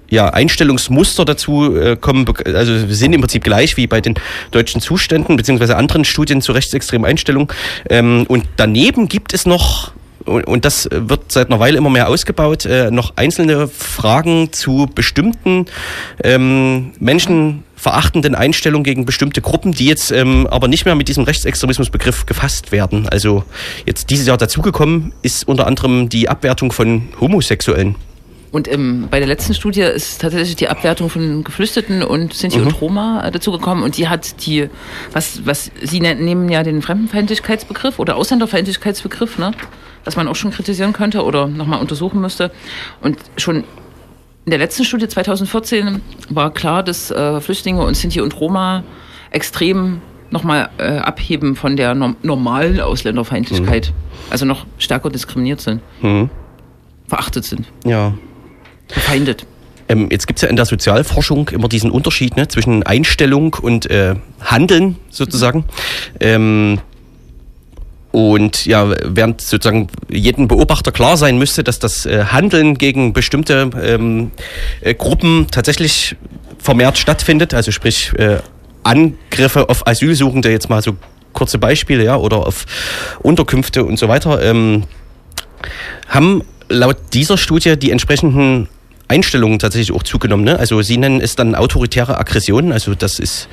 ja, 0.09 0.29
Einstellungsmuster 0.29 1.25
dazu 1.25 1.75
äh, 1.75 1.95
kommen, 1.95 2.25
also 2.45 2.87
sind 2.87 3.13
im 3.13 3.21
Prinzip 3.21 3.43
gleich 3.43 3.77
wie 3.77 3.87
bei 3.87 4.01
den 4.01 4.15
deutschen 4.51 4.81
Zuständen 4.81 5.35
beziehungsweise 5.35 5.77
anderen 5.77 6.05
Studien 6.05 6.41
zu 6.41 6.51
rechtsextremen 6.51 7.09
Einstellungen. 7.09 7.49
Ähm, 7.89 8.25
und 8.27 8.45
daneben 8.57 9.07
gibt 9.07 9.33
es 9.33 9.45
noch 9.45 9.91
und 10.25 10.45
und 10.45 10.65
das 10.65 10.89
wird 10.91 11.31
seit 11.31 11.47
einer 11.47 11.59
Weile 11.59 11.77
immer 11.77 11.89
mehr 11.89 12.09
ausgebaut, 12.09 12.65
äh, 12.65 12.91
noch 12.91 13.13
einzelne 13.15 13.67
Fragen 13.67 14.51
zu 14.51 14.87
bestimmten 14.93 15.65
ähm, 16.23 16.91
menschenverachtenden 16.99 18.35
Einstellungen 18.35 18.83
gegen 18.83 19.05
bestimmte 19.05 19.41
Gruppen, 19.41 19.71
die 19.71 19.85
jetzt 19.85 20.11
ähm, 20.11 20.47
aber 20.47 20.67
nicht 20.67 20.85
mehr 20.85 20.95
mit 20.95 21.07
diesem 21.07 21.23
Rechtsextremismusbegriff 21.23 22.25
gefasst 22.25 22.71
werden. 22.71 23.07
Also 23.09 23.43
jetzt 23.85 24.09
dieses 24.09 24.27
Jahr 24.27 24.37
dazugekommen 24.37 25.13
ist 25.21 25.47
unter 25.47 25.67
anderem 25.67 26.09
die 26.09 26.27
Abwertung 26.29 26.71
von 26.71 27.09
Homosexuellen. 27.19 27.95
Und 28.51 28.71
ähm, 28.71 29.09
bei 29.11 29.19
der 29.19 29.27
letzten 29.27 29.53
Studie 29.53 29.81
ist 29.81 30.21
tatsächlich 30.21 30.55
die 30.55 30.69
Abwertung 30.69 31.09
von 31.09 31.43
Geflüchteten 31.43 32.01
und 32.03 32.33
Sinti 32.33 32.57
und 32.61 32.79
Roma 32.79 33.27
äh, 33.27 33.31
dazugekommen. 33.31 33.83
Und 33.83 33.97
die 33.97 34.07
hat 34.07 34.45
die, 34.45 34.69
was, 35.11 35.45
was 35.45 35.71
Sie 35.81 35.99
ne- 35.99 36.15
nehmen 36.15 36.47
ja 36.47 36.63
den 36.63 36.81
Fremdenfeindlichkeitsbegriff 36.81 37.99
oder 37.99 38.15
Ausländerfeindlichkeitsbegriff, 38.15 39.37
ne? 39.39 39.51
Was 40.05 40.15
man 40.15 40.27
auch 40.27 40.35
schon 40.35 40.51
kritisieren 40.51 40.93
könnte 40.93 41.23
oder 41.23 41.47
nochmal 41.47 41.81
untersuchen 41.81 42.21
müsste. 42.21 42.51
Und 43.01 43.17
schon 43.37 43.57
in 44.45 44.51
der 44.51 44.59
letzten 44.59 44.85
Studie 44.85 45.07
2014 45.07 46.01
war 46.29 46.53
klar, 46.53 46.83
dass 46.83 47.11
äh, 47.11 47.41
Flüchtlinge 47.41 47.81
und 47.83 47.95
Sinti 47.95 48.21
und 48.21 48.39
Roma 48.39 48.83
extrem 49.31 50.01
nochmal 50.29 50.69
äh, 50.77 50.97
abheben 50.97 51.55
von 51.55 51.75
der 51.75 51.95
norm 51.95 52.15
normalen 52.23 52.79
Ausländerfeindlichkeit. 52.79 53.91
Also 54.29 54.45
noch 54.45 54.65
stärker 54.77 55.09
diskriminiert 55.09 55.61
sind, 55.61 55.81
Mhm. 56.01 56.29
verachtet 57.07 57.45
sind, 57.45 57.65
Ja. 57.83 58.13
verfeindet. 58.87 59.45
Ähm, 59.87 60.09
jetzt 60.11 60.25
gibt's 60.25 60.41
ja 60.41 60.47
in 60.49 60.55
der 60.55 60.65
Sozialforschung 60.65 61.49
immer 61.49 61.67
diesen 61.67 61.91
Unterschied 61.91 62.35
ne, 62.37 62.47
zwischen 62.47 62.81
Einstellung 62.83 63.53
und 63.61 63.89
äh, 63.89 64.15
Handeln 64.43 64.95
sozusagen. 65.11 65.65
Ähm, 66.19 66.79
und 68.15 68.65
ja, 68.65 68.93
während 69.03 69.41
sozusagen 69.41 69.89
jedem 70.07 70.47
Beobachter 70.47 70.93
klar 70.93 71.17
sein 71.17 71.37
müsste, 71.37 71.65
dass 71.65 71.79
das 71.79 72.05
äh, 72.05 72.23
Handeln 72.23 72.77
gegen 72.77 73.11
bestimmte 73.11 73.69
ähm, 73.83 74.31
äh, 74.79 74.93
Gruppen 74.93 75.47
tatsächlich 75.51 76.15
vermehrt 76.57 76.97
stattfindet, 76.97 77.53
also 77.53 77.71
sprich 77.71 78.13
äh, 78.17 78.37
Angriffe 78.83 79.67
auf 79.67 79.85
Asylsuchende, 79.85 80.49
jetzt 80.49 80.69
mal 80.69 80.81
so 80.81 80.95
kurze 81.33 81.57
Beispiele, 81.57 82.05
ja, 82.05 82.15
oder 82.15 82.47
auf 82.47 82.65
Unterkünfte 83.21 83.83
und 83.83 83.99
so 83.99 84.07
weiter, 84.07 84.41
ähm, 84.41 84.83
haben 86.07 86.41
laut 86.69 86.95
dieser 87.11 87.37
Studie 87.37 87.77
die 87.77 87.91
entsprechenden 87.91 88.69
Einstellungen 89.07 89.59
tatsächlich 89.59 89.95
auch 89.95 90.03
zugenommen. 90.03 90.45
Ne? 90.45 90.57
Also 90.57 90.81
Sie 90.81 90.97
nennen 90.97 91.21
es 91.21 91.35
dann 91.35 91.55
autoritäre 91.55 92.17
Aggressionen, 92.17 92.71
also 92.71 92.95
das 92.95 93.19
ist 93.19 93.47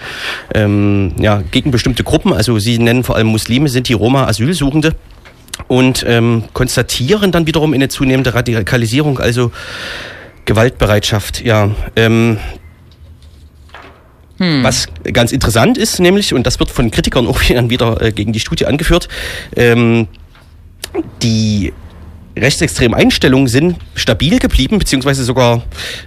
ähm, 0.55 1.13
ja, 1.19 1.43
gegen 1.51 1.71
bestimmte 1.71 2.05
Gruppen, 2.05 2.33
also 2.33 2.59
Sie 2.59 2.79
nennen 2.79 3.05
vor 3.05 3.17
allem 3.17 3.29
Muslime, 3.29 3.69
sind 3.69 3.89
die 3.89 3.93
Roma 3.93 4.27
Asylsuchende 4.27 4.95
und 5.69 6.05
ähm, 6.07 6.45
konstatieren 6.53 7.33
dann 7.33 7.47
wiederum 7.47 7.75
eine 7.75 7.89
zunehmende 7.89 8.35
Radikalisierung, 8.35 9.19
also 9.19 9.53
Gewaltbereitschaft, 10.45 11.45
ja. 11.45 11.71
Ähm, 11.97 12.39
Was 14.63 14.89
ganz 15.13 15.31
interessant 15.31 15.79
ist, 15.79 16.01
nämlich, 16.01 16.35
und 16.35 16.47
das 16.47 16.59
wird 16.59 16.71
von 16.71 16.91
Kritikern 16.91 17.27
auch 17.27 17.41
wieder 17.49 18.01
äh, 18.01 18.13
gegen 18.13 18.33
die 18.33 18.41
Studie 18.41 18.67
angeführt, 18.67 19.09
ähm, 19.55 20.09
die 21.23 21.73
rechtsextremen 22.37 22.95
Einstellungen 22.95 23.49
sind 23.49 23.77
stabil 23.95 24.39
geblieben, 24.39 24.79
beziehungsweise 24.79 25.25
sogar 25.25 25.63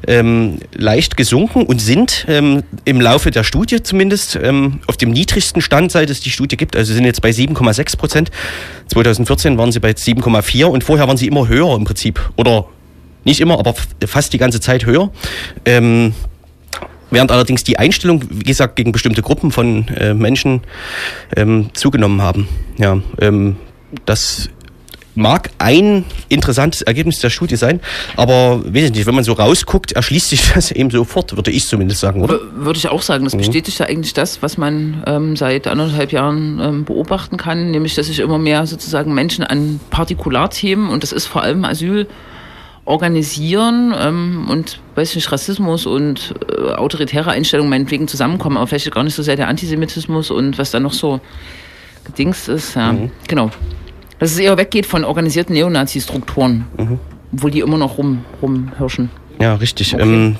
ähm, 0.07 0.59
leicht 0.73 1.17
gesunken 1.17 1.63
und 1.63 1.79
sind 1.79 2.25
ähm, 2.27 2.63
im 2.83 2.99
Laufe 2.99 3.31
der 3.31 3.43
Studie 3.43 3.83
zumindest 3.83 4.39
ähm, 4.41 4.79
auf 4.87 4.97
dem 4.97 5.11
niedrigsten 5.11 5.61
Stand, 5.61 5.91
seit 5.91 6.09
es 6.09 6.19
die 6.19 6.31
Studie 6.31 6.57
gibt. 6.57 6.75
Also 6.75 6.93
sind 6.93 7.05
jetzt 7.05 7.21
bei 7.21 7.29
7,6 7.29 7.97
Prozent. 7.97 8.31
2014 8.87 9.57
waren 9.57 9.71
sie 9.71 9.79
bei 9.79 9.91
7,4 9.91 10.65
und 10.65 10.83
vorher 10.83 11.07
waren 11.07 11.17
sie 11.17 11.27
immer 11.27 11.47
höher 11.47 11.75
im 11.75 11.83
Prinzip. 11.83 12.19
Oder 12.35 12.65
nicht 13.23 13.41
immer, 13.41 13.59
aber 13.59 13.75
fast 14.05 14.33
die 14.33 14.37
ganze 14.37 14.59
Zeit 14.59 14.85
höher. 14.85 15.11
Ähm, 15.65 16.13
Während 17.11 17.31
allerdings 17.31 17.63
die 17.63 17.77
Einstellung, 17.77 18.23
wie 18.29 18.43
gesagt, 18.43 18.75
gegen 18.75 18.91
bestimmte 18.91 19.21
Gruppen 19.21 19.51
von 19.51 19.87
äh, 19.89 20.13
Menschen 20.13 20.61
ähm, 21.37 21.69
zugenommen 21.73 22.21
haben. 22.21 22.47
Ja, 22.77 22.99
ähm, 23.21 23.57
das 24.05 24.49
mag 25.15 25.49
ein 25.57 26.05
interessantes 26.29 26.81
Ergebnis 26.81 27.19
der 27.19 27.29
Studie 27.29 27.55
sein, 27.55 27.79
aber 28.15 28.63
weiß 28.65 28.85
ich 28.85 28.91
nicht, 28.91 29.05
wenn 29.05 29.15
man 29.15 29.23
so 29.23 29.33
rausguckt, 29.33 29.93
erschließt 29.93 30.29
sich 30.29 30.51
das 30.53 30.71
eben 30.71 30.89
sofort, 30.91 31.35
würde 31.35 31.51
ich 31.51 31.65
zumindest 31.65 32.01
sagen, 32.01 32.21
oder? 32.21 32.39
Würde 32.55 32.77
ich 32.77 32.87
auch 32.89 33.01
sagen, 33.01 33.23
das 33.23 33.35
bestätigt 33.35 33.79
ja 33.79 33.87
eigentlich 33.87 34.13
das, 34.13 34.41
was 34.41 34.57
man 34.57 35.03
ähm, 35.07 35.35
seit 35.35 35.67
anderthalb 35.67 36.11
Jahren 36.11 36.59
ähm, 36.61 36.85
beobachten 36.85 37.37
kann, 37.37 37.71
nämlich 37.71 37.95
dass 37.95 38.07
sich 38.07 38.19
immer 38.19 38.37
mehr 38.37 38.67
sozusagen 38.67 39.13
Menschen 39.13 39.43
an 39.43 39.79
Partikularthemen 39.89 40.89
und 40.89 41.03
das 41.03 41.11
ist 41.11 41.25
vor 41.25 41.41
allem 41.41 41.65
Asyl 41.65 42.07
organisieren 42.85 43.95
ähm, 43.97 44.45
und 44.47 44.79
weiß 44.93 45.09
ich 45.09 45.15
nicht, 45.15 45.31
Rassismus 45.31 45.87
und 45.87 46.35
äh, 46.47 46.73
autoritäre 46.73 47.31
Einstellungen 47.31 47.69
meinetwegen 47.69 48.07
zusammenkommen, 48.07 48.57
aber 48.57 48.67
vielleicht 48.67 48.91
gar 48.91 49.03
nicht 49.03 49.15
so 49.15 49.23
sehr 49.23 49.35
der 49.35 49.47
Antisemitismus 49.47 50.29
und 50.29 50.59
was 50.59 50.69
da 50.71 50.79
noch 50.79 50.93
so 50.93 51.19
gedings 52.05 52.47
ist, 52.47 52.75
ja, 52.75 52.95
genau. 53.27 53.49
Dass 54.19 54.31
es 54.31 54.39
eher 54.39 54.57
weggeht 54.57 54.85
von 54.85 55.03
organisierten 55.03 55.53
Neonazi-Strukturen, 55.53 56.65
obwohl 57.33 57.51
die 57.51 57.59
immer 57.59 57.77
noch 57.77 57.97
rum, 57.97 58.23
rumhirschen. 58.41 59.09
Ja, 59.41 59.55
richtig. 59.55 59.93
Okay. 59.93 60.03
Ähm, 60.03 60.37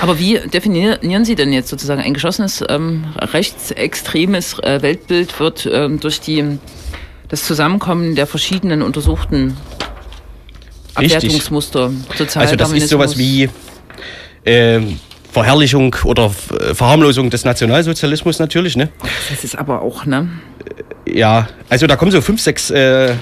Aber 0.00 0.18
wie 0.18 0.38
definieren 0.38 1.24
Sie 1.24 1.34
denn 1.34 1.52
jetzt 1.52 1.68
sozusagen 1.68 2.02
ein 2.02 2.12
geschlossenes 2.12 2.62
ähm, 2.68 3.04
rechtsextremes 3.16 4.58
äh, 4.58 4.82
Weltbild 4.82 5.40
wird 5.40 5.68
ähm, 5.70 6.00
durch 6.00 6.20
die 6.20 6.58
das 7.28 7.44
Zusammenkommen 7.44 8.14
der 8.14 8.26
verschiedenen 8.26 8.82
untersuchten. 8.82 9.56
Abwertungsmuster, 10.94 11.90
also 12.34 12.56
das 12.56 12.72
ist 12.72 12.90
sowas 12.90 13.16
wie 13.16 13.48
ähm, 14.44 15.00
Verherrlichung 15.30 15.96
oder 16.04 16.30
äh, 16.60 16.74
Verharmlosung 16.74 17.30
des 17.30 17.46
Nationalsozialismus 17.46 18.38
natürlich, 18.38 18.76
ne? 18.76 18.90
Das 19.30 19.44
ist 19.44 19.56
aber 19.56 19.80
auch, 19.80 20.04
ne? 20.04 20.28
Ja, 21.06 21.48
also 21.68 21.86
da 21.86 21.96
kommen 21.96 22.10
so 22.10 22.20
fünf, 22.20 22.40
sechs 22.40 22.70
äh, 22.70 23.14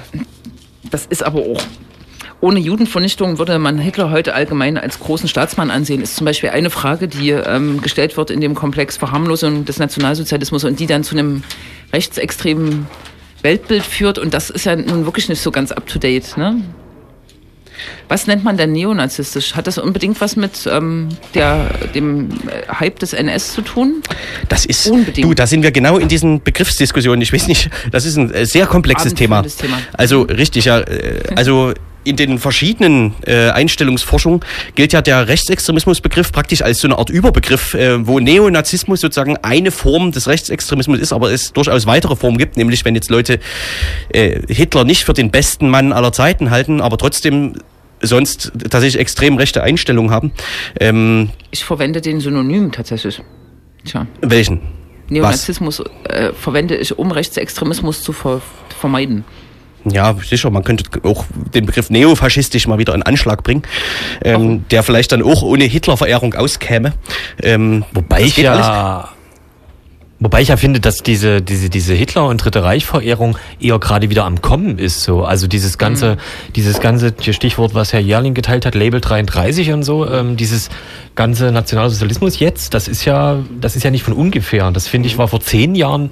Das 0.91 1.07
ist 1.07 1.23
aber 1.23 1.41
auch. 1.41 1.63
Ohne 2.43 2.59
Judenvernichtung 2.59 3.39
würde 3.39 3.59
man 3.59 3.79
Hitler 3.79 4.11
heute 4.11 4.35
allgemein 4.35 4.79
als 4.79 4.99
großen 4.99 5.29
Staatsmann 5.29 5.71
ansehen, 5.71 6.01
ist 6.01 6.17
zum 6.17 6.25
Beispiel 6.25 6.49
eine 6.51 6.71
Frage, 6.71 7.07
die 7.07 7.31
ähm, 7.31 7.83
gestellt 7.83 8.17
wird 8.17 8.31
in 8.31 8.41
dem 8.41 8.55
Komplex 8.55 8.97
Verharmlosung 8.97 9.67
des 9.67 9.79
Nationalsozialismus 9.79 10.65
und 10.65 10.81
die 10.81 10.87
dann 10.87 11.05
zu 11.05 11.17
einem 11.17 11.43
rechtsextremen 11.93 12.87
Weltbild 13.43 13.83
führt. 13.83 14.19
Und 14.19 14.33
das 14.33 14.49
ist 14.49 14.65
ja 14.65 14.75
nun 14.75 15.05
wirklich 15.05 15.29
nicht 15.29 15.43
so 15.43 15.51
ganz 15.51 15.71
up-to-date. 15.71 16.39
Ne? 16.39 16.63
Was 18.09 18.27
nennt 18.27 18.45
man 18.45 18.57
denn 18.57 18.73
neonazistisch? 18.73 19.55
Hat 19.55 19.67
das 19.67 19.79
unbedingt 19.79 20.21
was 20.21 20.37
mit 20.37 20.69
ähm, 20.71 21.09
der, 21.35 21.71
dem 21.95 22.31
äh, 22.31 22.73
Hype 22.73 22.99
des 22.99 23.13
NS 23.13 23.53
zu 23.53 23.63
tun? 23.63 24.03
Das 24.49 24.65
ist, 24.65 24.87
Unbedingt. 24.89 25.27
du, 25.27 25.35
da 25.35 25.47
sind 25.47 25.63
wir 25.63 25.71
genau 25.71 25.99
in 25.99 26.09
diesen 26.09 26.43
Begriffsdiskussionen. 26.43 27.23
Ich 27.23 27.33
weiß 27.33 27.47
nicht, 27.49 27.71
das 27.91 28.05
ist 28.05 28.17
ein 28.17 28.33
äh, 28.33 28.47
sehr 28.47 28.67
komplexes 28.67 29.15
Thema. 29.15 29.43
Thema. 29.43 29.79
Also 29.93 30.23
richtig, 30.23 30.67
ja, 30.67 30.81
äh, 30.81 31.23
also 31.37 31.73
in 32.05 32.17
den 32.17 32.39
verschiedenen 32.39 33.15
äh, 33.27 33.51
Einstellungsforschungen 33.51 34.41
gilt 34.75 34.93
ja 34.93 35.03
der 35.03 35.29
Rechtsextremismusbegriff 35.29 36.33
praktisch 36.33 36.63
als 36.63 36.79
so 36.79 36.89
eine 36.89 36.99
Art 36.99 37.11
Überbegriff, 37.11 37.75
äh, 37.75 38.07
wo 38.07 38.21
Neonazismus 38.21 39.01
sozusagen 39.01 39.37
eine 39.43 39.71
Form 39.71 40.13
des 40.13 40.27
Rechtsextremismus 40.27 40.99
ist, 40.99 41.13
aber 41.13 41.31
es 41.31 41.53
durchaus 41.53 41.87
weitere 41.87 42.17
Formen 42.17 42.39
gibt, 42.39 42.57
nämlich 42.57 42.85
wenn 42.85 42.95
jetzt 42.95 43.11
Leute 43.11 43.39
äh, 44.11 44.41
Hitler 44.49 44.85
nicht 44.85 45.05
für 45.05 45.13
den 45.13 45.31
besten 45.31 45.69
Mann 45.69 45.93
aller 45.93 46.13
Zeiten 46.13 46.51
halten, 46.51 46.81
aber 46.81 46.97
trotzdem 46.97 47.55
sonst 48.03 48.53
tatsächlich 48.71 48.99
extrem 48.99 49.37
rechte 49.37 49.63
Einstellungen 49.63 50.11
haben. 50.11 50.33
Ähm, 50.79 51.31
Ich 51.51 51.65
verwende 51.65 52.01
den 52.01 52.21
Synonym 52.21 52.73
tatsächlich. 52.73 53.21
Tja. 53.85 54.07
welchen? 54.23 54.61
Neonazismus 55.09 55.83
äh, 56.05 56.33
verwende 56.33 56.77
ich, 56.77 56.99
um 56.99 57.11
Rechtsextremismus 57.11 58.03
zu 58.03 58.13
ver 58.13 58.41
vermeiden. 58.79 59.25
Ja, 59.85 60.15
sicher, 60.23 60.51
man 60.51 60.63
könnte 60.63 60.85
auch 61.05 61.25
den 61.55 61.67
Begriff 61.67 61.89
neofaschistisch 61.91 62.67
mal 62.67 62.79
wieder 62.79 62.95
in 62.95 63.03
Anschlag 63.03 63.43
bringen, 63.43 63.63
ähm, 64.23 64.65
der 64.71 64.83
vielleicht 64.83 65.13
dann 65.13 65.23
auch 65.23 65.43
ohne 65.43 65.65
Hitlerverehrung 65.65 66.35
auskäme. 66.35 66.93
Ähm, 67.43 67.85
Wobei 67.93 68.23
ich 68.23 68.49
alles. 68.49 68.67
ja, 68.67 69.09
wobei 70.19 70.43
ich 70.43 70.49
ja 70.49 70.59
finde, 70.59 70.81
dass 70.81 70.97
diese, 70.97 71.41
diese, 71.41 71.71
diese 71.71 71.95
Hitler- 71.95 72.27
und 72.27 72.45
Dritte 72.45 72.63
Reich-Verehrung 72.63 73.39
eher 73.59 73.79
gerade 73.79 74.11
wieder 74.11 74.25
am 74.27 74.43
Kommen 74.43 74.79
ist, 74.79 75.03
so. 75.03 75.25
Also 75.25 75.47
dieses 75.47 75.79
ganze, 75.79 76.19
dieses 76.57 76.81
ganze 76.81 77.15
Stichwort, 77.33 77.75
was 77.75 77.95
Herr 77.95 78.01
Jerling 78.01 78.35
geteilt 78.35 78.67
hat, 78.67 78.75
Label 78.75 79.01
33 79.01 79.73
und 79.73 79.83
so, 79.83 80.07
ähm, 80.07 80.37
dieses 80.37 80.69
ganze 81.15 81.53
Nationalsozialismus 81.53 82.39
jetzt, 82.39 82.75
das 82.75 82.87
ist 82.87 83.07
ja, 83.07 83.39
das 83.61 83.77
ist 83.77 83.83
ja 83.83 83.91
nicht 83.91 84.03
von 84.03 84.13
ungefähr. 84.13 84.71
Das 84.73 84.89
finde 84.89 85.09
ich 85.09 85.17
war 85.17 85.27
vor 85.29 85.41
zehn 85.41 85.75
Jahren, 85.75 86.11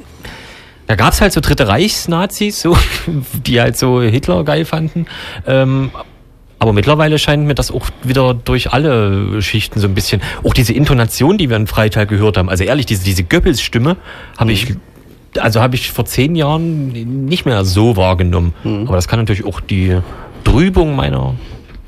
da 0.88 0.96
gab's 0.96 1.20
halt 1.20 1.32
so 1.32 1.40
Dritte 1.40 1.68
Reichs-Nazis, 1.68 2.60
so, 2.60 2.76
die 3.46 3.60
halt 3.60 3.76
so 3.76 4.02
Hitler 4.02 4.42
geil 4.42 4.64
fanden. 4.64 5.06
Ähm, 5.46 5.90
aber 6.58 6.72
mittlerweile 6.72 7.18
scheint 7.18 7.46
mir 7.46 7.54
das 7.54 7.70
auch 7.70 7.86
wieder 8.02 8.34
durch 8.34 8.72
alle 8.72 9.40
Schichten 9.42 9.78
so 9.78 9.86
ein 9.86 9.94
bisschen, 9.94 10.20
auch 10.42 10.54
diese 10.54 10.72
Intonation, 10.72 11.38
die 11.38 11.50
wir 11.50 11.56
in 11.56 11.68
Freital 11.68 12.06
gehört 12.06 12.36
haben, 12.36 12.48
also 12.48 12.64
ehrlich, 12.64 12.86
diese, 12.86 13.04
diese 13.04 13.22
Goebbels-Stimme 13.22 13.96
habe 14.36 14.50
ich, 14.50 14.74
also 15.38 15.60
habe 15.60 15.76
ich 15.76 15.92
vor 15.92 16.04
zehn 16.06 16.34
Jahren 16.34 16.88
nicht 17.26 17.44
mehr 17.44 17.64
so 17.64 17.96
wahrgenommen. 17.96 18.54
Aber 18.86 18.96
das 18.96 19.06
kann 19.06 19.20
natürlich 19.20 19.44
auch 19.44 19.60
die 19.60 19.98
Trübung 20.42 20.96
meiner 20.96 21.34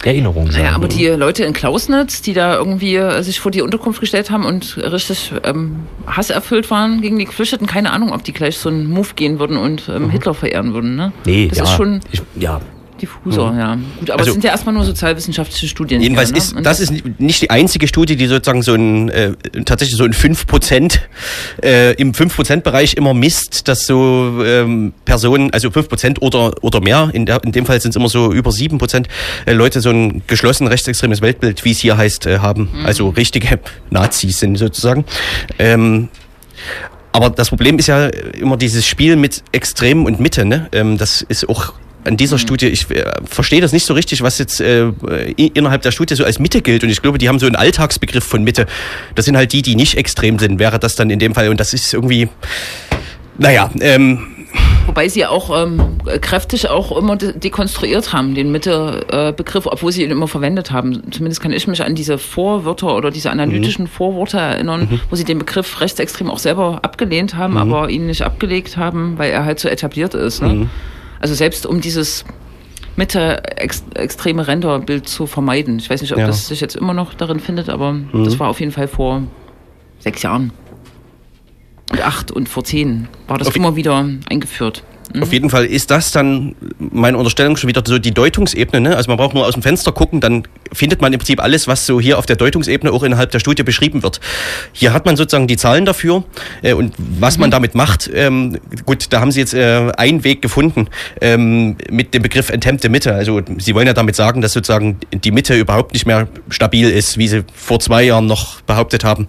Erinnerung 0.04 0.50
sein. 0.50 0.62
Naja, 0.62 0.74
aber 0.74 0.88
die 0.88 1.06
Leute 1.06 1.44
in 1.44 1.52
Klausnitz, 1.52 2.22
die 2.22 2.32
da 2.32 2.56
irgendwie 2.56 2.96
äh, 2.96 3.22
sich 3.22 3.40
vor 3.40 3.50
die 3.50 3.62
Unterkunft 3.62 4.00
gestellt 4.00 4.30
haben 4.30 4.44
und 4.44 4.76
richtig 4.78 5.32
ähm, 5.44 5.80
hasserfüllt 6.06 6.70
waren 6.70 7.00
gegen 7.00 7.18
die 7.18 7.26
Geflüchteten, 7.26 7.66
keine 7.66 7.92
Ahnung, 7.92 8.12
ob 8.12 8.24
die 8.24 8.32
gleich 8.32 8.58
so 8.58 8.68
einen 8.68 8.88
Move 8.88 9.10
gehen 9.14 9.38
würden 9.38 9.56
und 9.56 9.88
ähm, 9.88 10.10
Hitler 10.10 10.34
verehren 10.34 10.72
würden. 10.72 10.96
Ne? 10.96 11.12
nee, 11.26 11.48
das 11.48 11.58
ja, 11.58 11.64
ist 11.64 11.72
schon 11.72 12.00
ich, 12.10 12.22
ja, 12.36 12.60
diffuser, 13.00 13.54
ja. 13.56 13.78
Gut, 13.98 14.10
aber 14.10 14.20
Also- 14.20 14.30
es 14.30 14.34
sind 14.34 14.44
ja 14.44 14.50
erstmal 14.50 14.74
nur 14.74 14.84
sozialwissenschaftliche 14.84 15.68
Studien. 15.68 16.00
Jedenfalls 16.00 16.32
ne? 16.32 16.38
ist 16.38 16.56
Und 16.56 16.64
das 16.64 16.80
ist 16.80 16.92
nicht 17.18 17.42
die 17.42 17.50
einzige 17.50 17.88
Studie, 17.88 18.16
die 18.16 18.26
sozusagen 18.26 18.62
so 18.62 18.74
ein 18.74 19.08
äh, 19.08 19.32
tatsächlich 19.64 19.96
so 19.96 20.04
ein 20.04 20.12
5% 20.12 21.00
äh, 21.62 21.94
im 21.94 22.12
5% 22.12 22.60
Bereich 22.60 22.94
immer 22.94 23.14
misst, 23.14 23.68
dass 23.68 23.86
so 23.86 24.42
ähm, 24.44 24.92
Personen, 25.04 25.52
also 25.52 25.68
5% 25.68 26.20
oder 26.20 26.52
oder 26.62 26.80
mehr, 26.80 27.10
in, 27.12 27.26
der, 27.26 27.42
in 27.44 27.52
dem 27.52 27.66
Fall 27.66 27.80
sind 27.80 27.90
es 27.90 27.96
immer 27.96 28.08
so 28.08 28.32
über 28.32 28.50
7% 28.50 29.06
äh, 29.46 29.52
Leute 29.52 29.80
so 29.80 29.90
ein 29.90 30.22
geschlossen 30.26 30.66
rechtsextremes 30.66 31.20
Weltbild, 31.22 31.64
wie 31.64 31.72
es 31.72 31.78
hier 31.78 31.96
heißt, 31.96 32.26
äh, 32.26 32.38
haben. 32.38 32.68
Also 32.84 33.08
richtige 33.10 33.58
Nazis 33.90 34.38
sind 34.38 34.56
sozusagen. 34.56 35.04
Ähm, 35.58 36.08
aber 37.12 37.30
das 37.30 37.48
Problem 37.48 37.78
ist 37.78 37.88
ja 37.88 38.06
immer 38.08 38.56
dieses 38.56 38.86
Spiel 38.86 39.16
mit 39.16 39.42
Extremen 39.52 40.06
und 40.06 40.20
Mitte. 40.20 40.44
Ne? 40.44 40.68
Ähm, 40.72 40.96
das 40.96 41.22
ist 41.22 41.48
auch 41.48 41.74
an 42.04 42.16
dieser 42.16 42.38
Studie, 42.38 42.66
ich 42.66 42.90
äh, 42.90 43.04
verstehe 43.24 43.60
das 43.60 43.72
nicht 43.72 43.86
so 43.86 43.94
richtig, 43.94 44.22
was 44.22 44.38
jetzt 44.38 44.60
äh, 44.60 44.88
innerhalb 45.36 45.82
der 45.82 45.90
Studie 45.90 46.14
so 46.14 46.24
als 46.24 46.38
Mitte 46.38 46.62
gilt. 46.62 46.82
Und 46.82 46.90
ich 46.90 47.02
glaube, 47.02 47.18
die 47.18 47.28
haben 47.28 47.38
so 47.38 47.46
einen 47.46 47.56
Alltagsbegriff 47.56 48.24
von 48.24 48.42
Mitte. 48.42 48.66
Das 49.14 49.24
sind 49.24 49.36
halt 49.36 49.52
die, 49.52 49.62
die 49.62 49.76
nicht 49.76 49.96
extrem 49.96 50.38
sind, 50.38 50.58
wäre 50.58 50.78
das 50.78 50.94
dann 50.94 51.10
in 51.10 51.18
dem 51.18 51.34
Fall. 51.34 51.48
Und 51.48 51.60
das 51.60 51.74
ist 51.74 51.92
irgendwie, 51.92 52.28
naja, 53.38 53.70
ähm, 53.80 54.26
Wobei 54.86 55.08
sie 55.08 55.24
auch 55.24 55.56
ähm, 55.62 55.98
kräftig 56.20 56.68
auch 56.68 56.96
immer 56.96 57.14
de 57.14 57.38
dekonstruiert 57.38 58.12
haben, 58.12 58.34
den 58.34 58.50
Mitte-Begriff, 58.50 59.66
obwohl 59.66 59.92
sie 59.92 60.02
ihn 60.02 60.10
immer 60.10 60.26
verwendet 60.26 60.72
haben. 60.72 61.12
Zumindest 61.12 61.40
kann 61.40 61.52
ich 61.52 61.68
mich 61.68 61.84
an 61.84 61.94
diese 61.94 62.18
Vorwörter 62.18 62.96
oder 62.96 63.12
diese 63.12 63.30
analytischen 63.30 63.86
Vorworte 63.86 64.38
erinnern, 64.38 65.00
wo 65.08 65.14
sie 65.14 65.24
den 65.24 65.38
Begriff 65.38 65.80
rechtsextrem 65.80 66.28
auch 66.28 66.38
selber 66.38 66.80
abgelehnt 66.82 67.36
haben, 67.36 67.56
aber 67.56 67.88
ihn 67.90 68.06
nicht 68.06 68.22
abgelegt 68.22 68.76
haben, 68.76 69.16
weil 69.16 69.30
er 69.30 69.44
halt 69.44 69.60
so 69.60 69.68
etabliert 69.68 70.14
ist. 70.14 70.42
Ne? 70.42 70.68
Also 71.20 71.34
selbst 71.34 71.66
um 71.66 71.80
dieses 71.80 72.24
Mitte-extreme 72.96 74.46
Renderbild 74.46 75.08
zu 75.08 75.26
vermeiden. 75.26 75.78
Ich 75.78 75.88
weiß 75.88 76.00
nicht, 76.02 76.12
ob 76.12 76.18
Ja. 76.18 76.26
das 76.26 76.48
sich 76.48 76.60
jetzt 76.60 76.76
immer 76.76 76.94
noch 76.94 77.14
darin 77.14 77.40
findet, 77.40 77.68
aber 77.68 77.96
das 78.12 78.38
war 78.38 78.48
auf 78.48 78.60
jeden 78.60 78.72
Fall 78.72 78.88
vor 78.88 79.22
sechs 80.00 80.22
Jahren. 80.22 80.52
Und 81.90 82.00
acht 82.02 82.30
und 82.30 82.48
vor 82.48 82.64
zehn 82.64 83.08
war 83.26 83.38
das 83.38 83.48
Auf- 83.48 83.56
immer 83.56 83.76
wieder 83.76 84.08
eingeführt. 84.28 84.82
Auf 85.20 85.32
jeden 85.32 85.50
Fall 85.50 85.64
ist 85.64 85.90
das 85.90 86.12
dann 86.12 86.54
meine 86.78 87.18
Unterstellung 87.18 87.56
schon 87.56 87.66
wieder 87.68 87.82
so 87.84 87.98
die 87.98 88.12
Deutungsebene. 88.12 88.90
Ne? 88.90 88.96
Also 88.96 89.08
man 89.10 89.16
braucht 89.18 89.34
nur 89.34 89.44
aus 89.44 89.54
dem 89.54 89.62
Fenster 89.62 89.90
gucken, 89.90 90.20
dann 90.20 90.44
findet 90.72 91.00
man 91.00 91.12
im 91.12 91.18
Prinzip 91.18 91.42
alles, 91.42 91.68
was 91.68 91.86
so 91.86 92.00
hier 92.00 92.18
auf 92.18 92.26
der 92.26 92.36
Deutungsebene 92.36 92.92
auch 92.92 93.02
innerhalb 93.02 93.30
der 93.30 93.40
Studie 93.40 93.62
beschrieben 93.62 94.02
wird. 94.02 94.20
Hier 94.72 94.92
hat 94.92 95.06
man 95.06 95.16
sozusagen 95.16 95.46
die 95.46 95.56
Zahlen 95.56 95.84
dafür 95.84 96.24
äh, 96.62 96.72
und 96.72 96.94
was 96.98 97.38
man 97.38 97.50
damit 97.50 97.74
macht. 97.74 98.10
Ähm, 98.12 98.58
gut, 98.86 99.06
da 99.10 99.20
haben 99.20 99.32
Sie 99.32 99.40
jetzt 99.40 99.54
äh, 99.54 99.92
einen 99.96 100.24
Weg 100.24 100.42
gefunden 100.42 100.88
ähm, 101.20 101.76
mit 101.90 102.14
dem 102.14 102.22
Begriff 102.22 102.50
enthemmte 102.50 102.88
Mitte. 102.88 103.14
Also 103.14 103.40
Sie 103.58 103.74
wollen 103.74 103.86
ja 103.86 103.92
damit 103.92 104.16
sagen, 104.16 104.40
dass 104.40 104.52
sozusagen 104.52 104.98
die 105.12 105.30
Mitte 105.30 105.54
überhaupt 105.54 105.92
nicht 105.92 106.06
mehr 106.06 106.28
stabil 106.48 106.88
ist, 106.88 107.18
wie 107.18 107.28
Sie 107.28 107.44
vor 107.54 107.80
zwei 107.80 108.02
Jahren 108.04 108.26
noch 108.26 108.60
behauptet 108.62 109.04
haben. 109.04 109.28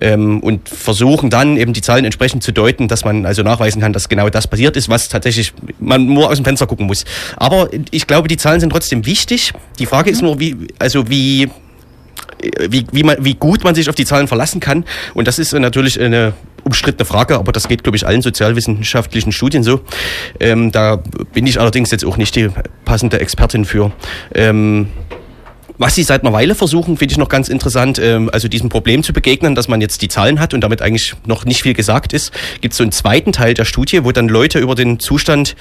Ähm, 0.00 0.40
und 0.40 0.68
versuchen 0.68 1.30
dann 1.30 1.56
eben 1.56 1.72
die 1.72 1.82
Zahlen 1.82 2.04
entsprechend 2.04 2.42
zu 2.42 2.52
deuten, 2.52 2.88
dass 2.88 3.04
man 3.04 3.26
also 3.26 3.42
nachweisen 3.42 3.80
kann, 3.80 3.92
dass 3.92 4.08
genau 4.08 4.28
das 4.28 4.46
passiert 4.46 4.76
ist, 4.76 4.88
was 4.88 5.08
tatsächlich 5.08 5.52
man 5.78 6.06
nur 6.06 6.30
aus 6.30 6.36
dem 6.36 6.44
Fenster 6.44 6.66
gucken 6.66 6.86
muss. 6.86 7.04
Aber 7.36 7.68
ich 7.90 8.06
glaube, 8.06 8.28
die 8.28 8.36
Zahlen 8.36 8.60
sind 8.60 8.70
trotzdem 8.70 9.06
wichtig. 9.06 9.52
Die 9.78 9.86
Frage 9.86 10.10
ist 10.10 10.22
nur, 10.22 10.40
wie, 10.40 10.56
also 10.78 11.08
wie, 11.08 11.50
wie, 12.68 12.86
wie, 12.92 13.02
man, 13.02 13.16
wie 13.20 13.34
gut 13.34 13.64
man 13.64 13.74
sich 13.74 13.88
auf 13.88 13.94
die 13.94 14.04
Zahlen 14.04 14.28
verlassen 14.28 14.60
kann. 14.60 14.84
Und 15.14 15.28
das 15.28 15.38
ist 15.38 15.52
äh, 15.52 15.60
natürlich 15.60 16.00
eine 16.00 16.34
umstrittene 16.64 17.04
Frage, 17.04 17.38
aber 17.38 17.52
das 17.52 17.68
geht, 17.68 17.84
glaube 17.84 17.96
ich, 17.96 18.06
allen 18.06 18.22
sozialwissenschaftlichen 18.22 19.32
Studien 19.32 19.62
so. 19.62 19.80
Ähm, 20.40 20.72
da 20.72 20.96
bin 21.32 21.46
ich 21.46 21.60
allerdings 21.60 21.90
jetzt 21.90 22.04
auch 22.04 22.16
nicht 22.16 22.34
die 22.34 22.50
passende 22.84 23.20
Expertin 23.20 23.64
für. 23.64 23.92
Ähm, 24.34 24.88
was 25.78 25.94
sie 25.94 26.02
seit 26.02 26.22
einer 26.22 26.32
Weile 26.32 26.54
versuchen, 26.54 26.96
finde 26.96 27.12
ich 27.12 27.18
noch 27.18 27.28
ganz 27.28 27.48
interessant, 27.48 27.98
ähm, 27.98 28.30
also 28.32 28.48
diesem 28.48 28.70
Problem 28.70 29.02
zu 29.02 29.12
begegnen, 29.12 29.54
dass 29.54 29.68
man 29.68 29.80
jetzt 29.80 30.00
die 30.00 30.08
Zahlen 30.08 30.40
hat 30.40 30.54
und 30.54 30.62
damit 30.62 30.80
eigentlich 30.80 31.14
noch 31.26 31.44
nicht 31.44 31.62
viel 31.62 31.74
gesagt 31.74 32.12
ist. 32.12 32.32
Gibt 32.62 32.72
es 32.72 32.78
so 32.78 32.84
einen 32.84 32.92
zweiten 32.92 33.32
Teil 33.32 33.54
der 33.54 33.66
Studie, 33.66 34.02
wo 34.04 34.12
dann 34.12 34.28
Leute 34.28 34.58
über 34.58 34.74
den 34.74 34.98
Zustand 34.98 35.54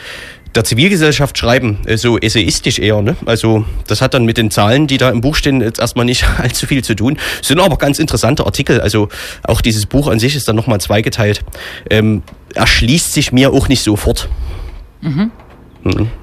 der 0.55 0.63
Zivilgesellschaft 0.63 1.37
schreiben, 1.37 1.79
so 1.95 2.17
essayistisch 2.17 2.79
eher. 2.79 3.01
Ne? 3.01 3.15
Also 3.25 3.65
das 3.87 4.01
hat 4.01 4.13
dann 4.13 4.25
mit 4.25 4.37
den 4.37 4.51
Zahlen, 4.51 4.87
die 4.87 4.97
da 4.97 5.09
im 5.09 5.21
Buch 5.21 5.35
stehen, 5.35 5.61
jetzt 5.61 5.79
erstmal 5.79 6.05
nicht 6.05 6.25
allzu 6.37 6.65
viel 6.65 6.83
zu 6.83 6.95
tun. 6.95 7.17
Sind 7.41 7.59
aber 7.59 7.77
ganz 7.77 7.99
interessante 7.99 8.45
Artikel. 8.45 8.81
Also 8.81 9.09
auch 9.43 9.61
dieses 9.61 9.85
Buch 9.85 10.07
an 10.07 10.19
sich 10.19 10.35
ist 10.35 10.47
dann 10.47 10.55
nochmal 10.55 10.79
zweigeteilt. 10.79 11.43
Ähm, 11.89 12.23
erschließt 12.53 13.13
sich 13.13 13.31
mir 13.31 13.51
auch 13.51 13.67
nicht 13.67 13.83
sofort. 13.83 14.29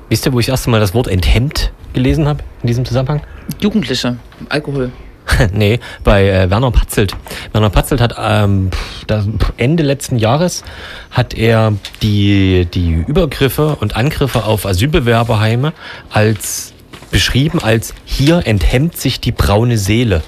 Wisst 0.09 0.26
ihr, 0.26 0.33
wo 0.33 0.41
ich 0.41 0.47
das 0.47 0.55
erste 0.55 0.70
Mal 0.70 0.80
das 0.80 0.95
Wort 0.95 1.07
enthemmt 1.07 1.72
gelesen 1.93 2.26
habe 2.26 2.43
in 2.62 2.66
diesem 2.66 2.85
Zusammenhang? 2.85 3.20
Jugendliche, 3.61 4.16
Alkohol. 4.49 4.91
nee, 5.53 5.81
bei 6.05 6.29
äh, 6.29 6.51
Werner 6.51 6.70
Patzelt. 6.70 7.14
Werner 7.53 7.70
Patzelt 7.70 8.01
hat 8.01 8.16
ähm, 8.18 8.70
das, 9.07 9.27
Ende 9.57 9.83
letzten 9.83 10.18
Jahres 10.18 10.64
hat 11.11 11.35
er 11.35 11.75
die, 12.03 12.66
die 12.73 13.05
Übergriffe 13.07 13.77
und 13.81 13.97
Angriffe 13.97 14.45
auf 14.45 14.66
Asylbewerberheime 14.66 15.73
als 16.11 16.73
beschrieben 17.11 17.61
als 17.62 17.95
hier 18.05 18.47
enthemmt 18.47 18.97
sich 18.97 19.20
die 19.20 19.33
braune 19.33 19.79
Seele. 19.79 20.23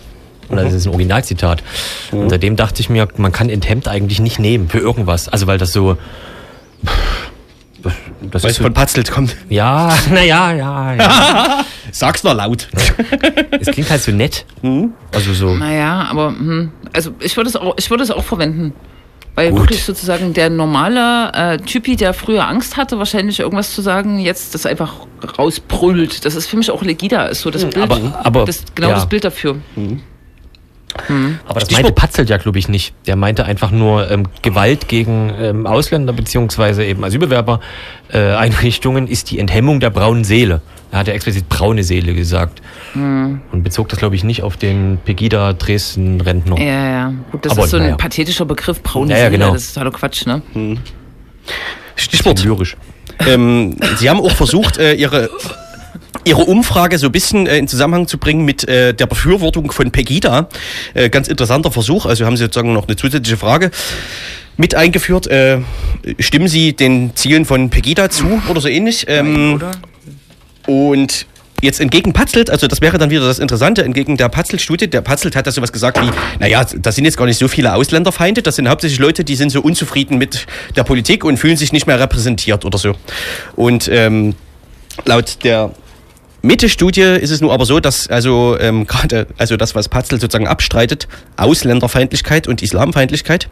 Und 0.49 0.59
das 0.59 0.75
ist 0.75 0.87
ein 0.87 0.91
Originalzitat. 0.91 1.63
Und 2.13 2.29
seitdem 2.29 2.55
dachte 2.55 2.81
ich 2.81 2.91
mir, 2.91 3.09
man 3.17 3.33
kann 3.33 3.49
enthemmt 3.49 3.89
eigentlich 3.89 4.21
nicht 4.21 4.39
nehmen 4.39 4.69
für 4.69 4.79
irgendwas. 4.79 5.29
Also 5.29 5.47
weil 5.47 5.59
das 5.59 5.73
so. 5.73 5.97
pff, 6.85 7.31
Das 8.31 8.43
Weil 8.43 8.51
ist 8.51 8.57
es 8.59 8.63
von 8.63 8.73
Patzelt 8.75 9.11
kommt. 9.11 9.37
ja, 9.49 9.95
naja, 10.13 10.53
ja, 10.53 10.95
ja. 10.95 11.65
Sag's 11.93 12.23
nur 12.25 12.35
laut. 12.35 12.69
Es 13.61 13.69
klingt 13.69 13.89
halt 13.91 14.03
so 14.03 14.13
nett. 14.13 14.45
Also 15.13 15.33
so. 15.33 15.55
Naja, 15.55 16.07
aber 16.11 16.29
hm, 16.29 16.73
also 16.93 17.13
ich 17.21 17.37
würde 17.37 17.49
es 17.51 17.57
auch, 17.57 17.75
ich 17.79 17.89
würde 17.91 18.03
es 18.03 18.11
auch 18.11 18.25
verwenden. 18.25 18.73
Weil 19.37 19.51
Gut. 19.51 19.63
wirklich 19.63 19.83
sozusagen 19.85 20.33
der 20.33 20.49
normale 20.49 21.33
äh, 21.35 21.59
Typi, 21.59 21.97
der 21.97 22.15
früher 22.15 22.47
Angst 22.47 22.77
hatte, 22.77 22.99
wahrscheinlich 22.99 23.41
irgendwas 23.41 23.75
zu 23.75 23.83
sagen, 23.83 24.21
jetzt 24.21 24.55
das 24.55 24.65
einfach 24.65 24.93
rausbrüllt. 25.39 26.25
Das 26.25 26.37
ist 26.37 26.47
für 26.47 26.57
mich 26.57 26.71
auch 26.71 26.83
legida, 26.83 27.27
ist 27.27 27.41
so 27.41 27.51
das 27.51 27.65
Bild. 27.65 27.79
aber- 27.91 28.21
aber- 28.23 28.45
das, 28.45 28.63
genau 28.77 28.91
ja. 28.91 28.95
das 28.95 29.09
Bild 29.09 29.25
dafür. 29.25 29.57
Aber 31.47 31.61
das 31.61 31.71
meinte 31.71 31.93
Patzelt 31.93 32.31
ja, 32.31 32.37
glaube 32.37 32.59
ich, 32.59 32.69
nicht. 32.69 32.95
Der 33.07 33.17
meinte 33.17 33.45
einfach 33.45 33.71
nur 33.71 34.11
ähm, 34.11 34.25
Gewalt 34.43 34.89
gegen 34.89 35.33
ähm, 35.39 35.67
Ausländer 35.67 36.13
beziehungsweise 36.13 36.85
eben 36.85 37.05
Asylbewerber 37.05 37.61
äh, 38.13 38.35
Einrichtungen 38.35 39.07
ist 39.07 39.31
die 39.31 39.39
Enthemmung 39.39 39.81
der 39.81 39.91
braunen 39.91 40.25
Seele. 40.25 40.63
Er 40.91 41.01
hat 41.01 41.09
ja 41.09 41.15
explizit 41.15 41.49
braune 41.49 41.83
Seele 41.83 42.15
gesagt. 42.15 42.63
Hm. 42.93 43.41
Und 43.51 43.65
bezog 43.65 43.89
das, 43.89 43.99
glaube 43.99 44.15
ich, 44.15 44.23
nicht 44.23 44.43
auf 44.43 44.57
den 44.57 44.99
Pegida 45.05 45.53
Dresden-Rentner. 45.53 46.59
Ja, 46.59 46.65
ja. 46.65 47.15
Gut, 47.33 47.45
das 47.45 47.53
Aber 47.53 47.65
ist 47.65 47.71
so 47.71 47.79
ein 47.79 47.83
naja. 47.83 47.97
pathetischer 47.97 48.45
Begriff, 48.45 48.81
braune 48.83 49.11
Ja, 49.11 49.19
ja, 49.19 49.25
Seele, 49.25 49.39
genau. 49.39 49.53
das 49.53 49.65
ist 49.65 49.75
totaler 49.75 49.91
Quatsch, 49.91 50.27
ne? 50.27 50.43
Stichwort. 51.97 52.45
Lyrisch. 52.45 52.77
Ähm, 53.27 53.77
Sie 53.97 54.09
haben 54.09 54.21
auch 54.21 54.31
versucht, 54.33 54.79
äh, 54.79 54.95
Ihre 54.95 55.31
Ihre 56.25 56.43
Umfrage 56.43 56.99
so 56.99 57.07
ein 57.07 57.13
bisschen 57.13 57.47
äh, 57.47 57.59
in 57.59 57.69
Zusammenhang 57.69 58.09
zu 58.09 58.19
bringen 58.19 58.45
mit 58.45 58.67
äh, 58.69 58.95
der 58.95 59.07
Befürwortung 59.07 59.71
von 59.73 59.91
Pegida. 59.91 60.49
Äh, 60.95 61.11
ganz 61.11 61.29
interessanter 61.29 61.71
Versuch. 61.71 62.07
Also 62.07 62.27
haben 62.27 62.37
Sie 62.37 62.45
sozusagen 62.45 62.73
noch 62.73 62.87
eine 62.87 62.97
zusätzliche 62.97 63.37
Frage 63.37 63.71
mit 64.57 64.75
eingeführt. 64.75 65.27
Äh, 65.27 65.61
stimmen 66.19 66.49
Sie 66.49 66.75
den 66.75 67.15
Zielen 67.15 67.45
von 67.45 67.71
Pegida 67.71 68.11
zu 68.11 68.41
oder 68.49 68.61
so 68.61 68.69
ähnlich? 68.69 69.07
Ähm, 69.09 69.55
Oder? 69.55 69.73
und 70.67 71.27
jetzt 71.61 71.81
entgegen 71.81 72.13
Patzelt, 72.13 72.51
also 72.51 72.67
das 72.67 72.81
wäre 72.81 72.99
dann 72.99 73.11
wieder 73.11 73.27
das 73.27 73.39
Interessante, 73.39 73.85
entgegen 73.85 74.17
der 74.17 74.29
Patzelt-Studie, 74.29 74.89
der 74.89 75.01
Patzelt 75.01 75.35
hat 75.35 75.47
da 75.47 75.51
sowas 75.51 75.73
gesagt 75.73 76.01
wie, 76.01 76.11
naja, 76.39 76.65
das 76.65 76.95
sind 76.95 77.05
jetzt 77.05 77.17
gar 77.17 77.25
nicht 77.25 77.39
so 77.39 77.49
viele 77.49 77.75
Ausländerfeinde, 77.75 78.43
das 78.43 78.57
sind 78.57 78.69
hauptsächlich 78.69 79.01
Leute, 79.01 79.25
die 79.25 79.35
sind 79.35 79.51
so 79.51 79.63
unzufrieden 79.63 80.19
mit 80.19 80.47
der 80.77 80.85
Politik 80.85 81.25
und 81.25 81.39
fühlen 81.39 81.57
sich 81.57 81.73
nicht 81.73 81.87
mehr 81.87 81.99
repräsentiert 81.99 82.65
oder 82.65 82.77
so. 82.77 82.95
Und 83.57 83.89
ähm, 83.91 84.35
laut 85.07 85.39
der 85.43 85.71
Mitte-Studie 86.45 87.01
ist 87.01 87.31
es 87.31 87.41
nur 87.41 87.55
aber 87.55 87.65
so, 87.65 87.81
dass 87.81 88.09
also 88.09 88.59
ähm, 88.61 88.87
gerade 88.87 89.27
also 89.39 89.57
das, 89.57 89.75
was 89.75 89.89
Patzel 89.89 90.21
sozusagen 90.21 90.47
abstreitet, 90.47 91.09
Ausländerfeindlichkeit 91.37 92.47
und 92.47 92.63
Islamfeindlichkeit, 92.63 93.49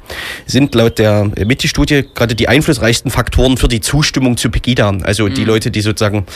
sind 0.46 0.74
laut 0.74 0.98
der 0.98 1.30
Mitte-Studie 1.44 2.04
gerade 2.14 2.34
die 2.34 2.48
einflussreichsten 2.48 3.10
Faktoren 3.10 3.56
für 3.56 3.68
die 3.68 3.80
Zustimmung 3.80 4.36
zu 4.36 4.50
Pegida. 4.50 4.92
Also 5.02 5.28
die 5.28 5.44
Leute, 5.44 5.70
die 5.70 5.80
sozusagen 5.80 6.26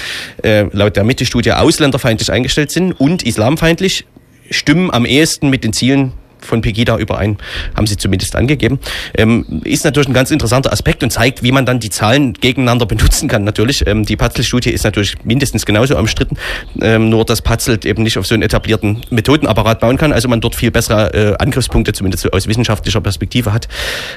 äh, 0.42 0.64
laut 0.72 0.96
der 0.96 1.04
Mitte-Studie 1.04 1.52
ausländerfeindlich 1.52 2.32
eingestellt 2.32 2.70
sind 2.70 2.92
und 2.92 3.22
islamfeindlich, 3.22 4.06
stimmen 4.50 4.90
am 4.90 5.04
ehesten 5.04 5.50
mit 5.50 5.62
den 5.62 5.74
Zielen 5.74 6.12
von 6.40 6.60
Pegida 6.60 6.96
überein, 6.98 7.38
haben 7.74 7.86
sie 7.86 7.96
zumindest 7.96 8.36
angegeben. 8.36 8.78
Ähm, 9.16 9.62
ist 9.64 9.84
natürlich 9.84 10.08
ein 10.08 10.14
ganz 10.14 10.30
interessanter 10.30 10.72
Aspekt 10.72 11.02
und 11.02 11.10
zeigt, 11.10 11.42
wie 11.42 11.52
man 11.52 11.66
dann 11.66 11.80
die 11.80 11.90
Zahlen 11.90 12.34
gegeneinander 12.34 12.86
benutzen 12.86 13.28
kann. 13.28 13.44
Natürlich, 13.44 13.86
ähm, 13.86 14.04
die 14.04 14.16
Patzel-Studie 14.16 14.70
ist 14.70 14.84
natürlich 14.84 15.14
mindestens 15.24 15.66
genauso 15.66 15.96
umstritten, 15.98 16.36
ähm, 16.80 17.08
nur 17.08 17.24
dass 17.24 17.42
Patzel 17.42 17.78
eben 17.84 18.02
nicht 18.02 18.18
auf 18.18 18.26
so 18.26 18.34
einen 18.34 18.42
etablierten 18.42 19.02
Methodenapparat 19.10 19.80
bauen 19.80 19.96
kann, 19.96 20.12
also 20.12 20.28
man 20.28 20.40
dort 20.40 20.54
viel 20.54 20.70
bessere 20.70 21.14
äh, 21.14 21.36
Angriffspunkte 21.38 21.92
zumindest 21.92 22.32
aus 22.32 22.46
wissenschaftlicher 22.46 23.00
Perspektive 23.00 23.52
hat. 23.52 23.68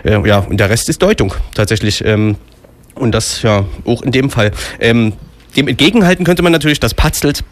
Äh, 0.04 0.28
ja, 0.28 0.40
und 0.40 0.60
der 0.60 0.70
Rest 0.70 0.90
ist 0.90 1.02
Deutung 1.02 1.34
tatsächlich. 1.54 2.04
Ähm, 2.06 2.36
und 2.96 3.14
das 3.14 3.42
ja 3.42 3.66
auch 3.86 4.02
in 4.02 4.12
dem 4.12 4.30
Fall. 4.30 4.52
Ähm, 4.80 5.14
dem 5.56 5.68
entgegenhalten 5.68 6.26
könnte 6.26 6.44
man 6.44 6.52
natürlich, 6.52 6.80
dass 6.80 6.94
Patzelt 6.94 7.44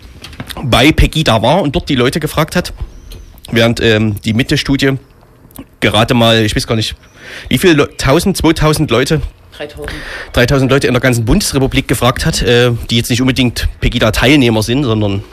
bei 0.62 0.92
Pegida 0.92 1.42
war 1.42 1.62
und 1.62 1.76
dort 1.76 1.90
die 1.90 1.96
Leute 1.96 2.20
gefragt 2.20 2.56
hat, 2.56 2.74
während 3.52 3.80
ähm, 3.82 4.16
die 4.22 4.34
Mitte-Studie 4.34 4.94
gerade 5.80 6.14
mal, 6.14 6.44
ich 6.44 6.56
weiß 6.56 6.68
gar 6.68 6.76
nicht, 6.76 6.96
wie 7.50 7.58
viele, 7.58 7.74
Le 7.74 7.90
1000, 7.90 8.38
2000 8.38 8.92
Leute 8.92 9.22
3000. 9.58 9.92
3000 10.34 10.72
Leute 10.72 10.88
in 10.88 10.94
der 10.94 11.02
ganzen 11.02 11.26
Bundesrepublik 11.26 11.88
gefragt 11.88 12.26
hat, 12.26 12.42
äh, 12.44 12.72
die 12.90 12.98
jetzt 12.98 13.10
nicht 13.10 13.22
unbedingt 13.22 13.68
Pegida-Teilnehmer 13.82 14.62
sind, 14.62 14.84
sondern 14.84 15.24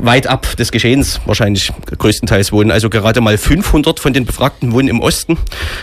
weit 0.00 0.26
ab 0.26 0.56
des 0.56 0.72
Geschehens 0.72 1.20
wahrscheinlich 1.26 1.72
größtenteils 1.98 2.52
wohnen. 2.52 2.70
Also 2.70 2.88
gerade 2.88 3.20
mal 3.20 3.36
500 3.36 4.00
von 4.00 4.12
den 4.12 4.24
Befragten 4.24 4.72
wohnen 4.72 4.88
im 4.88 5.00
Osten 5.00 5.38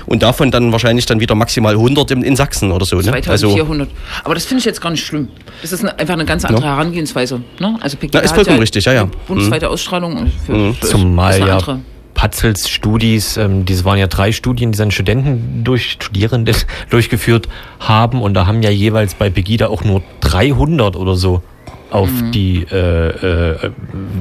und 0.06 0.24
davon 0.24 0.52
dann 0.52 0.72
wahrscheinlich 0.72 1.06
dann 1.06 1.20
wieder 1.20 1.36
maximal 1.36 1.74
100 1.74 2.12
in, 2.12 2.24
in 2.24 2.36
Sachsen 2.36 2.72
oder 2.72 2.86
so. 2.86 2.98
Ne? 2.98 3.14
Also, 3.14 3.50
2400. 3.50 3.90
Aber 4.24 4.34
das 4.34 4.46
finde 4.46 4.60
ich 4.60 4.66
jetzt 4.66 4.82
gar 4.82 4.92
nicht 4.92 5.06
schlimm. 5.06 5.30
Das 5.62 5.72
ist 5.72 5.82
eine, 5.82 5.98
einfach 6.00 6.14
eine 6.14 6.26
ganz 6.26 6.46
andere 6.46 6.66
Ja. 6.66 6.76
Herangehensweise. 6.76 7.42
Ne? 7.60 7.78
Also 7.82 7.98
Pegida 7.98 8.20
Na, 8.20 8.26
ist 8.26 8.34
vollkommen 8.34 8.60
richtig, 8.60 8.86
ja, 8.86 8.94
ja. 8.94 9.10
Bundesweite 9.28 9.70
Ausstrahlung. 9.70 10.18
und 10.18 10.32
Für, 10.46 10.74
für 10.74 10.88
Zumal 10.88 11.40
ja 11.40 11.58
andere. 11.58 11.80
Patzels 12.14 12.68
Studis, 12.68 13.38
ähm, 13.38 13.64
diese 13.64 13.86
waren 13.86 13.98
ja 13.98 14.08
drei 14.08 14.34
Studien, 14.34 14.74
die 14.74 14.78
seine 14.78 14.92
Studenten 14.92 15.64
durch, 15.64 15.92
Studierende 15.92 16.52
durchgeführt 16.90 17.48
haben 17.80 18.22
und 18.22 18.34
da 18.34 18.46
haben 18.46 18.62
ja 18.62 18.70
jeweils 18.70 19.14
bei 19.14 19.30
Pegida 19.30 19.68
auch 19.68 19.86
nur 19.86 20.02
300 20.20 20.98
oder 20.98 21.16
so 21.16 21.42
auf 21.90 22.10
die 22.34 22.66
äh, 22.72 23.56
äh, 23.56 23.72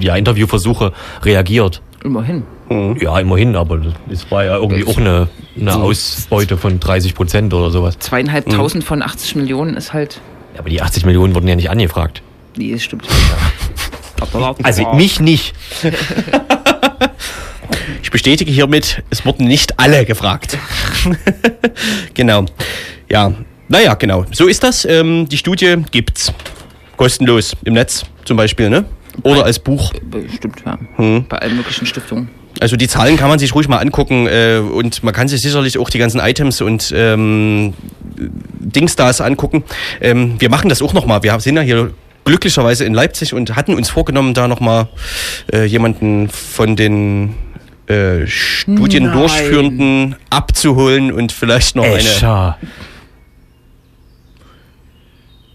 ja, 0.00 0.16
Interviewversuche 0.16 0.92
reagiert. 1.22 1.82
Immerhin. 2.04 2.44
Ja, 3.00 3.18
immerhin, 3.18 3.56
aber 3.56 3.80
es 4.10 4.30
war 4.30 4.44
ja 4.44 4.56
irgendwie 4.56 4.86
auch 4.86 4.98
eine, 4.98 5.28
eine 5.58 5.74
Ausbeute 5.74 6.58
von 6.58 6.78
30 6.78 7.14
Prozent 7.14 7.54
oder 7.54 7.70
sowas. 7.70 7.98
Zweieinhalbtausend 7.98 8.84
von 8.84 9.02
80 9.02 9.36
Millionen 9.36 9.74
ist 9.74 9.94
halt. 9.94 10.20
Ja, 10.54 10.60
aber 10.60 10.68
die 10.68 10.82
80 10.82 11.06
Millionen 11.06 11.34
wurden 11.34 11.48
ja 11.48 11.56
nicht 11.56 11.70
angefragt. 11.70 12.22
Nee, 12.56 12.72
das 12.72 12.82
stimmt. 12.82 13.08
Also 14.62 14.92
mich 14.94 15.20
nicht. 15.20 15.54
Ich 18.02 18.10
bestätige 18.10 18.50
hiermit, 18.50 19.02
es 19.10 19.24
wurden 19.26 19.46
nicht 19.46 19.78
alle 19.78 20.04
gefragt. 20.04 20.56
genau. 22.14 22.46
Ja, 23.08 23.32
naja, 23.68 23.94
genau. 23.94 24.24
So 24.32 24.46
ist 24.46 24.62
das. 24.62 24.84
Ähm, 24.84 25.28
die 25.28 25.36
Studie 25.36 25.76
gibt's. 25.90 26.32
Kostenlos 26.98 27.56
im 27.64 27.72
Netz 27.72 28.04
zum 28.26 28.36
Beispiel, 28.36 28.68
ne? 28.68 28.84
Oder 29.22 29.44
als 29.44 29.58
Buch. 29.58 29.92
Stimmt, 30.34 30.62
ja. 30.66 30.78
Bei 31.28 31.38
allen 31.38 31.56
möglichen 31.56 31.86
Stiftungen. 31.86 32.28
Also 32.60 32.76
die 32.76 32.88
Zahlen 32.88 33.16
kann 33.16 33.28
man 33.28 33.38
sich 33.38 33.54
ruhig 33.54 33.68
mal 33.68 33.78
angucken 33.78 34.26
äh, 34.26 34.58
und 34.58 35.02
man 35.04 35.14
kann 35.14 35.28
sich 35.28 35.40
sicherlich 35.40 35.78
auch 35.78 35.90
die 35.90 35.98
ganzen 35.98 36.20
Items 36.20 36.60
und 36.60 36.92
ähm, 36.94 37.72
Dingsdas 38.16 39.20
angucken. 39.20 39.62
Ähm, 40.00 40.34
wir 40.40 40.50
machen 40.50 40.68
das 40.68 40.82
auch 40.82 40.92
nochmal. 40.92 41.22
Wir 41.22 41.38
sind 41.40 41.56
ja 41.56 41.62
hier 41.62 41.92
glücklicherweise 42.24 42.84
in 42.84 42.94
Leipzig 42.94 43.32
und 43.32 43.54
hatten 43.54 43.74
uns 43.74 43.90
vorgenommen, 43.90 44.34
da 44.34 44.48
nochmal 44.48 44.88
äh, 45.52 45.64
jemanden 45.64 46.28
von 46.28 46.74
den 46.74 47.34
äh. 47.86 48.26
Studiendurchführenden 48.26 50.16
abzuholen 50.30 51.12
und 51.12 51.32
vielleicht 51.32 51.76
noch 51.76 51.84
eine. 51.84 52.56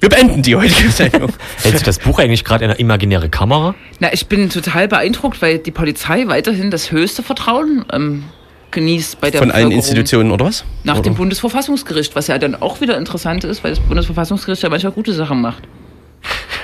Wir 0.03 0.09
beenden 0.09 0.41
die 0.41 0.53
heutige 0.57 0.89
Sendung. 0.91 1.31
Hältst 1.61 1.83
du 1.83 1.85
das 1.85 1.97
Buch 1.97 2.19
eigentlich 2.19 2.43
gerade 2.43 2.65
in 2.65 2.71
einer 2.71 2.77
imaginäre 2.77 3.29
Kamera? 3.29 3.73
Na, 3.99 4.11
ich 4.11 4.27
bin 4.27 4.49
total 4.49 4.89
beeindruckt, 4.89 5.41
weil 5.41 5.59
die 5.59 5.71
Polizei 5.71 6.27
weiterhin 6.27 6.71
das 6.71 6.91
höchste 6.91 7.23
Vertrauen 7.23 7.85
ähm, 7.89 8.25
genießt 8.71 9.21
bei 9.21 9.31
der 9.31 9.39
Von 9.39 9.49
allen. 9.49 9.71
Institutionen, 9.71 10.31
oder 10.31 10.47
was? 10.47 10.65
Nach 10.83 10.95
oder? 10.95 11.03
dem 11.03 11.15
Bundesverfassungsgericht, 11.15 12.17
was 12.17 12.27
ja 12.27 12.37
dann 12.37 12.55
auch 12.55 12.81
wieder 12.81 12.97
interessant 12.97 13.45
ist, 13.45 13.63
weil 13.63 13.71
das 13.71 13.79
Bundesverfassungsgericht 13.79 14.61
ja 14.63 14.67
manchmal 14.67 14.91
gute 14.91 15.13
Sachen 15.13 15.39
macht. 15.39 15.63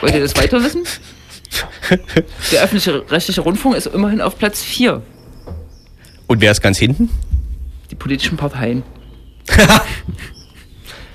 Wollt 0.02 0.14
ihr 0.14 0.20
das 0.20 0.36
weiter 0.36 0.62
wissen? 0.62 0.84
Der 2.52 2.62
öffentliche 2.62 3.10
rechtliche 3.10 3.40
Rundfunk 3.40 3.78
ist 3.78 3.86
immerhin 3.88 4.20
auf 4.20 4.38
Platz 4.38 4.62
4. 4.64 5.02
Und 6.28 6.42
wer 6.42 6.52
ist 6.52 6.60
ganz 6.60 6.78
hinten? 6.78 7.10
Die 7.90 7.96
politischen 7.96 8.36
Parteien. 8.36 8.84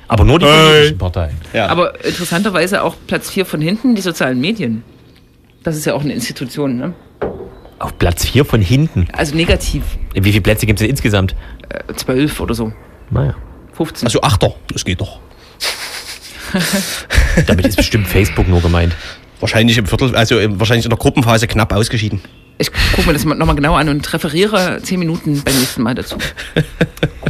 Aber 0.09 0.25
nur 0.25 0.39
die 0.39 0.47
Hey. 0.47 0.71
politischen 0.71 0.99
Parteien. 0.99 1.37
Ja. 1.53 1.67
Aber 1.69 2.05
interessanterweise 2.05 2.83
auch 2.83 2.95
Platz 3.07 3.31
4 3.31 3.47
von 3.47 3.61
hinten, 3.61 3.95
die 3.95 4.03
sozialen 4.03 4.41
Medien. 4.41 4.85
Das 5.63 5.77
ist 5.77 5.85
ja 5.87 5.95
auch 5.95 6.03
eine 6.03 6.13
Institution, 6.13 6.77
ne? 6.77 6.93
Auf 7.79 7.99
Platz 7.99 8.25
4 8.27 8.45
von 8.45 8.61
hinten. 8.61 9.09
Also 9.13 9.35
negativ. 9.35 9.83
Wie 10.15 10.31
viele 10.31 10.43
Plätze 10.43 10.67
gibt 10.67 10.81
es 10.81 10.87
insgesamt? 10.89 11.35
Äh, 11.69 11.93
12 11.95 12.41
oder 12.41 12.55
so. 12.55 12.73
Naja. 13.11 13.35
15. 13.73 14.07
also 14.07 14.21
Achter, 14.23 14.55
das 14.73 14.85
geht 14.85 15.01
doch. 15.01 15.19
Damit 17.47 17.67
ist 17.67 17.77
bestimmt 17.77 18.07
Facebook 18.07 18.47
nur 18.49 18.61
gemeint. 18.63 18.95
Wahrscheinlich 19.41 19.77
im 19.77 19.87
Viertel, 19.87 20.15
also 20.15 20.37
wahrscheinlich 20.59 20.87
in 20.87 20.91
der 20.91 20.99
Gruppenphase 20.99 21.47
knapp 21.49 21.73
ausgeschieden. 21.73 22.21
Ich 22.59 22.71
gucke 22.95 23.09
mir 23.09 23.15
das 23.15 23.25
nochmal 23.25 23.57
genau 23.57 23.75
an 23.75 23.89
und 23.89 24.13
referiere 24.13 24.81
10 24.81 24.99
Minuten 25.01 25.43
beim 25.43 25.59
nächsten 25.59 25.83
Mal 25.83 25.95
dazu. 25.97 26.17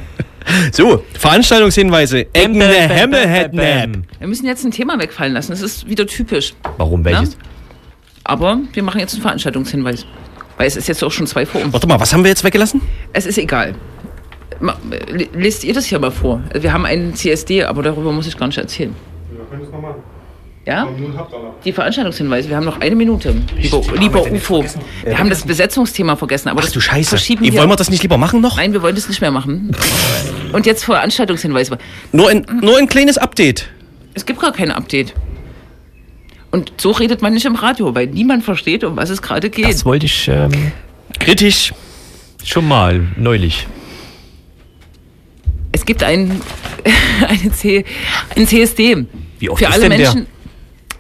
So, 0.73 1.03
Veranstaltungshinweise. 1.19 2.27
Eckende 2.33 2.89
Hammerhead-Nap. 2.89 3.91
Wir 4.19 4.27
müssen 4.29 4.47
jetzt 4.47 4.65
ein 4.65 4.71
Thema 4.71 4.99
wegfallen 4.99 5.33
lassen. 5.33 5.53
Das 5.53 5.61
ist 5.63 5.89
wieder 5.89 6.07
typisch. 6.07 6.55
Warum 6.77 7.05
welches? 7.05 7.37
Aber 8.25 8.59
wir 8.73 8.83
machen 8.83 9.01
jetzt 9.01 9.15
einen 9.15 9.23
Veranstaltungshinweis. 9.23 10.07
Weil 10.57 10.67
es 10.67 10.77
ist 10.77 10.87
jetzt 10.89 11.03
auch 11.03 11.11
schon 11.11 11.27
zwei 11.27 11.45
vor 11.47 11.63
um. 11.63 11.73
Warte 11.73 11.87
mal, 11.87 11.99
was 11.99 12.13
haben 12.13 12.23
wir 12.23 12.31
jetzt 12.31 12.45
weggelassen? 12.45 12.81
Es 13.13 13.27
ist 13.27 13.39
egal. 13.39 13.75
Äh, 14.61 15.27
Lest 15.35 15.65
ihr 15.65 15.75
das 15.75 15.87
hier 15.87 15.99
mal 15.99 16.11
vor? 16.13 16.41
Wir 16.53 16.73
haben 16.73 16.87
einen 16.87 17.15
CSD, 17.15 17.65
aber 17.65 17.83
darüber 17.83 18.13
muss 18.13 18.27
ich 18.27 18.37
gar 18.37 18.47
nicht 18.47 18.59
erzählen. 18.59 18.95
Wir 19.31 19.45
können 19.47 19.63
das 19.63 19.73
noch 19.73 19.81
machen. 19.81 19.97
Ja? 20.67 20.89
Die 21.65 21.73
Veranstaltungshinweise. 21.73 22.49
Wir 22.49 22.57
haben 22.57 22.65
noch 22.65 22.81
eine 22.81 22.97
Minute. 22.97 23.35
Lieber, 23.59 23.83
lieber 23.99 24.23
UFO. 24.31 24.65
Wir 25.05 25.19
haben 25.19 25.29
das 25.29 25.43
Besetzungsthema 25.43 26.17
vergessen. 26.17 26.49
Aber 26.49 26.61
Ach 26.61 26.65
das 26.65 26.73
du 26.73 26.81
Scheiße. 26.81 27.11
verschieben 27.11 27.45
wir. 27.45 27.53
wollen 27.55 27.69
wir 27.69 27.77
das 27.77 27.91
nicht 27.91 28.03
lieber 28.03 28.17
machen 28.17 28.41
noch? 28.41 28.57
Nein, 28.57 28.73
wir 28.73 28.81
wollen 28.81 28.95
das 28.95 29.09
nicht 29.09 29.21
mehr 29.21 29.31
machen. 29.31 29.77
Und 30.53 30.65
jetzt 30.65 30.85
Veranstaltungshinweise. 30.85 31.77
Nur 32.13 32.31
ein, 32.31 32.47
nur 32.63 32.79
ein 32.79 32.89
kleines 32.89 33.19
Update. 33.19 33.69
Es 34.15 34.25
gibt 34.25 34.41
gar 34.41 34.53
kein 34.53 34.71
Update. 34.71 35.13
Und 36.51 36.73
so 36.79 36.93
redet 36.93 37.21
man 37.21 37.35
nicht 37.35 37.45
im 37.45 37.57
Radio, 37.57 37.95
weil 37.95 38.07
niemand 38.07 38.45
versteht, 38.45 38.85
um 38.85 38.97
was 38.97 39.11
es 39.11 39.21
gerade 39.21 39.51
geht. 39.51 39.67
Das 39.67 39.85
wollte 39.85 40.07
ich 40.07 40.29
ähm, 40.29 40.73
Kritisch. 41.19 41.75
schon 42.45 42.67
mal 42.67 43.07
neulich. 43.17 43.67
Es 45.73 45.85
gibt 45.85 46.05
ein, 46.05 46.41
eine 47.29 47.53
C, 47.53 47.85
ein 48.37 48.47
CSD. 48.47 49.05
Wie 49.41 49.51
oft 49.51 49.59
Für 49.59 49.69
ist 49.69 49.75
alle 49.75 49.89
denn 49.89 49.99
der? 49.99 50.27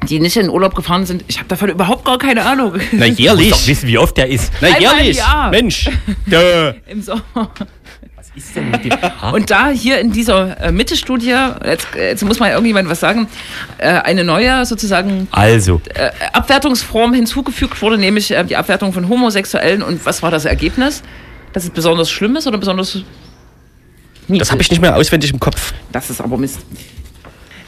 Die 0.08 0.20
nicht 0.20 0.36
in 0.36 0.48
Urlaub 0.50 0.74
gefahren 0.74 1.06
sind. 1.06 1.24
Ich 1.28 1.38
habe 1.38 1.48
davon 1.48 1.68
überhaupt 1.70 2.04
gar 2.04 2.18
keine 2.18 2.44
Ahnung. 2.44 2.74
Na 2.92 3.06
Du 3.08 3.12
jährlich. 3.12 3.66
wissen, 3.66 3.88
wie 3.88 3.98
oft 3.98 4.16
der 4.16 4.28
ist. 4.28 4.52
Na 4.60 4.68
Einmal 4.68 4.80
im 4.80 4.82
jährlich. 4.98 5.16
Jahr. 5.18 5.50
Mensch. 5.50 5.90
Dö. 6.26 6.72
Im 6.86 7.02
Sommer. 7.02 7.22
Was 8.16 8.30
ist 8.36 8.54
denn 8.56 8.70
mit 8.70 8.84
dem? 8.84 8.92
Und 9.32 9.50
da 9.50 9.68
hier 9.68 9.98
in 10.00 10.12
dieser 10.12 10.60
äh, 10.60 10.72
Mitte-Studie, 10.72 11.34
jetzt, 11.64 11.88
jetzt 11.96 12.24
muss 12.24 12.38
mal 12.40 12.50
irgendjemand 12.50 12.88
was 12.88 13.00
sagen, 13.00 13.28
äh, 13.78 13.88
eine 13.88 14.24
neue 14.24 14.64
sozusagen 14.66 15.28
Also, 15.30 15.80
äh, 15.94 16.10
Abwertungsform 16.32 17.14
hinzugefügt 17.14 17.80
wurde, 17.82 17.98
nämlich 17.98 18.30
äh, 18.30 18.44
die 18.44 18.56
Abwertung 18.56 18.92
von 18.92 19.08
Homosexuellen. 19.08 19.82
Und 19.82 20.04
was 20.06 20.22
war 20.22 20.30
das 20.30 20.44
Ergebnis? 20.44 21.02
Dass 21.52 21.64
es 21.64 21.70
besonders 21.70 22.10
schlimm 22.10 22.34
ist 22.36 22.46
oder 22.48 22.58
besonders 22.58 22.94
niedlich? 24.26 24.40
Das 24.40 24.50
habe 24.50 24.60
ich 24.62 24.70
nicht 24.70 24.80
mehr 24.80 24.96
auswendig 24.96 25.32
im 25.32 25.38
Kopf. 25.40 25.72
Das 25.92 26.10
ist 26.10 26.20
aber 26.20 26.36
Mist. 26.36 26.58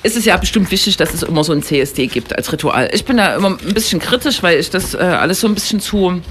Es 0.07 0.15
ist 0.15 0.25
ja 0.25 0.37
bestimmt 0.37 0.71
wichtig, 0.71 0.97
dass 0.97 1.13
es 1.15 1.25
immer 1.25 1.43
so 1.43 1.53
ein 1.53 1.65
CSD 1.65 2.07
gibt 2.07 2.33
als 2.37 2.53
Ritual. 2.53 2.89
Ich 2.93 3.05
bin 3.05 3.17
da 3.17 3.35
immer 3.35 3.49
ein 3.49 3.75
bisschen 3.75 3.99
kritisch, 3.99 4.41
weil 4.41 4.61
ich 4.61 4.71
das 4.71 4.95
äh, 4.95 4.99
alles 4.99 5.41
so 5.41 5.49
ein 5.49 5.55
bisschen 5.55 5.81
zu 5.81 6.23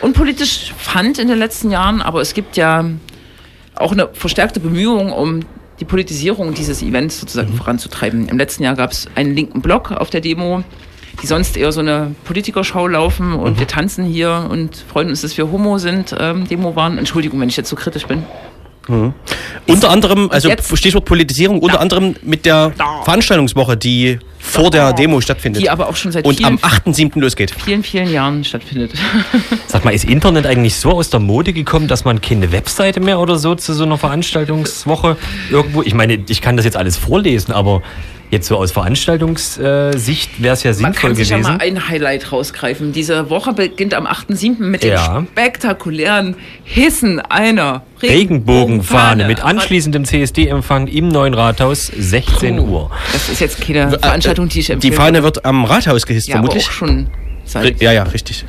unpolitisch 0.00 0.74
fand 0.76 1.20
in 1.20 1.28
den 1.28 1.38
letzten 1.38 1.70
Jahren. 1.70 2.02
Aber 2.02 2.20
es 2.20 2.34
gibt 2.34 2.56
ja 2.56 2.84
auch 3.76 3.92
eine 3.92 4.08
verstärkte 4.12 4.58
Bemühung, 4.58 5.12
um 5.12 5.44
die 5.78 5.84
Politisierung 5.84 6.52
dieses 6.52 6.82
Events 6.82 7.20
sozusagen 7.20 7.54
voranzutreiben. 7.54 8.26
Im 8.26 8.38
letzten 8.38 8.64
Jahr 8.64 8.74
gab 8.74 8.90
es 8.90 9.06
einen 9.14 9.36
linken 9.36 9.62
Block 9.62 9.92
auf 9.92 10.10
der 10.10 10.20
Demo, 10.20 10.64
die 11.22 11.28
sonst 11.28 11.56
eher 11.56 11.70
so 11.70 11.78
eine 11.78 12.16
Politikerschau 12.24 12.88
laufen 12.88 13.34
und 13.34 13.60
wir 13.60 13.68
tanzen 13.68 14.04
hier 14.04 14.48
und 14.50 14.74
freuen 14.74 15.10
uns, 15.10 15.22
dass 15.22 15.38
wir 15.38 15.48
Homo 15.52 15.78
sind, 15.78 16.12
ähm, 16.18 16.48
Demo 16.48 16.74
waren. 16.74 16.98
Entschuldigung, 16.98 17.38
wenn 17.38 17.48
ich 17.48 17.56
jetzt 17.56 17.70
so 17.70 17.76
kritisch 17.76 18.08
bin. 18.08 18.24
Unter 19.66 19.90
anderem, 19.90 20.30
also 20.30 20.48
jetzt- 20.48 20.76
Stichwort 20.76 21.04
Politisierung, 21.04 21.60
unter 21.60 21.80
anderem 21.80 22.16
mit 22.22 22.44
der. 22.46 22.72
Veranstaltungswoche, 23.04 23.76
die 23.76 24.18
vor 24.38 24.70
der 24.70 24.92
Demo 24.92 25.20
stattfindet. 25.20 25.62
Die 25.62 25.70
aber 25.70 25.88
auch 25.88 25.94
schon 25.96 26.10
seit 26.10 26.24
und 26.24 26.36
vielen, 26.38 26.48
am 26.48 26.58
8.7. 26.58 27.20
losgeht. 27.20 27.54
vielen, 27.64 27.82
vielen 27.84 28.10
Jahren 28.10 28.42
stattfindet. 28.44 28.92
sag 29.68 29.84
mal, 29.84 29.94
ist 29.94 30.04
Internet 30.04 30.46
eigentlich 30.46 30.74
so 30.74 30.90
aus 30.90 31.10
der 31.10 31.20
Mode 31.20 31.52
gekommen, 31.52 31.86
dass 31.86 32.04
man 32.04 32.20
keine 32.20 32.50
Webseite 32.50 33.00
mehr 33.00 33.20
oder 33.20 33.38
so 33.38 33.54
zu 33.54 33.72
so 33.72 33.84
einer 33.84 33.98
Veranstaltungswoche 33.98 35.16
irgendwo. 35.50 35.82
Ich 35.82 35.94
meine, 35.94 36.18
ich 36.28 36.40
kann 36.40 36.56
das 36.56 36.64
jetzt 36.64 36.76
alles 36.76 36.96
vorlesen, 36.96 37.52
aber 37.52 37.82
jetzt 38.32 38.48
so 38.48 38.56
aus 38.56 38.72
Veranstaltungssicht 38.72 40.42
wäre 40.42 40.54
es 40.54 40.62
ja 40.62 40.70
Man 40.70 40.74
sinnvoll 40.76 40.92
kann 41.10 41.14
sich 41.14 41.28
ja 41.28 41.36
gewesen. 41.36 41.52
mal 41.52 41.60
ein 41.60 41.88
Highlight 41.88 42.32
rausgreifen. 42.32 42.92
Diese 42.92 43.30
Woche 43.30 43.52
beginnt 43.52 43.94
am 43.94 44.06
8.7. 44.06 44.58
mit 44.64 44.82
Ja. 44.82 45.18
dem 45.20 45.26
spektakulären 45.28 46.34
Hissen 46.64 47.20
einer 47.20 47.82
Regenbogenfahne 48.02 49.26
mit 49.26 49.40
anschließend. 49.44 49.96
anschließendem 49.96 50.04
CSD-Empfang 50.06 50.86
im 50.88 51.08
neuen 51.08 51.34
Rathaus, 51.34 51.86
16 51.86 52.58
Uhr. 52.58 52.90
Das 53.12 53.28
ist 53.28 53.40
jetzt 53.40 53.60
keine 53.60 53.90
Veranstaltung, 53.90 54.48
die 54.48 54.60
ich 54.60 54.66
Die 54.66 54.72
empfehle. 54.72 54.94
Fahne 54.96 55.22
wird 55.22 55.44
am 55.44 55.64
Rathaus 55.64 56.06
gehisst, 56.06 56.28
ja, 56.28 56.36
aber 56.36 56.46
vermutlich. 56.46 56.66
auch 56.68 56.72
schon 56.72 57.08
seit... 57.44 57.80
Ja, 57.82 57.92
ja, 57.92 58.02
richtig. 58.04 58.44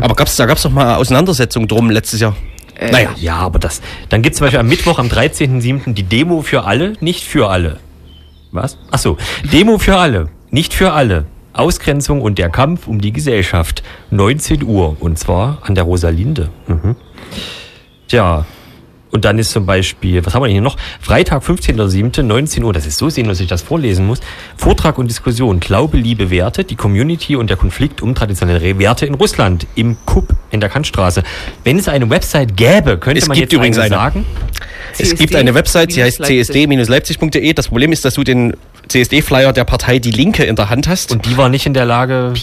Aber 0.00 0.14
gab's, 0.16 0.34
da 0.36 0.46
gab 0.46 0.56
es 0.56 0.64
doch 0.64 0.70
mal 0.72 0.96
Auseinandersetzungen 0.96 1.68
drum 1.68 1.90
letztes 1.90 2.20
Jahr. 2.20 2.34
Äh, 2.78 2.90
naja. 2.90 3.10
Ja, 3.20 3.36
aber 3.36 3.58
das. 3.60 3.80
Dann 4.08 4.22
gibt 4.22 4.32
es 4.34 4.38
zum 4.38 4.46
Beispiel 4.46 4.58
am 4.60 4.66
Mittwoch, 4.68 4.98
am 4.98 5.06
13.07. 5.08 5.92
die 5.94 6.02
Demo 6.02 6.42
für 6.42 6.64
alle, 6.64 6.94
nicht 7.00 7.24
für 7.24 7.48
alle. 7.48 7.78
Was? 8.52 8.78
Ach 8.90 8.98
so, 8.98 9.16
Demo 9.52 9.78
für 9.78 9.96
alle, 9.96 10.28
nicht 10.50 10.74
für 10.74 10.92
alle. 10.92 11.26
Ausgrenzung 11.52 12.22
und 12.22 12.38
der 12.38 12.48
Kampf 12.48 12.86
um 12.86 13.00
die 13.00 13.12
Gesellschaft. 13.12 13.82
19 14.10 14.62
Uhr. 14.62 14.96
Und 15.00 15.18
zwar 15.18 15.58
an 15.62 15.74
der 15.74 15.84
Rosalinde. 15.84 16.48
Mhm. 16.68 16.94
Tja, 18.08 18.44
Und 19.12 19.24
dann 19.24 19.40
ist 19.40 19.50
zum 19.50 19.66
Beispiel, 19.66 20.24
was 20.24 20.34
haben 20.34 20.42
wir 20.42 20.46
denn 20.46 20.52
hier 20.54 20.62
noch? 20.62 20.76
Freitag, 21.00 21.42
15.07., 21.42 22.22
19 22.22 22.62
Uhr, 22.62 22.72
das 22.72 22.86
ist 22.86 22.96
so 22.98 23.08
sinnlos, 23.08 23.38
dass 23.38 23.42
ich 23.42 23.48
das 23.48 23.62
vorlesen 23.62 24.06
muss. 24.06 24.20
Vortrag 24.56 24.98
und 24.98 25.08
Diskussion, 25.08 25.58
Glaube, 25.58 25.96
Liebe, 25.96 26.30
Werte, 26.30 26.62
die 26.62 26.76
Community 26.76 27.34
und 27.34 27.50
der 27.50 27.56
Konflikt 27.56 28.02
um 28.02 28.14
traditionelle 28.14 28.78
Werte 28.78 29.06
in 29.06 29.14
Russland, 29.14 29.66
im 29.74 29.96
KUP 30.06 30.32
in 30.50 30.60
der 30.60 30.68
Kantstraße. 30.68 31.24
Wenn 31.64 31.78
es 31.78 31.88
eine 31.88 32.08
Website 32.08 32.56
gäbe, 32.56 32.98
könnte 32.98 33.18
Es 33.18 33.26
man 33.26 33.36
jetzt 33.36 33.52
übrigens 33.52 33.78
eine 33.78 33.98
eine. 33.98 34.24
Es 34.98 35.14
gibt 35.14 35.34
eine 35.34 35.54
Website, 35.54 35.94
die 35.94 36.02
heißt 36.02 36.22
csd-leipzig.de. 36.22 37.52
Das 37.52 37.68
Problem 37.68 37.92
ist, 37.92 38.04
dass 38.04 38.14
du 38.14 38.24
den 38.24 38.54
CSD-Flyer 38.88 39.52
der 39.52 39.64
Partei 39.64 39.98
Die 39.98 40.10
Linke 40.10 40.44
in 40.44 40.56
der 40.56 40.70
Hand 40.70 40.88
hast. 40.88 41.12
Und 41.12 41.26
die 41.26 41.36
war 41.36 41.48
nicht 41.48 41.66
in 41.66 41.74
der 41.74 41.84
Lage, 41.84 42.34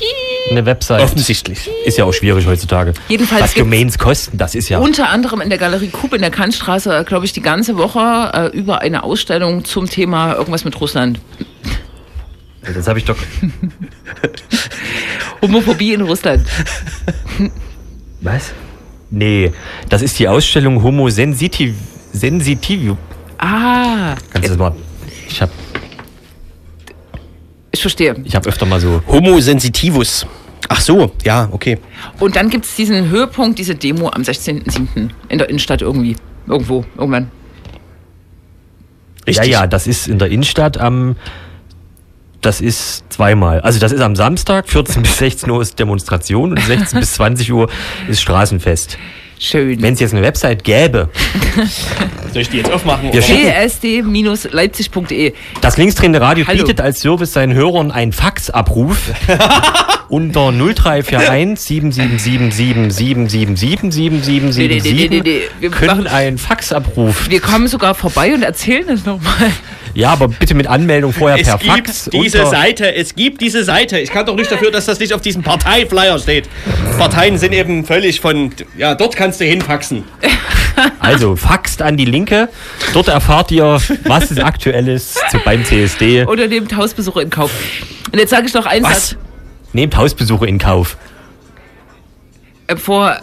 eine 0.49 0.65
Website. 0.65 1.01
offensichtlich. 1.01 1.69
Ist 1.85 1.97
ja 1.97 2.05
auch 2.05 2.13
schwierig 2.13 2.47
heutzutage. 2.47 2.93
Jedenfalls 3.09 3.41
Was 3.41 3.53
Domains 3.53 3.97
kosten, 3.97 4.37
das 4.37 4.55
ist 4.55 4.69
ja. 4.69 4.79
Unter 4.79 5.09
anderem 5.09 5.41
in 5.41 5.49
der 5.49 5.57
Galerie 5.57 5.89
Kup 5.89 6.13
in 6.13 6.21
der 6.21 6.31
Kantstraße, 6.31 7.03
glaube 7.05 7.25
ich, 7.25 7.33
die 7.33 7.41
ganze 7.41 7.77
Woche 7.77 8.31
äh, 8.33 8.57
über 8.57 8.81
eine 8.81 9.03
Ausstellung 9.03 9.65
zum 9.65 9.89
Thema 9.89 10.35
irgendwas 10.35 10.63
mit 10.63 10.79
Russland. 10.79 11.19
Das 12.73 12.87
habe 12.87 12.99
ich 12.99 13.05
doch. 13.05 13.17
Homophobie 15.41 15.93
in 15.93 16.01
Russland. 16.01 16.45
Was? 18.21 18.51
Nee, 19.09 19.53
das 19.89 20.01
ist 20.01 20.19
die 20.19 20.27
Ausstellung 20.27 20.83
Homo 20.83 21.09
Sensitiv. 21.09 21.75
Sensitiv. 22.13 22.95
Ah, 23.37 24.15
Kannst 24.31 24.49
du 24.49 24.51
das 24.53 24.57
mal. 24.57 24.75
Ich 25.29 25.41
habe 25.41 25.51
ich 27.71 27.81
verstehe. 27.81 28.15
ich 28.23 28.35
hab 28.35 28.47
öfter 28.47 28.65
mal 28.65 28.79
so. 28.79 29.01
Homo 29.07 29.39
sensitivus. 29.39 30.25
Ach 30.69 30.81
so, 30.81 31.11
ja, 31.23 31.47
okay. 31.51 31.77
Und 32.19 32.35
dann 32.35 32.49
gibt 32.49 32.65
es 32.65 32.75
diesen 32.75 33.09
Höhepunkt, 33.09 33.59
diese 33.59 33.75
Demo 33.75 34.09
am 34.09 34.23
16.07. 34.23 35.09
in 35.29 35.37
der 35.37 35.49
Innenstadt 35.49 35.81
irgendwie. 35.81 36.15
Irgendwo, 36.47 36.85
irgendwann. 36.97 37.29
Richtig. 39.27 39.45
Ja, 39.47 39.61
ja, 39.61 39.67
das 39.67 39.87
ist 39.87 40.07
in 40.07 40.19
der 40.19 40.29
Innenstadt 40.29 40.77
am. 40.77 41.15
Das 42.41 42.61
ist 42.61 43.03
zweimal. 43.11 43.61
Also 43.61 43.79
das 43.79 43.91
ist 43.91 44.01
am 44.01 44.15
Samstag, 44.15 44.69
14 44.69 45.01
bis 45.03 45.17
16 45.17 45.49
Uhr 45.49 45.61
ist 45.61 45.77
Demonstration 45.79 46.51
und 46.51 46.61
16 46.61 46.99
bis 46.99 47.13
20 47.13 47.51
Uhr 47.51 47.69
ist 48.07 48.21
Straßenfest. 48.21 48.97
Schön. 49.39 49.79
Wenn 49.81 49.93
es 49.93 49.99
jetzt 49.99 50.13
eine 50.13 50.23
Website 50.23 50.63
gäbe, 50.63 51.09
Soll 52.33 52.41
ich 52.41 52.49
die 52.49 52.57
jetzt 52.57 52.71
aufmachen? 52.71 53.11
Csd-leipzig.de. 53.11 55.33
das 55.61 55.77
linksdrehende 55.77 56.19
Radio 56.21 56.45
Hallo. 56.47 56.63
bietet 56.63 56.81
als 56.81 56.99
Service 57.01 57.33
seinen 57.33 57.53
Hörern 57.53 57.91
einen 57.91 58.13
Faxabruf 58.13 59.11
unter 60.09 60.51
0341 60.51 61.59
777 61.59 62.93
777 62.93 64.57
Nee, 64.57 64.67
nee, 64.67 64.81
nee, 64.81 65.07
nee, 65.09 65.21
nee, 65.21 65.41
777 65.41 65.49
wir 65.59 65.69
können 65.69 65.87
machen- 66.03 66.07
einen 66.07 66.37
Faxabruf. 66.37 67.29
Wir 67.29 67.41
kommen 67.41 67.67
sogar 67.67 67.93
vorbei 67.95 68.33
und 68.33 68.43
erzählen 68.43 68.87
es 68.89 69.05
nochmal. 69.05 69.33
Ja, 69.97 70.11
aber 70.11 70.27
bitte 70.27 70.53
mit 70.53 70.67
Anmeldung 70.67 71.11
vorher 71.11 71.43
per 71.43 71.57
Fax. 71.57 72.07
unter- 72.09 72.45
Seite, 72.45 72.93
es 72.93 73.15
gibt 73.15 73.41
diese 73.41 73.63
Seite. 73.63 73.97
Ich 73.97 74.11
kann 74.11 74.27
doch 74.27 74.35
nicht 74.35 74.51
dafür, 74.51 74.69
dass 74.69 74.85
das 74.85 74.99
nicht 74.99 75.11
auf 75.11 75.21
diesem 75.21 75.41
Parteiflyer 75.41 76.19
steht. 76.19 76.47
Parteien 76.99 77.39
sind 77.39 77.51
eben 77.51 77.83
völlig 77.83 78.21
von, 78.21 78.51
ja, 78.77 78.93
dort 78.93 79.15
kannst 79.15 79.41
du 79.41 79.45
hinfaxen. 79.45 80.03
Also 80.99 81.35
faxt 81.35 81.81
an 81.81 81.97
die 81.97 82.05
Linke. 82.05 82.49
Dort 82.93 83.07
erfahrt 83.07 83.49
ihr, 83.49 83.81
was 84.03 84.29
es 84.29 84.37
aktuelles 84.37 85.15
zu, 85.31 85.39
beim 85.39 85.65
CSD. 85.65 86.25
Oder 86.25 86.45
nehmt 86.47 86.75
Hausbesuche 86.75 87.23
in 87.23 87.31
Kauf. 87.31 87.49
Und 88.11 88.19
jetzt 88.19 88.29
sage 88.29 88.45
ich 88.45 88.53
noch 88.53 88.67
einen 88.67 88.85
Was? 88.85 89.09
Satz. 89.09 89.19
Nehmt 89.73 89.97
Hausbesuche 89.97 90.45
in 90.45 90.59
Kauf. 90.59 90.95
Äh, 92.67 92.75
vor, 92.75 93.17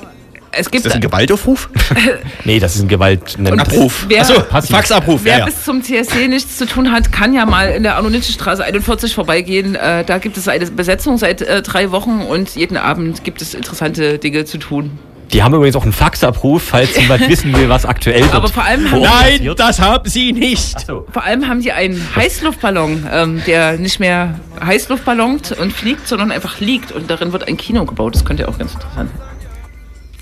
es 0.56 0.66
gibt 0.70 0.76
Ist 0.76 0.86
das 0.86 0.94
ein 0.94 1.00
Gewaltaufruf? 1.00 1.68
Nee, 2.44 2.58
das 2.58 2.74
ist 2.76 2.82
ein 2.82 2.88
Gewalt. 2.88 3.36
Ein 3.38 3.58
Abruf. 3.60 4.04
Wer- 4.08 4.20
Achso. 4.20 4.34
Faxabruf. 4.42 5.20
Wer 5.24 5.32
Ja, 5.32 5.38
ja. 5.40 5.44
bis 5.46 5.64
zum 5.64 5.82
CSD 5.82 6.28
nichts 6.28 6.58
zu 6.58 6.66
tun 6.66 6.92
hat, 6.92 7.10
kann 7.12 7.32
ja 7.32 7.46
mal 7.46 7.70
in 7.70 7.82
der 7.82 7.96
Arno-Nitsche-Straße 7.96 8.62
41 8.64 9.14
vorbeigehen. 9.14 9.74
Äh, 9.74 10.04
da 10.04 10.18
gibt 10.18 10.36
es 10.36 10.46
eine 10.48 10.66
Besetzung 10.66 11.16
seit 11.18 11.40
äh, 11.42 11.62
drei 11.62 11.90
Wochen 11.90 12.20
und 12.20 12.54
jeden 12.56 12.76
Abend 12.76 13.24
gibt 13.24 13.40
es 13.42 13.54
interessante 13.54 14.18
Dinge 14.18 14.44
zu 14.44 14.58
tun. 14.58 14.98
Die 15.32 15.42
haben 15.42 15.54
übrigens 15.54 15.74
auch 15.74 15.82
einen 15.84 15.92
Faxabruf, 15.94 16.62
falls 16.62 16.96
jemand 17.00 17.26
wissen 17.28 17.56
will, 17.56 17.68
was 17.68 17.86
aktuell 17.86 18.20
wird. 18.22 18.34
Aber 18.34 18.48
vor 18.48 18.62
allem 18.64 18.90
haben- 18.90 19.00
Nein, 19.00 19.50
das 19.56 19.80
haben 19.80 20.08
sie 20.08 20.32
nicht. 20.32 20.76
Vor 20.86 21.24
allem 21.24 21.48
haben 21.48 21.60
die 21.62 21.72
einen 21.72 22.06
Heißluftballon, 22.14 23.06
ähm, 23.10 23.42
der 23.46 23.78
nicht 23.78 24.00
mehr 24.00 24.38
Heißluftballont 24.64 25.52
und 25.52 25.72
fliegt, 25.72 26.06
sondern 26.06 26.30
einfach 26.30 26.60
liegt. 26.60 26.92
Und 26.92 27.10
darin 27.10 27.32
wird 27.32 27.48
ein 27.48 27.56
Kino 27.56 27.84
gebaut. 27.86 28.14
Das 28.14 28.24
könnte 28.24 28.42
ja 28.42 28.48
auch 28.48 28.58
ganz 28.58 28.74
interessant 28.74 29.10
sein. 29.18 29.33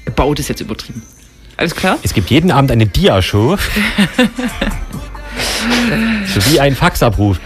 Gebaut 0.05 0.39
ist 0.39 0.49
jetzt 0.49 0.61
übertrieben. 0.61 1.03
Alles 1.57 1.75
klar? 1.75 1.99
Es 2.03 2.15
gibt 2.15 2.31
jeden 2.31 2.51
Abend 2.51 2.71
eine 2.71 2.87
Dia-Show. 2.87 3.57
Sowie 6.35 6.61
einen 6.61 6.77
Faxabruf. 6.77 7.39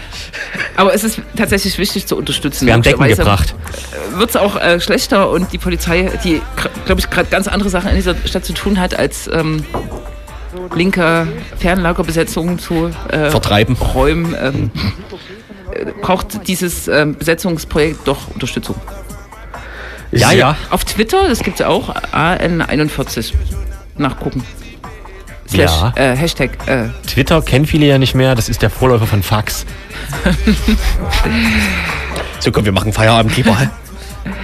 Aber 0.75 0.93
es 0.93 1.03
ist 1.03 1.21
tatsächlich 1.35 1.77
wichtig 1.77 2.05
zu 2.07 2.15
unterstützen. 2.15 2.65
Wir 2.65 2.73
haben 2.73 2.81
Decken 2.81 3.07
gebracht. 3.07 3.55
Wird 4.15 4.29
es 4.29 4.35
auch 4.35 4.59
äh, 4.59 4.79
schlechter 4.79 5.29
und 5.29 5.51
die 5.53 5.57
Polizei, 5.57 6.11
die, 6.23 6.41
glaube 6.85 7.01
ich, 7.01 7.09
gerade 7.09 7.29
ganz 7.29 7.47
andere 7.47 7.69
Sachen 7.69 7.89
in 7.89 7.95
dieser 7.95 8.15
Stadt 8.25 8.45
zu 8.45 8.53
tun 8.53 8.79
hat, 8.79 8.97
als 8.97 9.29
ähm, 9.31 9.63
linke 10.75 11.27
Fernlagerbesetzungen 11.57 12.59
zu 12.59 12.91
äh, 13.09 13.29
Vertreiben. 13.29 13.75
räumen, 13.75 14.35
ähm, 14.39 14.71
äh, 15.71 15.85
braucht 16.01 16.47
dieses 16.47 16.87
ähm, 16.87 17.15
Besetzungsprojekt 17.15 18.07
doch 18.07 18.27
Unterstützung. 18.33 18.75
Ja, 20.11 20.31
ja. 20.31 20.55
Auf 20.69 20.85
Twitter, 20.85 21.27
das 21.27 21.39
gibt 21.43 21.59
es 21.59 21.65
auch, 21.65 21.93
AN41. 21.95 23.33
Nachgucken. 23.97 24.43
Slash, 25.49 25.71
Ja. 25.71 25.93
äh, 25.95 26.15
Hashtag. 26.15 26.51
Äh, 26.67 26.89
Twitter 27.07 27.41
kennen 27.41 27.65
viele 27.65 27.85
ja 27.87 27.97
nicht 27.97 28.15
mehr. 28.15 28.35
Das 28.35 28.49
ist 28.49 28.61
der 28.61 28.69
Vorläufer 28.69 29.07
von 29.07 29.23
Fax. 29.23 29.65
So, 32.39 32.51
komm, 32.51 32.65
wir 32.65 32.71
machen 32.71 32.93
Feierabend 32.93 33.35
lieber. 33.35 33.57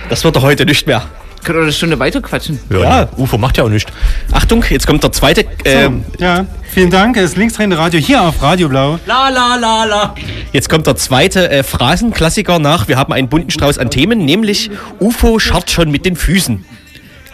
Das 0.09 0.23
wird 0.23 0.35
doch 0.35 0.41
heute 0.41 0.65
nicht 0.65 0.87
mehr. 0.87 1.03
Können 1.43 1.59
wir 1.59 1.63
eine 1.63 1.73
Stunde 1.73 1.99
weiter 1.99 2.21
quatschen. 2.21 2.59
Ja. 2.69 3.07
UFO 3.17 3.37
macht 3.37 3.57
ja 3.57 3.63
auch 3.63 3.69
nichts. 3.69 3.91
Achtung, 4.31 4.63
jetzt 4.69 4.87
kommt 4.87 5.03
der 5.03 5.11
zweite. 5.11 5.45
Ähm, 5.65 6.03
Ja, 6.19 6.45
vielen 6.71 6.89
Dank. 6.91 7.17
Es 7.17 7.31
ist 7.31 7.37
linksdrehende 7.37 7.77
Radio 7.77 7.99
hier 7.99 8.21
auf 8.21 8.41
Radio 8.41 8.69
Blau. 8.69 8.99
La 9.05 9.29
la 9.29 9.55
la 9.55 9.83
la. 9.85 10.15
Jetzt 10.51 10.69
kommt 10.69 10.87
der 10.87 10.95
zweite 10.95 11.49
äh, 11.49 11.63
Phrasenklassiker 11.63 12.59
nach. 12.59 12.87
Wir 12.87 12.97
haben 12.97 13.13
einen 13.13 13.29
bunten 13.29 13.51
Strauß 13.51 13.77
an 13.77 13.89
Themen, 13.89 14.25
nämlich 14.25 14.69
UFO 14.99 15.39
scharrt 15.39 15.71
schon 15.71 15.91
mit 15.91 16.05
den 16.05 16.15
Füßen. 16.15 16.65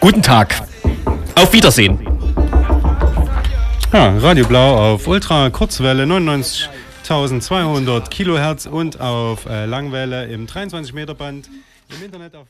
Guten 0.00 0.22
Tag. 0.22 0.62
Auf 1.34 1.52
Wiedersehen. 1.52 1.98
Ja, 3.92 4.16
Radio 4.18 4.46
Blau 4.46 4.94
auf 4.94 5.06
Ultra 5.08 5.50
Kurzwelle 5.50 6.04
99.200 6.04 8.08
Kilohertz 8.08 8.66
und 8.66 9.00
auf 9.00 9.46
äh, 9.46 9.66
Langwelle 9.66 10.26
im 10.26 10.46
23 10.46 10.94
Meter 10.94 11.14
Band 11.14 11.48
im 11.98 12.04
Internet 12.04 12.36
auf 12.36 12.46